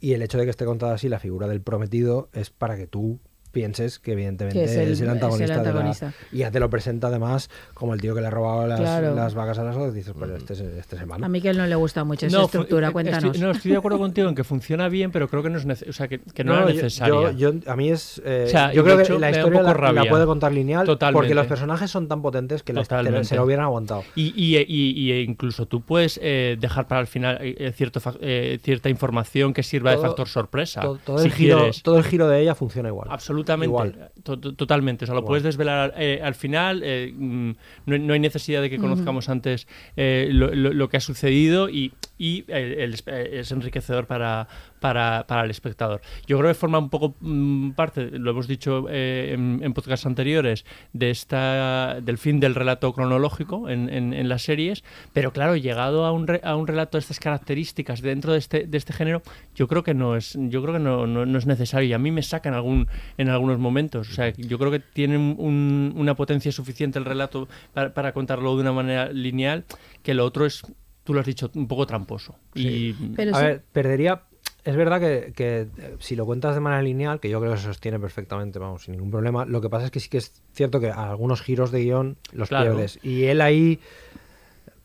[0.00, 2.86] y el hecho de que esté contada así la figura del prometido es para que
[2.86, 3.20] tú
[3.50, 6.12] pienses que evidentemente Que es es el- el, es el antagonista, de la- antagonista.
[6.32, 9.14] y ya te lo presenta además como el tío que le ha robado las, Claro.
[9.14, 11.56] las vacas a las otras dices pero este es, este es el malo A Miquel
[11.56, 13.24] no le gusta mucho esa estructura, eh, cuéntanos.
[13.24, 15.66] Estoy, no, estoy de acuerdo contigo en que funciona bien, pero creo que no es,
[15.66, 17.32] nece- o sea, que, que no, No, era yo- necesaria.
[17.32, 19.74] yo- yo- a mí es eh, O sea, yo creo hecho, que la historia poco
[19.80, 21.34] la, la puede contar lineal porque Totalmente.
[21.34, 23.24] los personajes son tan potentes que la- te- Totalmente.
[23.24, 27.06] se lo hubieran aguantado Y, y, y- y incluso tú puedes eh, dejar para el
[27.06, 30.80] final eh, cierto eh, cierta información que sirva de factor sorpresa.
[30.80, 31.82] todo, todo si el giro, quieres.
[31.82, 34.10] todo el giro de ella funciona igual Absolutamente, Igual.
[34.22, 35.04] to- to- totalmente.
[35.04, 35.28] O sea, lo Igual.
[35.30, 36.82] puedes desvelar eh, al final.
[36.84, 37.50] eh, mm,
[37.86, 41.68] no, no hay necesidad de que conozcamos antes eh, lo, lo- lo que ha sucedido
[41.68, 44.48] y, y, el- eh, es enriquecedor para,
[44.80, 46.00] para, para el espectador.
[46.26, 50.06] Yo creo que forma un poco mm, parte, lo hemos dicho eh, en, en podcasts
[50.06, 54.82] anteriores, de esta del fin del relato cronológico en, en- en las series,
[55.12, 58.66] pero claro, llegado a un, re- a un relato de estas características dentro de este,
[58.66, 59.22] de este género,
[59.54, 61.98] yo creo que no es, yo creo que no, no- no es necesario y a
[61.98, 62.88] mí me saca en, algún,
[63.18, 64.10] en algunos momentos.
[64.10, 68.54] O sea, yo creo que tiene un- una potencia suficiente el relato para, para contarlo
[68.56, 69.64] de una manera lineal,
[70.02, 70.62] que lo otro es,
[71.04, 72.34] tú lo has dicho, un poco tramposo.
[72.54, 74.22] Y, Pero a sí- ver, perdería.
[74.64, 77.58] Es verdad que, que, eh, si lo cuentas de manera lineal, que yo creo que
[77.58, 80.42] se sostiene perfectamente, vamos, sin ningún problema, lo que pasa es que sí que es
[80.52, 82.72] cierto que algunos giros de guion los Claro.
[82.72, 82.98] pierdes.
[83.02, 83.80] Y él ahí.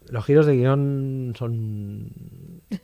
[0.08, 2.12] Los giros de guion son.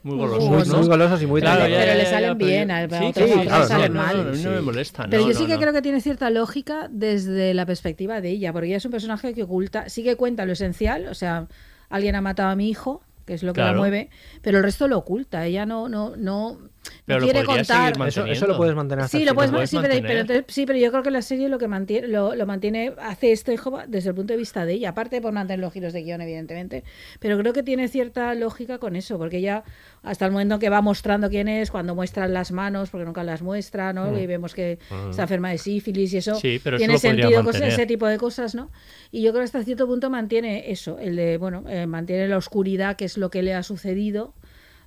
[0.03, 0.77] Muy golosos, Muy, ¿no?
[0.80, 1.77] muy golosos y muy Pero, trazados.
[1.80, 4.18] pero le salen bien, a sí, otros sí, claro, salen no, mal.
[4.18, 5.07] no, no, no me molesta.
[5.09, 5.59] Pero no, yo no, sí que no.
[5.59, 9.34] creo que tiene cierta lógica desde la perspectiva de ella, porque ella es un personaje
[9.35, 11.47] que oculta, sí que cuenta lo esencial, o sea,
[11.89, 13.80] alguien ha matado a mi hijo, que es lo que la Claro.
[13.80, 14.09] mueve,
[14.41, 15.45] pero el resto lo oculta.
[15.45, 16.57] Ella no, no, no
[17.06, 17.94] Pero lo quiere contar.
[18.08, 20.22] Eso, eso lo puedes mantener hasta Sí, lo puedes, puedes sí, pero, pero mantener.
[20.22, 23.32] entonces- sí, pero yo creo que la serie lo que mantiene, lo, lo mantiene, hace
[23.32, 26.02] este hijo desde el punto de vista de ella, aparte por mantener los giros de
[26.03, 26.84] guion, evidentemente,
[27.20, 29.64] pero creo que tiene cierta lógica con eso, porque ella,
[30.02, 33.41] hasta el momento que va mostrando quién es, cuando muestran las manos, porque nunca las
[33.44, 34.12] muestra, ¿no?
[34.12, 34.18] Mm.
[34.18, 35.10] Y vemos que Mm.
[35.12, 37.74] está enferma de sífilis y eso, Sí, pero eso tiene lo podría sentido cosas- mantener.
[37.74, 38.72] ese tipo de cosas, ¿no?
[39.12, 42.38] Y yo creo que hasta cierto punto mantiene eso, el de, bueno, eh, mantiene la
[42.38, 44.34] oscuridad, que es lo que le ha sucedido,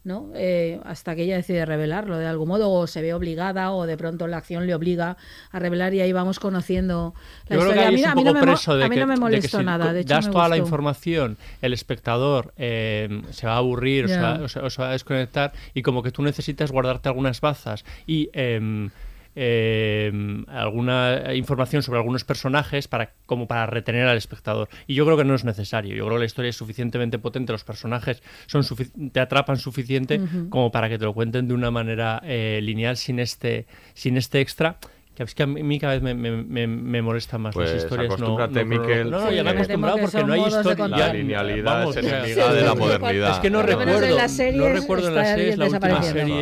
[0.04, 0.30] ¿no?
[0.34, 3.96] Eh, hasta que ella decide revelarlo de algún modo, o se ve obligada, o de
[3.96, 5.16] pronto la acción le obliga
[5.50, 7.14] a revelar y ahí vamos conociendo
[7.48, 7.82] la Yo creo que historia.
[7.82, 8.94] ahí a mí, es a un mí poco no me, mo- preso de a mí
[8.94, 11.36] que, no me de que molestó si nada, de hecho das me toda la información,
[11.62, 14.88] el espectador eh, se va a aburrir, o se va, o se- o se va
[14.90, 18.90] a desconectar y como que tú necesitas guardarte algunas bazas y em,
[19.34, 24.68] em, alguna información sobre algunos personajes para como para retener al espectador.
[24.86, 25.94] Y yo creo que no es necesario.
[25.94, 28.64] Yo creo que la historia es suficientemente potente, los personajes son
[29.12, 30.20] te atrapan suficiente
[30.50, 34.40] como para que te lo cuenten de una manera eh, lineal sin este sin este
[34.40, 34.78] extra.
[35.14, 37.84] Que es que a mí cada vez me, me, me, me molestan más Pues las
[37.84, 38.08] historias.
[38.08, 39.10] no- acostúmbrate, no, Miquel.
[39.12, 40.88] No, no, ya me he Sí, acostumbrado porque no hay de historia.
[40.88, 43.30] La linealidad Vamos, es enemiga de la sí, modernidad.
[43.30, 46.34] Es que no en recuerdo, las series no recuerdo en las series la última serie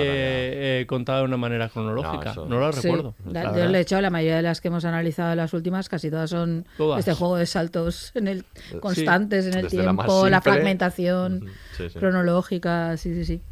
[0.80, 2.30] eh, contada de una manera cronológica.
[2.30, 3.14] eso- No, la Sí, recuerdo.
[3.30, 6.08] la yo he hecho la mayoría de las que hemos analizado de las últimas, casi
[6.10, 7.00] todas son Todas.
[7.00, 8.44] este juego de saltos en el
[8.80, 11.44] constantes en el la tiempo, la, fragmentación
[11.76, 11.98] Sí, sí.
[11.98, 13.42] cronológica, sí, sí, sí.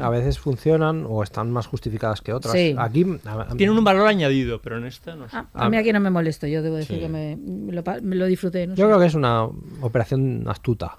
[0.00, 2.52] A veces funcionan o están más justificadas que otras.
[2.54, 2.74] Sí.
[2.78, 5.36] Aquí a- a- Tienen un valor añadido, pero en esta no sé.
[5.36, 7.02] Ah, a mí aquí no me molesto, yo debo decir Sí.
[7.02, 8.66] que me, me lo, me lo disfruté.
[8.66, 8.88] no Yo sé.
[8.88, 9.44] creo que es una
[9.80, 10.96] operación astuta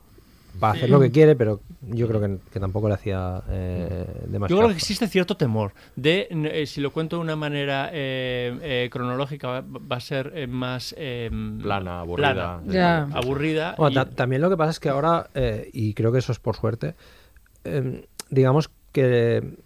[0.60, 0.92] para hacer Sí.
[0.92, 4.48] lo que quiere, pero yo creo que, que tampoco le hacía eh, demasiado.
[4.50, 8.58] Yo creo que existe cierto temor de, eh, si lo cuento de una manera eh,
[8.62, 10.94] eh, cronológica, va, va a ser eh, más...
[10.98, 11.30] eh,
[11.62, 12.34] Plana, aburrida.
[12.34, 13.04] plana, Ya.
[13.14, 13.76] aburrida.
[13.78, 16.32] Bueno, y- ta- también lo que pasa es que ahora, eh, y creo que eso
[16.32, 16.94] es por suerte,
[17.66, 19.58] eh, digamos que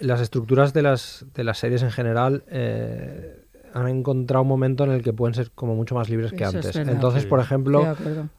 [0.00, 4.90] las estructuras de las, de las series en general eh, han encontrado un momento en
[4.90, 6.76] el que pueden ser como mucho más libres que Eso antes.
[6.76, 7.96] Entonces, por ejemplo,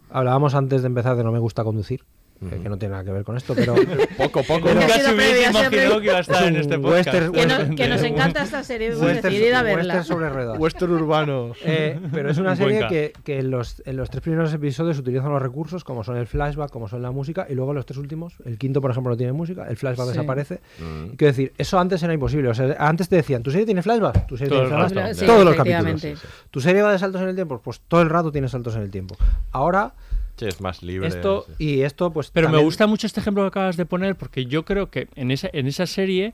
[0.09, 2.03] hablábamos antes de empezar de no me gusta conducir,
[2.39, 3.73] que- que no tiene nada que ver con esto, pero
[4.17, 4.65] Poco, poco.
[4.67, 5.79] Pero- Nunca se hubiese imaginado siempre.
[6.01, 7.07] que iba a estar Es en este podcast.
[7.07, 9.81] western- Que, no- que nos encanta esta serie, hemos western, decidido a verla.
[9.95, 10.59] western sobre ruedas.
[10.59, 11.51] Western urbano.
[11.63, 14.99] Eh, pero es una Un serie que, que en, los, en los tres primeros episodios
[14.99, 17.97] utilizan los recursos, como son el flashback, como son la música, y luego los tres
[17.97, 20.13] últimos, el quinto, por ejemplo, no tiene música, el flashback Sí.
[20.13, 20.59] desaparece.
[20.79, 21.15] Mm.
[21.15, 22.49] Quiero decir, eso antes era imposible.
[22.49, 24.27] O sea, antes te decían, ¿tu serie tiene flashback?
[24.27, 25.03] ¿Tu serie Todo tiene flashback?
[25.05, 25.19] rato.
[25.19, 26.05] Sí, Todos los capítulos.
[26.51, 27.61] ¿Tu serie va de saltos en el tiempo?
[27.63, 29.15] Pues todo el rato tiene saltos en el tiempo.
[29.51, 29.93] Ahora
[30.37, 31.07] Sí, es más libre.
[31.07, 32.29] Esto, y esto, pues.
[32.31, 35.31] Pero me gusta mucho este ejemplo que acabas de poner porque yo creo que en
[35.31, 36.33] esa, en esa serie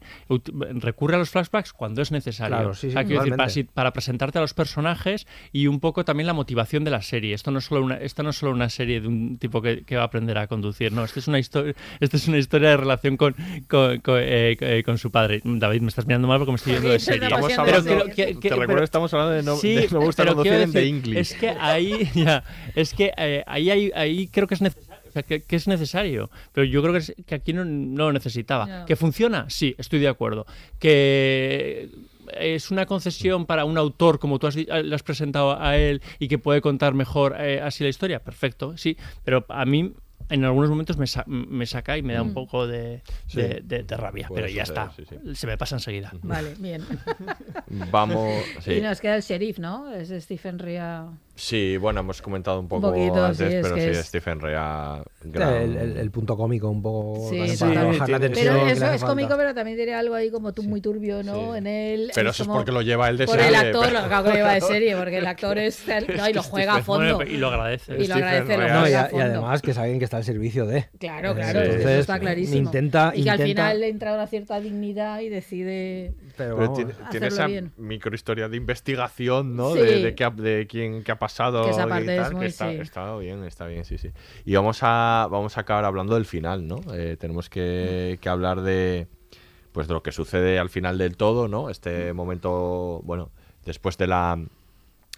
[0.57, 2.55] recurre a los flashbacks cuando es necesario.
[2.55, 6.03] Claro, sí, O sea, sí, quiero decir, para, presentarte a los personajes y un poco
[6.05, 7.33] también la motivación de la serie.
[7.33, 9.83] Esto no es solo una, esta no es solo una serie de un tipo que,
[9.83, 11.03] que va a aprender a conducir, no.
[11.03, 13.35] Esta es una historia, esta es una historia de relación con,
[13.67, 15.41] con, con, eh, eh, con su padre.
[15.43, 17.23] David, me estás mirando mal porque me estoy yendo de serie.
[17.27, 19.99] Estamos Pero hablando- creo que- te recuerdo que estamos hablando de no, Sí, de no
[19.99, 21.17] me gusta conducir en The English.
[21.17, 22.43] Es que ahí, ya,
[22.75, 25.01] es que eh, ahí, hay- ahí creo que es necesario.
[25.07, 28.05] o sea, que, que es necesario, pero yo creo que, es- que aquí no, no
[28.05, 28.85] lo necesitaba.
[28.85, 29.45] ¿Que funciona?
[29.49, 30.45] Sí, estoy de acuerdo.
[30.79, 31.89] ¿Que
[32.39, 36.27] es una concesión para un autor, como tú has, le has presentado a él, y
[36.27, 38.19] que puede contar mejor eh, así la historia?
[38.23, 38.95] Perfecto, sí,
[39.25, 39.93] pero a mí
[40.31, 42.33] en algunos momentos me, sa- me saca y me da un Mm.
[42.33, 43.41] poco de, Sí.
[43.41, 44.95] de- de- de rabia, Puede pero ya suceder, está.
[44.95, 45.35] sí, sí.
[45.35, 46.11] Se me pasa enseguida.
[46.23, 46.83] Vale, bien.
[47.91, 48.43] Vamos.
[48.63, 48.73] Sí.
[48.73, 49.91] Y nos queda el sheriff, ¿no?
[49.93, 51.07] Es Stephen Rea.
[51.35, 55.01] Sí, bueno, hemos comentado un poco poquito, antes, sí, es pero sí, es- Stephen Rea.
[55.23, 57.91] gran- El, el- el punto cómico un poco Sí, para totalmente.
[57.99, 58.55] bajar la tensión.
[58.57, 61.53] Pero eso es cómico, pero también tiene algo ahí como tú muy turbio, ¿no?
[61.53, 61.57] Sí.
[61.57, 62.11] En él.
[62.13, 63.49] Pero eso es como- porque lo lleva él de Por serie.
[63.49, 65.83] el actor, pero- lo que lo lleva de serie, porque el actor es.
[65.87, 67.23] No, y lo juega a fondo.
[67.23, 67.95] Y lo agradece.
[67.97, 68.73] Y lo agradece, lo Rea.
[68.79, 70.85] No, y, a- y además que es alguien que está al servicio de.
[70.99, 71.65] Claro, Eh, claro, Sí.
[71.65, 72.57] eso entonces, está clarísimo.
[72.57, 76.13] Intenta, y que al final le entra una cierta dignidad y decide.
[76.37, 77.71] Pero, Pero vamos, tiene, tiene hacerlo esa bien.
[77.77, 79.73] microhistoria de investigación, ¿no?
[79.73, 79.79] Sí.
[79.79, 82.31] De, de, qué ha- de quién qué ha pasado Que esa y parte es tal,
[82.33, 82.77] muy, que está, sí.
[82.77, 84.09] está bien, está bien, sí, sí.
[84.45, 86.81] Y vamos a, vamos a acabar hablando del final, ¿no?
[86.93, 89.07] Eh, tenemos que, que hablar de,
[89.71, 91.69] pues, de lo que sucede al final del todo, ¿no?
[91.69, 93.31] Este momento, bueno,
[93.65, 94.39] después de la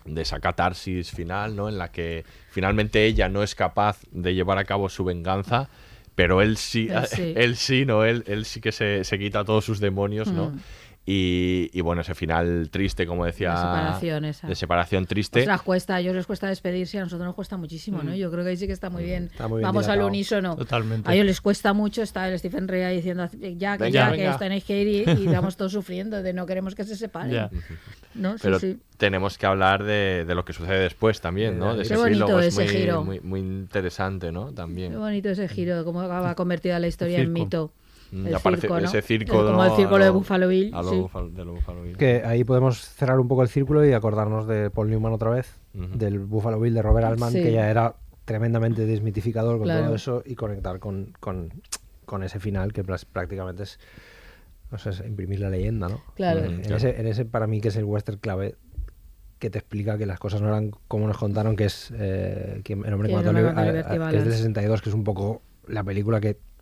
[0.06, 1.70] de esa catarsis final, ¿no?
[1.70, 5.70] En la que finalmente ella no es capaz de llevar a cabo su venganza,
[6.16, 7.34] pero él sí, Él sí.
[7.36, 8.04] él sí, ¿no?
[8.04, 10.50] Él, él sí que se, se quita todos sus demonios, ¿no?
[10.52, 10.60] Mm.
[11.06, 13.50] Y, y bueno, ese final triste, como decía.
[13.50, 14.48] La separación esa.
[14.48, 15.40] De separación triste.
[15.42, 18.16] Ostras, cuesta, a ellos les cuesta despedirse, a nosotros nos cuesta muchísimo, ¿no?
[18.16, 19.26] Yo creo que ahí sí que está muy bien.
[19.26, 20.56] Está muy bien Vamos al unísono.
[20.56, 21.10] Totalmente.
[21.12, 23.28] A ellos les cuesta mucho, está el Stephen Rea diciendo
[23.58, 24.32] ya, que Venga, ya, venga.
[24.32, 27.32] que tenéis que ir y, y estamos todos sufriendo de no queremos que se separen.
[27.34, 27.50] Ya.
[28.16, 28.34] ¿No?
[28.38, 28.80] Sí, Pero sí.
[28.96, 31.72] tenemos que hablar de, de lo que sucede después también, ¿no?
[31.74, 33.04] De Qué ese bonito epílogo, es ese muy, giro.
[33.04, 34.54] Muy, muy interesante, ¿no?
[34.54, 34.92] También.
[34.94, 37.74] Qué bonito ese giro, de cómo acaba convertida la historia en mito.
[38.14, 38.86] Mm, aparece circo, ¿no?
[38.86, 39.66] ese circo, El- como ¿no?
[39.66, 40.96] el círculo A de lo- Buffalo Bill, a lo sí.
[40.98, 41.98] Buffalo- de lo Buffalo Bill.
[41.98, 45.56] Que ahí podemos cerrar un poco el círculo y acordarnos de Paul Newman otra vez,
[45.74, 45.98] Ujú.
[45.98, 47.42] del Buffalo Bill de Robert Altman, Sí.
[47.42, 47.96] que ya era
[48.26, 49.86] tremendamente desmitificador con Claro.
[49.86, 51.50] todo eso y conectar con, con,
[52.06, 53.80] con ese final que prácticamente es,
[54.72, 56.02] no sé, es imprimir la leyenda, ¿no?
[56.16, 56.40] Claro.
[56.44, 56.78] En, claro.
[56.78, 58.56] ese, en ese para mí que es el western clave
[59.40, 62.74] que te explica que las cosas no eran como nos contaron, que es eh, que
[62.74, 65.04] el hombre que Que mató el a a que es del 62, que es un
[65.04, 66.53] poco la película que Mm.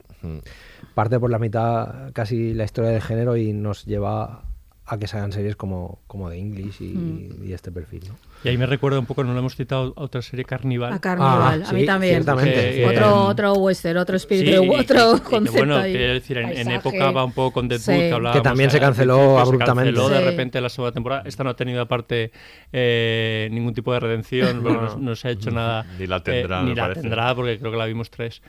[0.93, 4.43] Parte por la mitad casi la historia del género y nos lleva
[4.85, 7.43] a que se hagan series como, como The English y, Mm.
[7.47, 8.03] y este perfil.
[8.09, 8.15] ¿no?
[8.43, 10.91] Y ahí me recuerda un poco, no lo hemos citado, a otra serie Carnival.
[10.93, 12.13] A Carnival, Ah, a mí sí, también.
[12.23, 12.85] ciertamente, Que-.
[12.87, 15.91] Otro, otro western, otro espíritu, Sí, otro y- y que, concepto bueno, ahí.
[15.93, 17.99] quiero decir, en, época va un poco con Deadpool, Sí.
[18.01, 18.41] que hablábamos.
[18.41, 19.91] Que también se al canceló abruptamente.
[19.91, 20.23] Se canceló Sí.
[20.23, 21.23] de repente la segunda temporada.
[21.25, 22.31] Esta no ha tenido aparte
[22.73, 25.85] eh, ningún tipo de redención, no, no se ha hecho nada.
[25.99, 27.01] Ni la tendrá, eh, ni me la parece.
[27.01, 28.41] tendrá, porque creo que la vimos tres.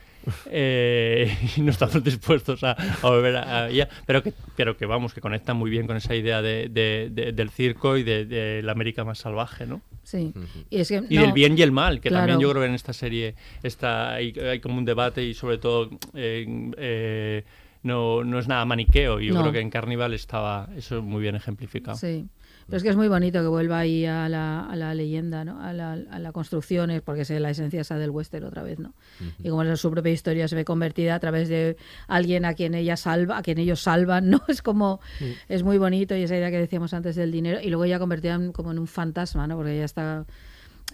[0.51, 3.89] Eh, y no estamos dispuestos a, a volver a, a ella.
[4.07, 7.33] Pero que, pero que vamos, que conecta muy bien con esa idea de, de- de-
[7.33, 9.82] del circo y de, de la América más salvaje, ¿no?
[10.05, 10.33] Sí.
[10.69, 12.23] Y, es que, Y no, del bien y el mal, que claro.
[12.27, 15.59] también yo creo que en esta serie está hay, hay como un debate y sobre
[15.59, 17.45] todo eh, eh,
[17.85, 19.21] no, no es nada maniqueo.
[19.21, 19.41] Y yo No.
[19.43, 21.97] creo que en Carnival estaba eso muy bien ejemplificado.
[21.97, 22.27] Sí.
[22.67, 25.61] Pero es que es muy bonito que vuelva ahí a la, a la leyenda, ¿no?
[25.61, 28.79] A la, a la construcción, es porque es la esencia esa del western otra vez,
[28.79, 28.95] ¿no?
[29.43, 31.77] Y como su propia historia se ve convertida a través de
[32.09, 34.43] alguien a quien ella salva, a quien ellos salvan, ¿no?
[34.49, 35.01] Es como,
[35.49, 38.35] es muy bonito y esa idea que decíamos antes del dinero y luego ya convertida
[38.35, 39.57] en- como en un fantasma, ¿no?
[39.57, 40.25] Porque ella está...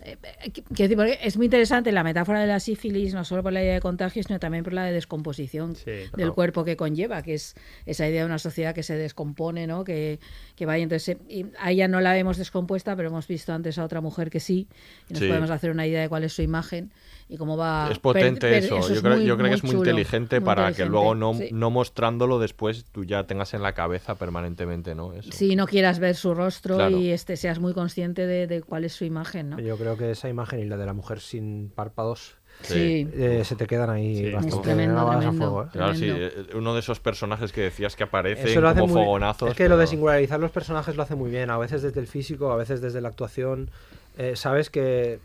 [0.04, 3.42] eh, eh, Quiero decir, porque es muy interesante la metáfora de la sífilis, no solo
[3.42, 6.34] por la idea de contagio, sino también por la de descomposición Sí, del claro.
[6.34, 7.54] cuerpo que conlleva, que es
[7.86, 9.84] esa idea de una sociedad que se descompone, ¿no?
[9.84, 10.20] Que,
[10.56, 13.52] que va y entonces eh, y a ella no la vemos descompuesta, pero hemos visto
[13.52, 14.68] antes a otra mujer que sí,
[15.08, 15.28] y nos Sí.
[15.28, 16.92] podemos hacer una idea de cuál es su imagen
[17.28, 17.88] y cómo va.
[17.90, 18.78] Es potente per- per- eso.
[18.78, 20.84] eso yo es creo, muy- yo creo que es muy chulo, inteligente muy para que
[20.86, 21.48] luego no, sí.
[21.52, 25.12] no mostrándolo después tú ya tengas en la cabeza permanentemente, ¿no?
[25.12, 25.30] Eso.
[25.32, 26.96] Si no quieras ver su rostro Claro.
[26.98, 29.58] y este seas muy consciente de, de cuál es su imagen, ¿no?
[29.60, 33.08] Yo creo que esa imagen y la de la mujer sin párpados Sí.
[33.14, 34.30] eh, se te quedan ahí Sí.
[34.32, 35.46] bastante tremendo, grabadas a tremendo.
[35.50, 35.70] fuego, ¿eh?
[35.72, 36.26] Claro, sí, Tremendo.
[36.26, 39.50] eh, uno de esos personajes que decías que aparecen como muy- fogonazos.
[39.50, 42.00] Es que lo de pero- singularizar los personajes lo hace muy bien, a veces desde
[42.00, 43.70] el físico, a veces desde la actuación.
[44.16, 45.20] Eh, sabes que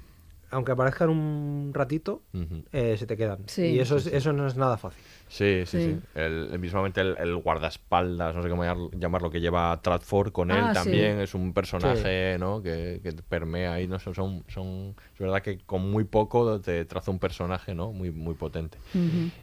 [0.51, 2.61] aunque aparezcan un ratito, Ujú.
[2.71, 3.39] eh, se te quedan.
[3.47, 3.63] Sí.
[3.65, 5.01] Y eso, es, eso no es nada fácil.
[5.33, 5.83] Sí, sí, sí.
[5.95, 5.99] Sí.
[6.13, 10.51] El, el- mismamente el, el guardaespaldas, no sé cómo llamar- llamarlo, que lleva Tradford con
[10.51, 10.73] él Ah, sí.
[10.75, 11.19] también.
[11.19, 12.61] Es un personaje ¿no?
[12.61, 13.87] que, que permea ahí.
[13.87, 13.97] ¿no?
[13.97, 17.91] Son, son, son- es verdad que con muy poco te traza un personaje ¿no?
[17.91, 18.77] muy, muy potente.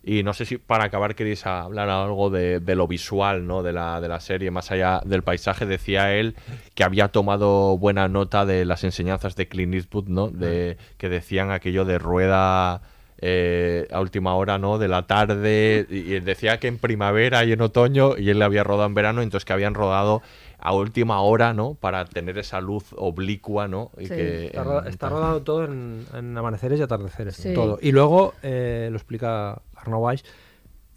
[0.05, 3.65] Y no sé si para acabar queréis hablar algo de, de lo visual ¿no?
[3.65, 5.67] de, la, de la serie, más allá del paisaje.
[5.67, 6.37] Decía él
[6.77, 10.29] que había tomado buena nota de las enseñanzas de Clint Eastwood, ¿no?
[10.29, 12.83] de, que decían aquello de rueda
[13.23, 14.79] eh, a última hora ¿no?
[14.79, 15.87] de la tarde.
[15.91, 18.95] Y, y decía que en primavera y en otoño, y él le había rodado en
[18.95, 20.23] verano, entonces que habían rodado
[20.59, 21.75] a última hora ¿no?
[21.75, 23.69] para tener esa luz oblicua.
[23.69, 23.91] ¿no?
[23.99, 24.15] Y Sí.
[24.15, 27.37] que Está, en- roda- está rodado todo en, en amaneceres y atardeceres.
[27.37, 27.55] Sí.
[27.55, 27.79] Todo.
[27.81, 30.25] Y luego, eh, lo explica Arnaud Weiss,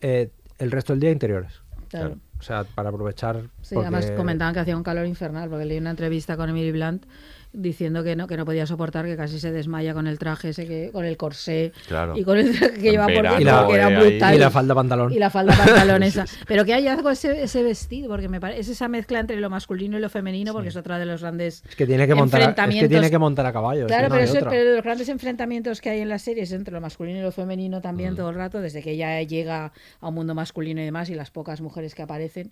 [0.02, 0.30] eh,
[0.60, 1.62] el resto del día interiores.
[1.90, 2.16] Claro.
[2.40, 3.42] O sea, para aprovechar.
[3.62, 6.72] Sí, porque- además comentaban que hacía un calor infernal, porque leí una entrevista con Emily
[6.74, 7.06] Blunt
[7.54, 10.66] diciendo que no, que no podía soportar, que casi se desmaya con el traje ese,
[10.68, 12.18] que, con el corsé Claro.
[12.18, 14.36] y con el traje que lleva por dentro, la, que era eh, ahí- brutal.
[14.36, 15.14] y la falda pantalón.
[15.14, 16.26] Y la falda pantalón esa.
[16.48, 19.50] Pero que hay algo ese, ese vestido, porque me parece es esa mezcla entre lo
[19.50, 22.42] masculino y lo femenino, porque es otra de los grandes Es que tiene que montar,
[22.42, 23.10] a, es que tiene enfrentamientos.
[23.12, 23.86] que montar a caballo.
[23.88, 26.82] Claro, pero, eso- pero de los grandes enfrentamientos que hay en las series entre lo
[26.82, 28.18] masculino y lo femenino también Mm.
[28.18, 29.72] todo el rato, desde que ella llega
[30.02, 32.52] a un mundo masculino y demás, y las pocas mujeres que aparecen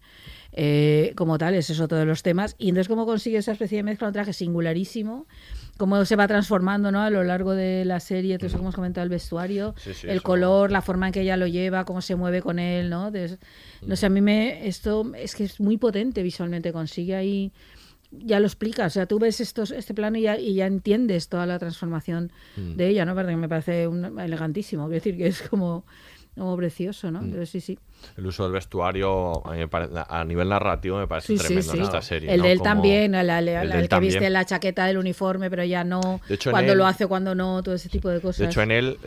[0.53, 2.55] eh, como tal, ese es otro de los temas.
[2.57, 4.07] Y entonces, ¿cómo consigue esa especie de mezcla?
[4.07, 4.90] Un traje singularísimo,
[5.77, 7.01] cómo se va transformando ¿no?
[7.01, 10.07] a lo largo de la serie, todo eso que hemos comentado, el vestuario, Sí, sí,
[10.07, 12.89] el eso- color, la forma en que ella lo lleva, cómo se mueve con él,
[12.89, 13.11] ¿no?
[13.81, 17.51] No sé, a mí me, esto es que es muy potente visualmente, consigue ahí
[18.13, 21.29] ya lo explica, o sea, tú ves estos, este plano y ya, y ya entiendes
[21.29, 22.73] toda la transformación Mm.
[22.75, 23.15] de ella, ¿no?
[23.15, 25.85] Verdad que me parece un- elegantísimo, quiero decir que es como,
[26.37, 27.21] como precioso, ¿no?
[27.21, 27.31] Mm.
[27.31, 27.77] Pero sí, sí.
[28.17, 31.77] El uso del vestuario a, parece- a nivel narrativo me parece Sí, tremendo sí.
[31.77, 32.33] en esta serie.
[32.33, 32.45] El ¿no?
[32.45, 34.33] de él Como- también, el, el- el el de él que viste también.
[34.33, 37.61] la chaqueta del uniforme, pero ya no, De hecho, cuando él- lo hace, cuando no,
[37.61, 38.39] todo ese tipo de cosas.
[38.39, 38.97] De hecho, en él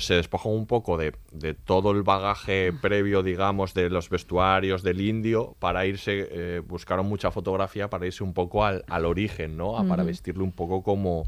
[0.00, 5.00] se despoja un poco de, de todo el bagaje previo, digamos, de los vestuarios del
[5.00, 9.78] indio para irse, eh, buscaron mucha fotografía para irse un poco al, al origen, ¿no?
[9.78, 11.24] A- Para vestirlo un poco como,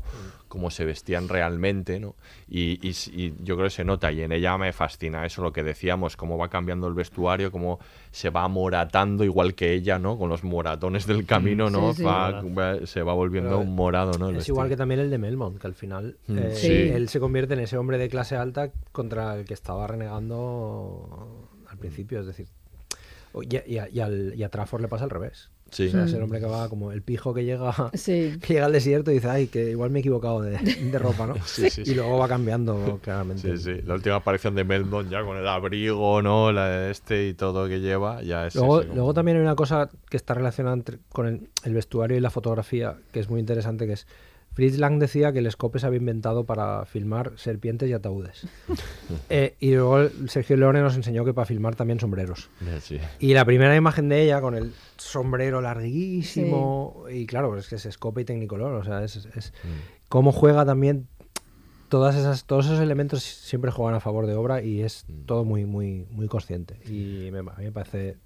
[0.53, 2.15] como se vestían realmente, ¿no?
[2.47, 5.63] Y, y yo creo que se nota, y en ella me fascina eso, lo que
[5.63, 7.79] decíamos, cómo va cambiando el vestuario, cómo
[8.11, 10.19] se va moratando, igual que ella, ¿no?
[10.19, 11.93] Con los moratones del camino, ¿no?
[11.93, 12.03] Sí, sí.
[12.05, 14.29] Va- va- se va volviendo Pero morado, ¿no?
[14.29, 16.37] El Es igual que también el de Melmont, que al final Mm.
[16.39, 16.71] eh, Sí.
[16.71, 21.79] él se convierte en ese hombre de clase alta contra el que estaba renegando al
[21.79, 22.21] principio.
[22.21, 22.47] Es decir,
[23.49, 25.49] y, a- y a, y al- y a Trafford le pasa al revés.
[25.73, 25.89] Sí.
[25.89, 26.23] O sea, es el Mm.
[26.25, 28.39] hombre que va como el pijo que llega, Sí.
[28.41, 31.27] que llega al desierto y dice, ay, que igual me he equivocado de, de ropa,
[31.27, 31.35] ¿no?
[31.47, 31.95] Sí, sí, y sí.
[31.95, 33.57] luego va cambiando claramente.
[33.57, 33.83] Sí, sí.
[33.87, 36.53] La última aparición de Melmond ya con el abrigo, ¿no?
[36.53, 38.55] La de este y todo que lleva, ya es.
[38.55, 41.75] Luego, ese como- luego también hay una cosa que está relacionada entre- con el, el
[41.75, 44.07] vestuario y la fotografía, que es muy interesante, que es
[44.55, 48.47] Fritz Lang decía que el scope se había inventado para filmar serpientes y ataúdes.
[49.29, 52.49] Eh, y luego Sergio Leone nos enseñó que para filmar también sombreros.
[52.67, 52.99] Eh, sí.
[53.19, 57.77] Y la primera imagen de ella con el sombrero larguísimo, y claro, pues es que
[57.77, 60.09] es scope y Technicolor, o sea, es, es Mm.
[60.09, 61.09] cómo juega también
[61.89, 65.25] todas esas, todos esos elementos siempre juegan a favor de obra y es Mm.
[65.27, 66.79] todo muy, muy, muy consciente.
[66.91, 68.17] Y me, a mí me parece,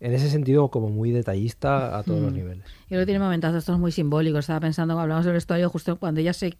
[0.00, 2.36] en ese sentido, como muy detallista a todos los Mm.
[2.36, 2.64] niveles.
[2.88, 4.40] Y luego tiene momentazos estos muy simbólicos.
[4.40, 6.56] Estaba pensando, hablamos del vestuario justo cuando ella se,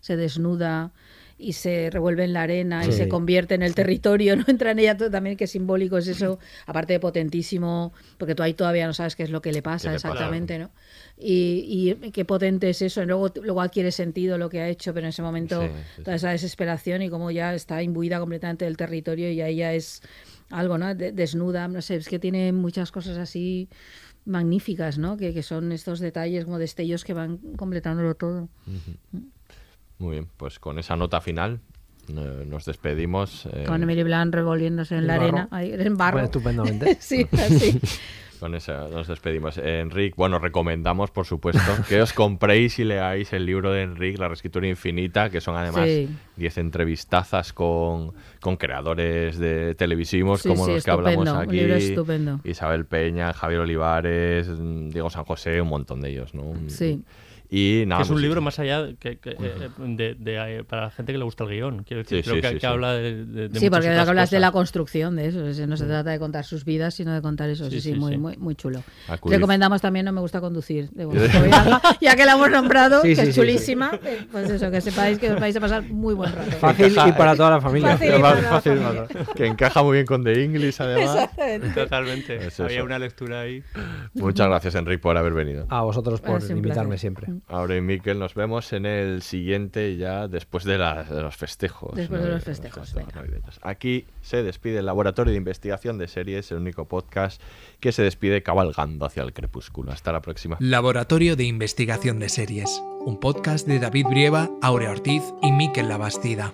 [0.00, 0.92] se desnuda
[1.38, 4.78] y se revuelve en la arena y se convierte en el territorio, no entra en
[4.78, 8.92] ella todo también qué simbólico es eso, aparte de potentísimo, porque tú ahí todavía no
[8.92, 10.70] sabes qué es lo que le pasa exactamente, ¿no?
[11.16, 14.92] Y, y qué potente es eso, y luego, luego adquiere sentido lo que ha hecho,
[14.92, 18.66] pero en ese momento Sí, sí, toda esa desesperación y como ya está imbuida completamente
[18.66, 20.02] del territorio y ya ella es
[20.50, 20.94] algo, ¿no?
[20.94, 23.68] De- desnuda, no sé, es que tiene muchas cosas así
[24.24, 25.16] magníficas, ¿no?
[25.16, 28.48] Que, que son estos detalles como destellos que van completándolo todo.
[29.98, 31.60] Muy bien, pues con esa nota final
[32.16, 33.46] eh, nos despedimos.
[33.52, 35.24] eh, Con Emily Blunt revolviéndose en la barro.
[35.28, 36.12] arena, ahí, en barro.
[36.14, 36.96] Bueno, estupendamente.
[37.00, 37.80] sí, así.
[38.40, 39.58] Con eso nos despedimos.
[39.58, 44.18] Eh, Enric, bueno, recomendamos, por supuesto, que os compréis y leáis el libro de Enric,
[44.18, 46.08] La Reescritura Infinita, que son además Sí.
[46.36, 51.46] 10 entrevistazas con, con creadores de televisivos Sí, como sí, los que hablamos estupendo, un
[51.48, 51.56] aquí.
[51.60, 52.40] libro estupendo.
[52.44, 56.54] Isabel Peña, Javier Olivares, mm, Diego San José, un montón de ellos, ¿no?
[56.68, 57.02] Sí.
[57.52, 60.64] Y nada, que es un pues, libro más allá que, que, eh, de, de, eh,
[60.64, 61.82] para la gente que le gusta el guion.
[61.82, 62.66] Quiero decir, Sí, creo sí, que, sí, que sí.
[62.66, 65.66] habla de, de, de Sí, porque otras hablas de la construcción de eso.
[65.66, 67.64] No se trata de contar sus vidas, sino de contar eso.
[67.64, 68.18] Sí, Sí, sí, sí, muy, sí.
[68.18, 68.82] muy, muy chulo.
[69.24, 70.90] Recomendamos también No me gusta conducir.
[70.90, 71.06] de
[72.00, 73.40] ya que la hemos nombrado, Sí, que sí, es sí, sí.
[73.40, 73.98] chulísima.
[74.04, 76.52] eh, Pues eso, que sepáis que os vais a pasar muy buen rato.
[76.52, 77.96] Fácil y para toda la familia.
[77.96, 79.06] Fácil y para la Fácil, familia.
[79.34, 81.28] que encaja muy bien con The English, además.
[81.74, 82.46] Totalmente.
[82.46, 83.62] Es Había una lectura ahí.
[84.14, 85.66] Muchas gracias, Enric, por haber venido.
[85.68, 87.28] A vosotros por invitarme siempre.
[87.48, 91.94] Ahora y Miquel nos vemos en el siguiente ya después de, los festejos.
[91.94, 93.58] Después de los festejos, fiestas navideñas.
[93.62, 97.40] Aquí se despide el Laboratorio de Investigación de Series, el único podcast
[97.80, 99.92] que se despide cabalgando hacia el crepúsculo.
[99.92, 100.56] Hasta la próxima.
[100.60, 106.52] Laboratorio de Investigación de Series, un podcast de David Brieva, Aurea Ortiz y Miquel Labastida.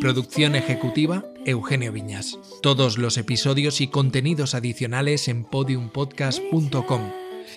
[0.00, 2.38] Producción ejecutiva, Eugenio Viñas.
[2.60, 7.21] Todos los episodios y contenidos adicionales en podiumpodcast.com